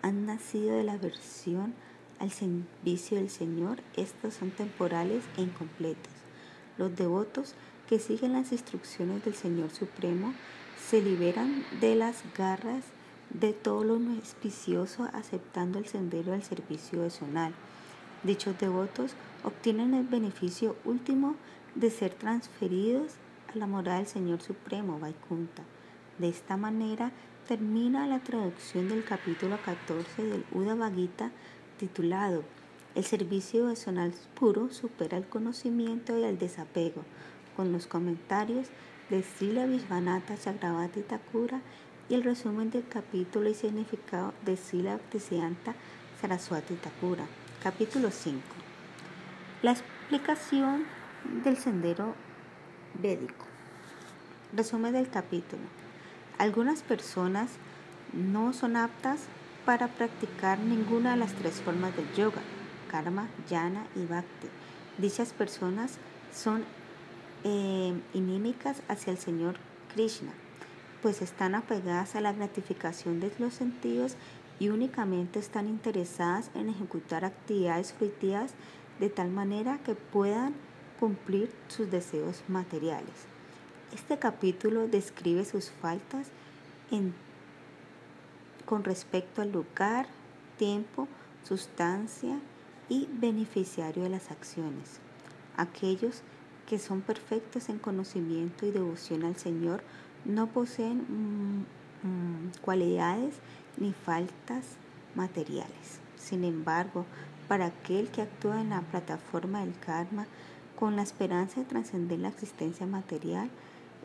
han 0.03 0.27
nacido 0.27 0.77
de 0.77 0.85
la 0.85 0.93
aversión 0.93 1.75
al 2.19 2.31
servicio 2.31 3.17
del 3.17 3.31
Señor, 3.31 3.83
estas 3.97 4.35
son 4.35 4.51
temporales 4.51 5.25
e 5.37 5.43
incompletas. 5.43 6.13
Los 6.79 6.95
devotos 6.95 7.55
que 7.89 7.99
siguen 7.99 8.33
las 8.33 8.53
instrucciones 8.53 9.25
del 9.25 9.35
Señor 9.35 9.71
Supremo 9.71 10.35
se 10.89 11.03
liberan 11.03 11.65
de 11.81 11.97
las 11.97 12.23
garras 12.37 12.85
de 13.31 13.53
todo 13.53 13.85
lo 13.85 13.95
auspicioso 13.95 15.09
aceptando 15.13 15.79
el 15.79 15.87
sendero 15.87 16.33
del 16.33 16.43
servicio 16.43 16.99
devocional. 17.01 17.53
Dichos 18.23 18.59
devotos 18.59 19.13
obtienen 19.45 19.95
el 19.95 20.07
beneficio 20.07 20.77
último 20.85 21.37
de 21.75 21.91
ser 21.91 22.15
transferidos 22.15 23.13
a 23.53 23.59
la 23.59 23.67
morada 23.67 23.99
del 23.99 24.07
Señor 24.07 24.41
Supremo, 24.41 24.99
Vaikunta. 24.99 25.63
De 26.19 26.29
esta 26.29 26.57
manera 26.57 27.13
termina 27.47 28.07
la 28.07 28.21
traducción 28.21 28.89
del 28.89 29.05
capítulo 29.05 29.59
14 29.65 30.25
del 30.25 30.45
Uda 30.53 30.75
Bhagita 30.75 31.31
titulado 31.79 32.45
El 32.95 33.05
servicio 33.05 33.65
devocional 33.65 34.15
puro 34.35 34.73
supera 34.73 35.19
el 35.19 35.27
conocimiento 35.27 36.19
y 36.19 36.25
el 36.25 36.39
desapego, 36.39 37.03
con 37.57 37.73
los 37.73 37.87
comentarios 37.87 38.69
de 39.11 39.23
Sila 39.23 39.67
Vishvanatha 39.67 40.37
Chagravati 40.39 41.03
Thakura 41.03 41.61
y 42.09 42.15
el 42.15 42.23
resumen 42.23 42.71
del 42.71 42.87
capítulo 42.89 43.49
y 43.49 43.55
significado 43.55 44.33
de 44.45 44.57
Sila 44.57 44.95
Bhaktisiddhanta 44.97 45.75
Saraswati 46.21 46.75
Thakura. 46.75 47.27
Capítulo 47.63 48.11
5. 48.11 48.54
La 49.65 49.71
explicación 49.71 50.85
del 51.43 51.57
sendero 51.57 52.15
védico. 53.01 53.47
Resumen 54.55 54.93
del 54.93 55.09
capítulo. 55.09 55.63
Algunas 56.37 56.83
personas 56.83 57.49
no 58.13 58.53
son 58.53 58.77
aptas 58.77 59.21
para 59.65 59.89
practicar 59.89 60.59
ninguna 60.59 61.13
de 61.13 61.17
las 61.17 61.33
tres 61.33 61.63
formas 61.63 61.97
del 61.97 62.13
yoga, 62.13 62.43
karma, 62.91 63.31
jnana 63.49 63.87
y 63.97 64.05
bhakti. 64.05 64.49
Dichas 64.99 65.33
personas 65.33 65.97
son 66.31 66.63
eh, 67.45 67.95
inímicas 68.13 68.83
hacia 68.89 69.13
el 69.13 69.19
Señor 69.19 69.55
Krishna, 69.95 70.33
pues 71.01 71.23
están 71.23 71.55
apegadas 71.55 72.17
a 72.17 72.21
la 72.21 72.35
gratificación 72.35 73.19
de 73.19 73.33
los 73.39 73.55
sentidos 73.55 74.17
y 74.61 74.69
únicamente 74.69 75.39
están 75.39 75.69
interesadas 75.69 76.51
en 76.55 76.69
ejecutar 76.69 77.25
actividades 77.25 77.95
fruitivas 77.95 78.53
de 79.01 79.11
tal 79.11 79.31
manera 79.31 79.79
que 79.85 79.95
puedan 79.95 80.55
cumplir 81.01 81.51
sus 81.69 81.91
deseos 81.91 82.43
materiales. 82.49 83.27
Este 83.95 84.19
capítulo 84.19 84.89
describe 84.89 85.45
sus 85.45 85.71
faltas 85.71 86.29
en 86.91 87.15
con 88.65 88.83
respecto 88.83 89.43
al 89.43 89.53
lugar, 89.53 90.07
tiempo, 90.57 91.07
sustancia 91.47 92.39
y 92.89 93.09
beneficiario 93.13 94.05
de 94.05 94.09
las 94.09 94.31
acciones. 94.31 95.01
Aquellos 95.57 96.23
que 96.67 96.79
son 96.79 97.03
perfectos 97.03 97.69
en 97.69 97.79
conocimiento 97.79 98.67
y 98.67 98.71
devoción 98.71 99.25
al 99.25 99.37
Señor 99.37 99.83
no 100.25 100.47
poseen 100.47 101.05
mm, 101.09 102.07
mm, 102.07 102.53
cualidades 102.63 103.35
ni 103.77 103.93
faltas 103.93 104.77
materiales. 105.15 106.01
Sin 106.17 106.45
embargo, 106.45 107.05
para 107.49 107.67
aquel 107.67 108.09
que 108.09 108.23
actúa 108.23 108.61
en 108.61 108.71
la 108.71 108.81
plataforma 108.81 109.61
del 109.61 109.79
karma 109.79 110.27
con 110.77 110.97
la 110.97 111.03
esperanza 111.03 111.61
de 111.61 111.67
trascender 111.67 112.19
la 112.19 112.29
existencia 112.29 112.87
material, 112.87 113.51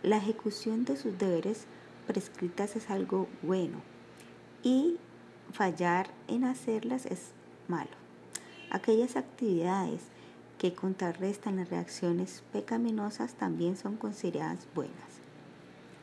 la 0.04 0.18
ejecución 0.18 0.86
de 0.86 0.98
sus 0.98 1.18
deberes 1.18 1.66
prescritas 2.08 2.76
es 2.76 2.90
algo 2.90 3.28
bueno, 3.42 3.80
y 4.64 4.98
fallar 5.52 6.08
en 6.28 6.44
hacerlas 6.44 7.06
es 7.06 7.32
malo. 7.68 7.90
Aquellas 8.72 9.16
actividades 9.16 10.02
que 10.58 10.74
contrarrestan 10.74 11.56
las 11.56 11.70
reacciones 11.70 12.44
pecaminosas 12.52 13.34
también 13.34 13.78
son 13.78 13.96
consideradas 13.96 14.68
buenas. 14.76 14.94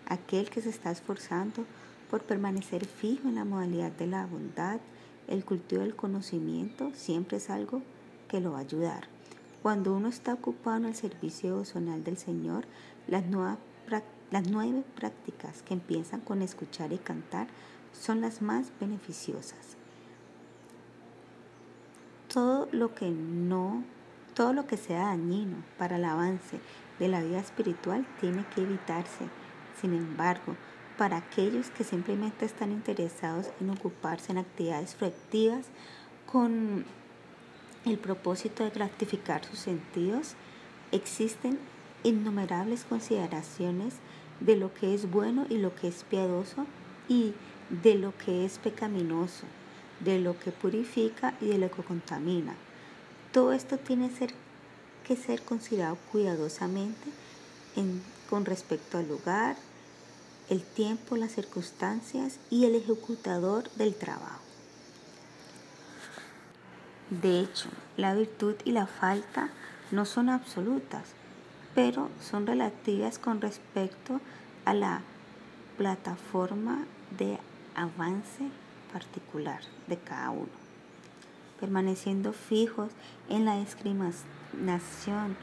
Aquel 0.08 0.50
que 0.50 0.62
se 0.62 0.70
está 0.70 0.90
esforzando 0.90 1.64
por 2.10 2.22
permanecer 2.22 2.86
fijo 2.86 3.28
en 3.28 3.34
la 3.36 3.44
modalidad 3.44 3.92
de 3.92 4.06
la 4.06 4.26
bondad, 4.26 4.80
el 5.28 5.44
cultivo 5.44 5.82
del 5.82 5.96
conocimiento, 5.96 6.90
siempre 6.94 7.38
es 7.38 7.50
algo 7.50 7.82
que 8.28 8.40
lo 8.40 8.52
va 8.52 8.58
a 8.58 8.62
ayudar. 8.62 9.08
Cuando 9.62 9.94
uno 9.94 10.08
está 10.08 10.34
ocupado 10.34 10.76
en 10.76 10.84
el 10.86 10.94
servicio 10.94 11.50
devocional 11.50 12.04
del 12.04 12.16
Señor, 12.16 12.66
las, 13.08 13.24
las 14.30 14.48
nueve 14.48 14.84
prácticas 14.94 15.62
que 15.62 15.74
empiezan 15.74 16.20
con 16.20 16.42
escuchar 16.42 16.92
y 16.92 16.98
cantar 16.98 17.48
son 17.92 18.20
las 18.20 18.42
más 18.42 18.70
beneficiosas. 18.80 19.76
Todo 22.32 22.68
lo 22.72 22.94
que 22.94 23.10
no, 23.10 23.82
todo 24.34 24.52
lo 24.52 24.66
que 24.66 24.76
sea 24.76 25.06
dañino 25.06 25.56
para 25.78 25.96
el 25.96 26.04
avance 26.04 26.60
de 26.98 27.08
la 27.08 27.22
vida 27.22 27.40
espiritual 27.40 28.06
tiene 28.20 28.44
que 28.54 28.62
evitarse. 28.62 29.26
Sin 29.80 29.94
embargo, 29.94 30.56
para 30.96 31.18
aquellos 31.18 31.70
que 31.70 31.84
simplemente 31.84 32.44
están 32.44 32.72
interesados 32.72 33.48
en 33.60 33.70
ocuparse 33.70 34.32
en 34.32 34.38
actividades 34.38 34.94
fructivas 34.94 35.66
con 36.30 36.84
el 37.84 37.98
propósito 37.98 38.64
de 38.64 38.70
gratificar 38.70 39.44
sus 39.44 39.58
sentidos, 39.58 40.34
existen 40.92 41.58
innumerables 42.02 42.84
consideraciones 42.84 43.94
de 44.40 44.56
lo 44.56 44.72
que 44.74 44.94
es 44.94 45.10
bueno 45.10 45.46
y 45.48 45.58
lo 45.58 45.74
que 45.74 45.88
es 45.88 46.04
piadoso 46.04 46.66
y 47.08 47.32
de 47.70 47.94
lo 47.94 48.16
que 48.18 48.44
es 48.44 48.58
pecaminoso, 48.58 49.46
de 50.00 50.18
lo 50.18 50.38
que 50.38 50.50
purifica 50.50 51.34
y 51.40 51.46
de 51.46 51.58
lo 51.58 51.70
que 51.70 51.82
contamina. 51.82 52.54
Todo 53.32 53.52
esto 53.52 53.78
tiene 53.78 54.10
que 55.06 55.16
ser 55.16 55.42
considerado 55.42 55.96
cuidadosamente 56.10 57.10
con 58.28 58.44
respecto 58.44 58.98
al 58.98 59.08
lugar, 59.08 59.56
el 60.48 60.62
tiempo, 60.62 61.16
las 61.16 61.32
circunstancias 61.32 62.38
y 62.50 62.64
el 62.64 62.74
ejecutador 62.74 63.70
del 63.72 63.94
trabajo. 63.94 64.42
De 67.10 67.40
hecho, 67.40 67.68
la 67.96 68.14
virtud 68.14 68.56
y 68.64 68.72
la 68.72 68.86
falta 68.86 69.50
no 69.90 70.04
son 70.04 70.28
absolutas, 70.28 71.04
pero 71.74 72.10
son 72.20 72.46
relativas 72.46 73.18
con 73.18 73.40
respecto 73.40 74.20
a 74.64 74.74
la 74.74 75.02
plataforma 75.76 76.84
de 77.16 77.38
avance 77.74 78.48
particular 78.92 79.60
de 79.86 79.98
cada 79.98 80.30
uno, 80.30 80.48
permaneciendo 81.60 82.32
fijos 82.32 82.90
en 83.28 83.44
la 83.44 83.58
discriminación 83.58 85.36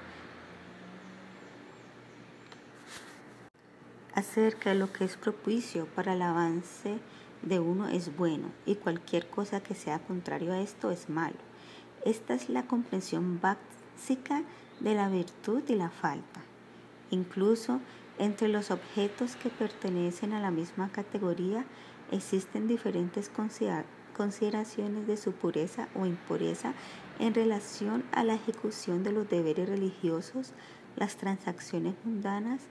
acerca 4.16 4.70
de 4.70 4.76
lo 4.76 4.92
que 4.92 5.06
es 5.06 5.18
propicio 5.18 5.86
para 5.88 6.14
el 6.14 6.22
avance 6.22 7.00
de 7.42 7.60
uno 7.60 7.88
es 7.88 8.16
bueno 8.16 8.52
y 8.66 8.76
cualquier 8.76 9.28
cosa 9.30 9.62
que 9.62 9.76
sea 9.76 10.00
contrario 10.00 10.54
a 10.54 10.62
esto 10.62 10.92
es 10.92 11.10
malo. 11.10 11.38
Esta 12.06 12.34
es 12.34 12.50
la 12.50 12.64
comprensión 12.64 13.40
básica 13.42 14.44
de 14.80 14.96
la 14.96 15.10
virtud 15.10 15.64
y 15.68 15.76
la 15.76 15.90
falta. 15.90 16.42
Incluso 17.12 17.80
entre 18.20 18.48
los 18.48 18.72
objetos 18.72 19.36
que 19.36 19.50
pertenecen 19.50 20.34
a 20.34 20.40
la 20.40 20.52
misma 20.52 20.90
categoría 20.92 21.66
existen 22.12 22.68
diferentes 22.68 23.32
consideraciones 24.16 25.08
de 25.08 25.18
su 25.18 25.32
pureza 25.32 25.88
o 25.96 26.06
impureza 26.06 26.74
en 27.20 27.34
relación 27.34 28.04
a 28.12 28.24
la 28.24 28.36
ejecución 28.36 29.04
de 29.04 29.12
los 29.12 29.30
deberes 29.30 29.68
religiosos, 29.68 30.54
las 30.96 31.18
transacciones 31.18 31.96
mundanas 32.04 32.62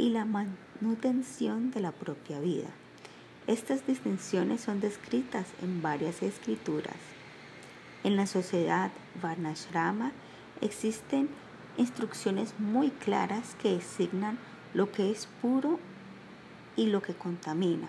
y 0.00 0.08
la 0.08 0.24
manutención 0.24 1.70
de 1.70 1.80
la 1.80 1.92
propia 1.92 2.40
vida. 2.40 2.68
Estas 3.46 3.86
distinciones 3.86 4.62
son 4.62 4.80
descritas 4.80 5.46
en 5.62 5.82
varias 5.82 6.22
escrituras. 6.22 6.96
En 8.02 8.16
la 8.16 8.26
sociedad 8.26 8.90
Varnashrama 9.20 10.12
existen 10.62 11.28
instrucciones 11.76 12.54
muy 12.58 12.90
claras 12.90 13.54
que 13.60 13.74
designan 13.74 14.38
lo 14.72 14.90
que 14.90 15.10
es 15.10 15.28
puro 15.42 15.78
y 16.76 16.86
lo 16.86 17.02
que 17.02 17.12
contamina. 17.12 17.88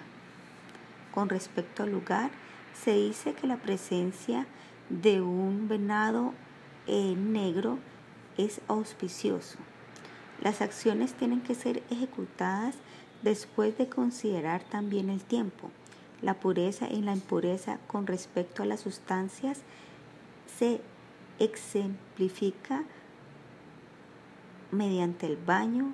Con 1.13 1.29
respecto 1.29 1.83
al 1.83 1.91
lugar, 1.91 2.29
se 2.73 2.93
dice 2.93 3.33
que 3.33 3.47
la 3.47 3.57
presencia 3.57 4.47
de 4.89 5.21
un 5.21 5.69
venado 5.69 6.33
eh, 6.87 7.15
negro 7.15 7.79
es 8.37 8.59
auspicioso. 8.67 9.70
Las 10.41 10.61
acciones 10.61 11.13
tienen 11.13 11.41
que 11.41 11.55
ser 11.55 11.83
ejecutadas 11.91 12.75
después 13.21 13.77
de 13.77 13.87
considerar 13.87 14.63
también 14.63 15.09
el 15.09 15.23
tiempo, 15.23 15.69
la 16.21 16.33
pureza 16.33 16.87
y 16.89 17.01
la 17.01 17.13
impureza 17.13 17.77
con 17.87 18.07
respecto 18.07 18.63
a 18.63 18.65
las 18.65 18.79
sustancias, 18.79 19.61
se 20.57 20.81
exemplifica 21.39 22.83
mediante 24.71 25.27
el 25.27 25.37
baño, 25.37 25.93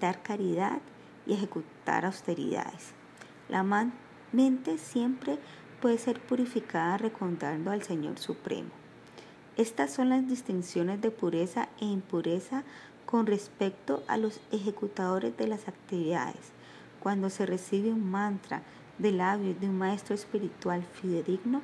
dar 0.00 0.22
caridad 0.22 0.80
y 1.26 1.34
ejecutar 1.34 2.04
austeridades. 2.04 2.92
La 3.48 3.62
mente 4.32 4.78
siempre 4.78 5.38
puede 5.80 5.98
ser 5.98 6.20
purificada 6.20 6.98
recordando 6.98 7.70
al 7.70 7.82
Señor 7.82 8.18
Supremo. 8.18 8.70
Estas 9.56 9.92
son 9.92 10.08
las 10.08 10.26
distinciones 10.26 11.00
de 11.00 11.10
pureza 11.10 11.68
e 11.80 11.84
impureza 11.84 12.64
con 13.06 13.26
respecto 13.26 14.02
a 14.08 14.16
los 14.16 14.40
ejecutadores 14.52 15.36
de 15.36 15.46
las 15.46 15.68
actividades. 15.68 16.52
Cuando 17.00 17.30
se 17.30 17.46
recibe 17.46 17.92
un 17.92 18.10
mantra 18.10 18.62
de 18.98 19.12
labios 19.12 19.60
de 19.60 19.68
un 19.68 19.78
maestro 19.78 20.14
espiritual 20.14 20.82
fidedigno, 20.82 21.60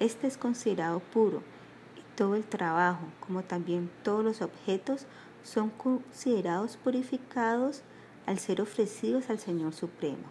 este 0.00 0.26
es 0.26 0.36
considerado 0.36 1.00
puro 1.00 1.42
y 1.96 2.16
todo 2.16 2.36
el 2.36 2.44
trabajo, 2.44 3.06
como 3.20 3.42
también 3.42 3.90
todos 4.02 4.24
los 4.24 4.42
objetos, 4.42 5.06
son 5.42 5.70
considerados 5.70 6.76
purificados 6.76 7.82
al 8.26 8.38
ser 8.38 8.60
ofrecidos 8.60 9.30
al 9.30 9.38
Señor 9.38 9.72
Supremo. 9.72 10.24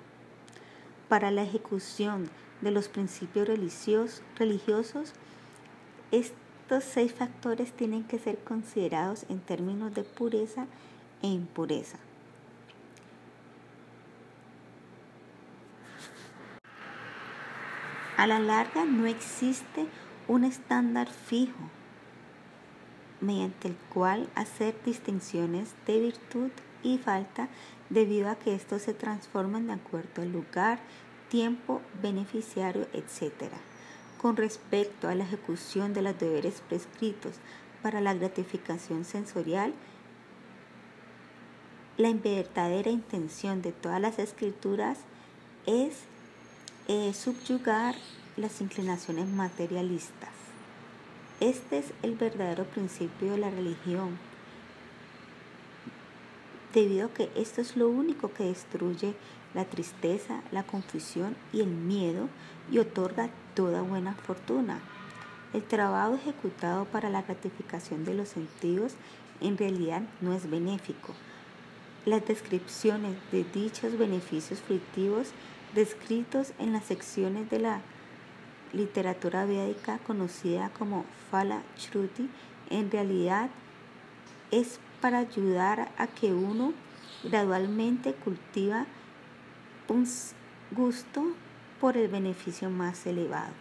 Para 1.10 1.32
la 1.32 1.44
ejecución 1.44 2.30
de 2.62 2.72
los 2.72 2.88
principios 2.88 3.48
religiosos, 3.48 5.14
estos 6.74 6.92
seis 6.92 7.14
factores 7.14 7.72
tienen 7.74 8.04
que 8.04 8.18
ser 8.18 8.40
considerados 8.40 9.28
en 9.30 9.40
términos 9.40 9.94
de 9.94 10.04
pureza 10.04 10.66
e 11.22 11.28
impureza. 11.28 12.00
A 18.18 18.26
la 18.26 18.40
larga 18.40 18.86
no 18.86 19.06
existe 19.06 19.86
un 20.28 20.46
estándar 20.46 21.10
fijo 21.10 21.70
mediante 23.22 23.68
el 23.68 23.76
cual 23.94 24.28
hacer 24.34 24.76
distinciones 24.84 25.76
de 25.86 26.00
virtud 26.00 26.50
y 26.82 26.98
falta 26.98 27.50
debido 27.92 28.30
a 28.30 28.36
que 28.36 28.56
estos 28.56 28.82
se 28.82 28.96
transforman 28.96 29.68
de 29.68 29.74
acuerdo 29.74 30.24
al 30.24 30.32
lugar, 30.32 30.80
tiempo, 31.30 31.82
beneficiario, 32.02 32.88
etc. 32.94 33.52
Con 34.24 34.38
respecto 34.38 35.10
a 35.10 35.16
la 35.16 35.26
ejecución 35.26 35.94
de 35.94 36.02
los 36.02 36.18
deberes 36.18 36.64
prescritos 36.70 37.34
para 37.82 38.00
la 38.00 38.14
gratificación 38.14 39.04
sensorial, 39.04 39.74
la 41.98 42.14
verdadera 42.14 42.90
intención 42.90 43.62
de 43.62 43.74
todas 43.74 44.00
las 44.00 44.20
escrituras 44.20 45.00
es 45.66 46.04
eh, 46.88 47.14
subyugar 47.14 47.96
las 48.38 48.62
inclinaciones 48.62 49.28
materialistas. 49.28 50.32
Este 51.42 51.80
es 51.80 51.88
el 52.02 52.16
verdadero 52.16 52.64
principio 52.64 53.32
de 53.32 53.40
la 53.40 53.50
religión, 53.50 54.18
debido 56.74 57.08
a 57.08 57.14
que 57.14 57.30
esto 57.36 57.60
es 57.60 57.76
lo 57.76 57.90
único 57.90 58.32
que 58.32 58.46
destruye 58.46 59.16
la 59.54 59.66
tristeza, 59.66 60.42
la 60.54 60.64
confusión 60.64 61.36
y 61.52 61.60
el 61.60 61.68
miedo 61.68 62.30
y 62.72 62.80
otorga 62.80 63.30
toda 63.56 63.82
buena 63.82 64.14
fortuna. 64.14 64.80
El 65.54 65.64
trabajo 65.64 66.16
ejecutado 66.16 66.86
para 66.86 67.10
la 67.10 67.22
gratificación 67.22 68.06
de 68.06 68.14
los 68.14 68.30
sentidos 68.30 68.96
en 69.42 69.58
realidad 69.58 70.02
no 70.22 70.34
es 70.34 70.50
benéfico. 70.50 71.14
Las 72.06 72.26
descripciones 72.26 73.16
de 73.32 73.44
dichos 73.44 73.98
beneficios 73.98 74.60
fructivos 74.62 75.32
descritos 75.74 76.54
en 76.60 76.74
las 76.74 76.86
secciones 76.86 77.50
de 77.50 77.60
la 77.60 77.82
literatura 78.74 79.46
védica 79.46 80.00
conocida 80.00 80.70
como 80.78 81.06
Fala 81.30 81.62
Shruti 81.78 82.30
en 82.70 82.92
realidad 82.92 83.50
es 84.52 84.80
para 85.02 85.20
ayudar 85.20 85.92
a 85.98 86.08
que 86.08 86.34
uno 86.34 86.74
gradualmente 87.24 88.14
cultiva 88.14 88.86
un 89.88 90.08
gusto 90.72 91.24
por 91.84 91.98
el 91.98 92.08
beneficio 92.08 92.70
más 92.70 93.06
elevado. 93.06 93.52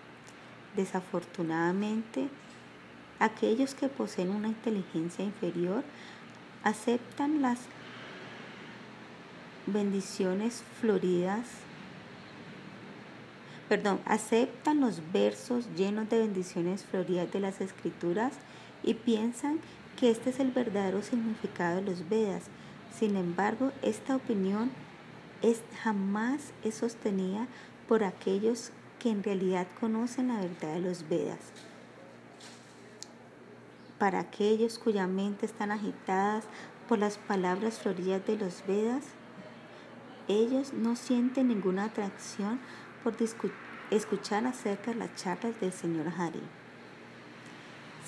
Desafortunadamente, 0.77 2.29
aquellos 3.19 3.75
que 3.75 3.89
poseen 3.89 4.31
una 4.31 4.47
inteligencia 4.47 5.25
inferior 5.25 5.83
aceptan 6.63 7.43
las 7.43 7.59
bendiciones 9.67 10.63
floridas, 10.81 11.49
perdón, 13.69 13.99
aceptan 14.05 14.81
los 14.81 15.03
versos 15.13 15.67
llenos 15.77 16.09
de 16.09 16.21
bendiciones 16.21 16.85
floridas 16.85 17.33
de 17.33 17.41
las 17.41 17.61
escrituras 17.61 18.35
y 18.85 18.95
piensan 18.95 19.59
que 19.99 20.13
este 20.13 20.31
es 20.31 20.39
el 20.39 20.53
verdadero 20.53 21.03
significado 21.03 21.81
de 21.81 21.91
los 21.91 22.09
Vedas. 22.09 22.45
Sin 22.97 23.17
embargo, 23.17 23.73
esta 23.83 24.15
opinión 24.15 24.71
es, 25.43 25.61
jamás 25.83 26.53
es 26.63 26.77
sostenida 26.77 27.49
por 27.89 28.05
aquellos 28.05 28.71
que 28.99 29.11
en 29.11 29.23
realidad 29.23 29.67
conocen 29.81 30.29
la 30.29 30.41
verdad 30.41 30.75
de 30.75 30.81
los 30.81 31.09
Vedas. 31.09 31.41
Para 33.99 34.21
aquellos 34.21 34.79
cuya 34.79 35.07
mente 35.07 35.47
están 35.47 35.71
agitadas 35.71 36.45
por 36.89 36.99
las 36.99 37.19
palabras 37.19 37.79
floridas 37.79 38.25
de 38.27 38.37
los 38.37 38.65
Vedas, 38.67 39.05
ellos 40.29 40.73
no 40.73 40.97
sienten 40.97 41.49
ninguna 41.49 41.85
atracción 41.85 42.61
por 43.03 43.15
escuchar 43.91 44.47
acerca 44.47 44.93
de 44.93 44.99
las 44.99 45.15
charlas 45.17 45.61
del 45.61 45.73
señor 45.73 46.13
Hari. 46.17 46.43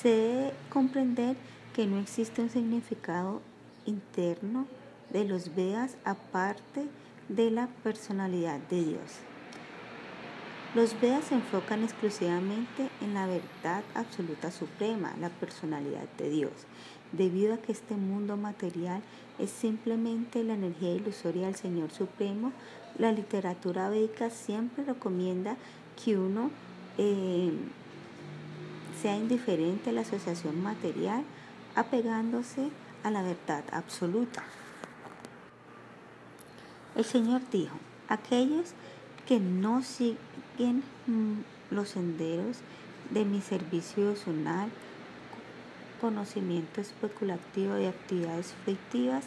Se 0.01 0.09
debe 0.09 0.55
comprender 0.69 1.37
que 1.73 1.87
no 1.87 1.99
existe 1.99 2.43
un 2.43 2.51
significado 2.51 3.43
interno 3.85 4.67
de 5.11 5.25
los 5.25 5.55
Vedas 5.55 5.97
aparte 6.05 6.87
de 7.29 7.51
la 7.51 7.69
personalidad 7.83 8.59
de 8.71 8.85
Dios. 8.85 9.34
Los 10.75 11.01
Vedas 11.01 11.27
se 11.27 11.37
enfocan 11.37 11.85
exclusivamente 11.85 12.91
en 13.01 13.15
la 13.15 13.29
verdad 13.29 13.85
absoluta 13.95 14.51
suprema, 14.51 15.15
la 15.21 15.29
personalidad 15.29 16.09
de 16.19 16.31
Dios, 16.31 16.51
debido 17.13 17.55
a 17.55 17.59
que 17.59 17.71
este 17.71 17.95
mundo 17.95 18.37
material 18.37 19.01
es 19.39 19.51
simplemente 19.51 20.43
la 20.43 20.55
energía 20.55 20.93
ilusoria 20.93 21.47
del 21.47 21.55
Señor 21.55 21.93
Supremo. 21.93 22.53
La 22.99 23.13
literatura 23.13 23.89
védica 23.89 24.31
siempre 24.31 24.83
recomienda 24.83 25.57
que 26.03 26.19
uno 26.19 26.51
eh, 26.99 27.53
sea 29.01 29.17
indiferente 29.17 29.91
a 29.91 29.93
la 29.93 30.01
asociación 30.01 30.61
material, 30.61 31.23
apegándose 31.77 32.71
a 33.05 33.13
la 33.13 33.23
verdad 33.23 33.63
absoluta. 33.71 34.43
El 36.97 37.05
Señor 37.05 37.43
dijo, 37.53 37.77
aquellos 38.09 38.73
que 39.25 39.39
no 39.39 39.83
siguen 40.57 40.83
mm, 41.07 41.75
los 41.75 41.91
senderos 41.91 42.59
de 43.11 43.25
mi 43.25 43.41
servicio 43.41 44.11
personal, 44.11 44.71
conocimiento 46.01 46.81
especulativo 46.81 47.75
de 47.75 47.89
actividades 47.89 48.55
frictivas, 48.65 49.25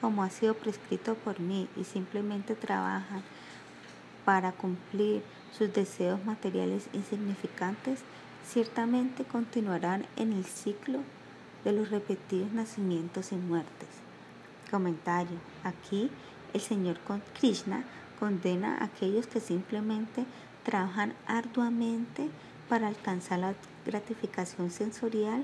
como 0.00 0.22
ha 0.22 0.30
sido 0.30 0.54
prescrito 0.54 1.14
por 1.14 1.40
mí, 1.40 1.68
y 1.76 1.84
simplemente 1.84 2.54
trabajan 2.54 3.22
para 4.24 4.52
cumplir 4.52 5.22
sus 5.56 5.72
deseos 5.72 6.24
materiales 6.24 6.88
insignificantes, 6.92 8.00
ciertamente 8.46 9.24
continuarán 9.24 10.06
en 10.16 10.32
el 10.32 10.44
ciclo 10.44 11.00
de 11.64 11.72
los 11.72 11.90
repetidos 11.90 12.52
nacimientos 12.52 13.32
y 13.32 13.36
muertes. 13.36 13.88
Comentario. 14.70 15.38
Aquí 15.64 16.10
el 16.52 16.60
Señor 16.60 16.98
Krishna 17.38 17.84
condena 18.18 18.76
a 18.78 18.84
aquellos 18.84 19.26
que 19.26 19.40
simplemente 19.40 20.24
trabajan 20.68 21.14
arduamente 21.26 22.28
para 22.68 22.88
alcanzar 22.88 23.38
la 23.38 23.54
gratificación 23.86 24.70
sensorial 24.70 25.42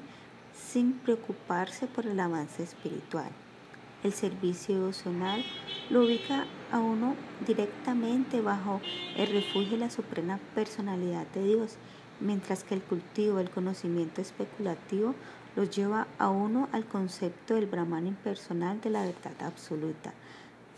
sin 0.55 0.92
preocuparse 0.92 1.86
por 1.86 2.05
el 2.05 2.20
avance 2.20 2.62
espiritual. 2.62 3.30
El 4.02 4.12
servicio 4.12 4.74
devocional 4.74 5.42
lo 5.88 6.05
ubica 6.05 6.44
a 6.70 6.78
uno 6.78 7.16
directamente 7.46 8.42
bajo 8.42 8.82
el 9.16 9.28
refugio 9.28 9.70
de 9.70 9.78
la 9.78 9.90
suprema 9.90 10.38
personalidad 10.55 11.26
de 11.28 11.42
Dios, 11.42 11.76
mientras 12.20 12.62
que 12.62 12.74
el 12.74 12.82
cultivo 12.82 13.38
del 13.38 13.48
conocimiento 13.48 14.20
especulativo 14.20 15.14
lo 15.56 15.64
lleva 15.64 16.06
a 16.18 16.28
uno 16.28 16.68
al 16.70 16.84
concepto 16.84 17.55
del 17.55 17.64
Brahman 17.64 18.09
impersonal 18.09 18.78
de 18.82 18.90
la 18.90 19.06
verdad 19.06 19.40
absoluta. 19.40 20.12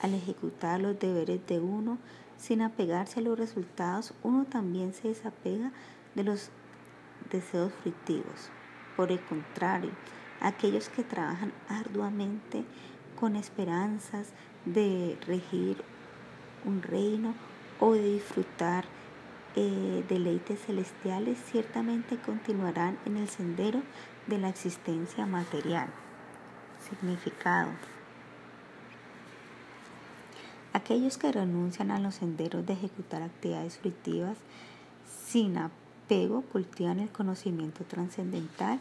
Al 0.02 0.14
ejecutar 0.14 0.78
los 0.78 0.97
deberes 1.01 1.44
de 1.48 1.59
uno 1.59 1.98
sin 2.39 2.63
apegarse 2.63 3.21
a 3.21 3.23
los 3.23 3.39
resultados, 3.39 4.15
uno 4.23 4.45
también 4.45 4.93
se 4.95 5.09
desapega 5.09 5.73
de 6.15 6.25
los 6.25 6.51
deseos 7.31 7.73
fructivos. 7.83 8.51
Por 8.97 9.13
el 9.13 9.21
contrario, 9.21 9.91
aquellos 10.41 10.89
que 10.89 11.03
trabajan 11.03 11.53
arduamente 11.69 12.65
con 13.19 13.37
esperanzas 13.37 14.29
de 14.65 15.19
regir 15.27 15.83
un 16.65 16.83
reino 16.83 17.35
o 17.81 17.93
de 17.93 18.13
disfrutar 18.13 18.85
eh, 19.55 20.05
deleites 20.09 20.61
celestiales, 20.67 21.39
ciertamente 21.51 22.19
continuarán 22.19 22.99
en 23.07 23.17
el 23.17 23.29
sendero 23.29 23.83
de 24.27 24.39
la 24.39 24.51
existencia 24.51 25.25
material. 25.25 25.89
Significado. 26.89 27.71
Aquellos 30.77 31.16
que 31.16 31.32
renuncian 31.32 31.90
a 31.90 31.98
los 31.98 32.16
senderos 32.16 32.66
de 32.66 32.74
ejecutar 32.74 33.23
actividades 33.23 33.78
fruitivas 33.78 34.36
sin 35.27 35.57
apego 35.57 36.43
cultivan 36.43 37.01
el 37.01 37.09
conocimiento 37.09 37.82
trascendental 37.85 38.78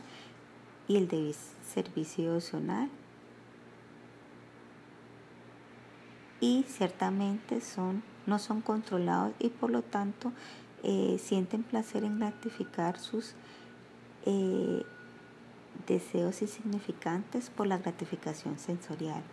y 0.89 0.97
el 0.97 1.33
servicio 1.73 2.25
devocional 2.25 2.89
y 6.41 6.65
ciertamente 6.67 7.61
son, 7.61 8.03
no 8.25 8.39
son 8.39 8.59
controlados 8.59 9.33
y 9.39 9.47
por 9.47 9.71
lo 9.71 9.81
tanto 9.81 10.33
eh, 10.83 11.17
sienten 11.17 11.63
placer 11.63 12.03
en 12.03 12.19
gratificar 12.19 12.99
sus 12.99 13.35
eh, 14.25 14.83
deseos 15.87 16.41
insignificantes 16.41 17.49
por 17.49 17.67
la 17.67 17.77
gratificación 17.77 18.59
sensorial. 18.59 19.23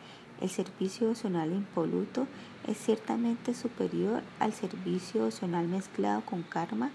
El 0.43 0.51
servicio 0.51 1.06
emocional 1.06 1.52
impoluto 1.52 2.27
es 2.66 2.77
ciertamente 2.77 3.55
superior 3.55 4.24
al 4.40 4.52
servicio 4.52 5.20
emocional 5.20 5.69
mezclado 5.69 6.23
con 6.23 6.43
karma 6.43 6.90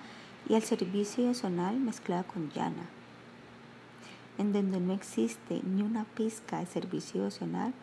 y 0.50 0.56
al 0.56 0.64
servicio 0.64 1.24
emocional 1.24 1.80
mezclado 1.80 2.26
con 2.28 2.52
yana. 2.52 2.90
En 4.38 4.52
donde 4.52 4.82
no 4.82 4.92
existe 4.92 5.62
ni 5.64 5.82
una 5.82 6.04
pizca 6.04 6.60
de 6.60 6.66
servicio 6.66 7.22
emocional, 7.22 7.74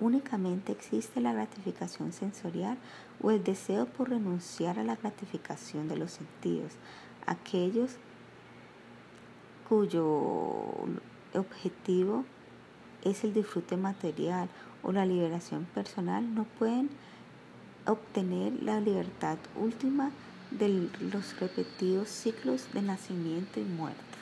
únicamente 0.00 0.72
existe 0.72 1.20
la 1.20 1.32
gratificación 1.32 2.12
sensorial 2.12 2.76
o 3.22 3.30
el 3.30 3.44
deseo 3.44 3.86
por 3.86 4.10
renunciar 4.10 4.80
a 4.80 4.82
la 4.82 4.96
gratificación 4.96 5.86
de 5.86 5.96
los 5.96 6.10
sentidos. 6.10 6.72
Aquellos 7.24 7.98
cuyo 9.68 10.72
objetivo 11.34 12.24
es 13.04 13.24
el 13.24 13.34
disfrute 13.34 13.76
material 13.76 14.48
o 14.82 14.92
la 14.92 15.06
liberación 15.06 15.64
personal 15.74 16.34
no 16.34 16.44
pueden 16.58 16.90
obtener 17.86 18.62
la 18.62 18.80
libertad 18.80 19.38
última 19.56 20.10
de 20.50 20.88
los 21.00 21.38
repetidos 21.40 22.08
ciclos 22.08 22.68
de 22.72 22.82
nacimiento 22.82 23.60
y 23.60 23.64
muerte. 23.64 24.13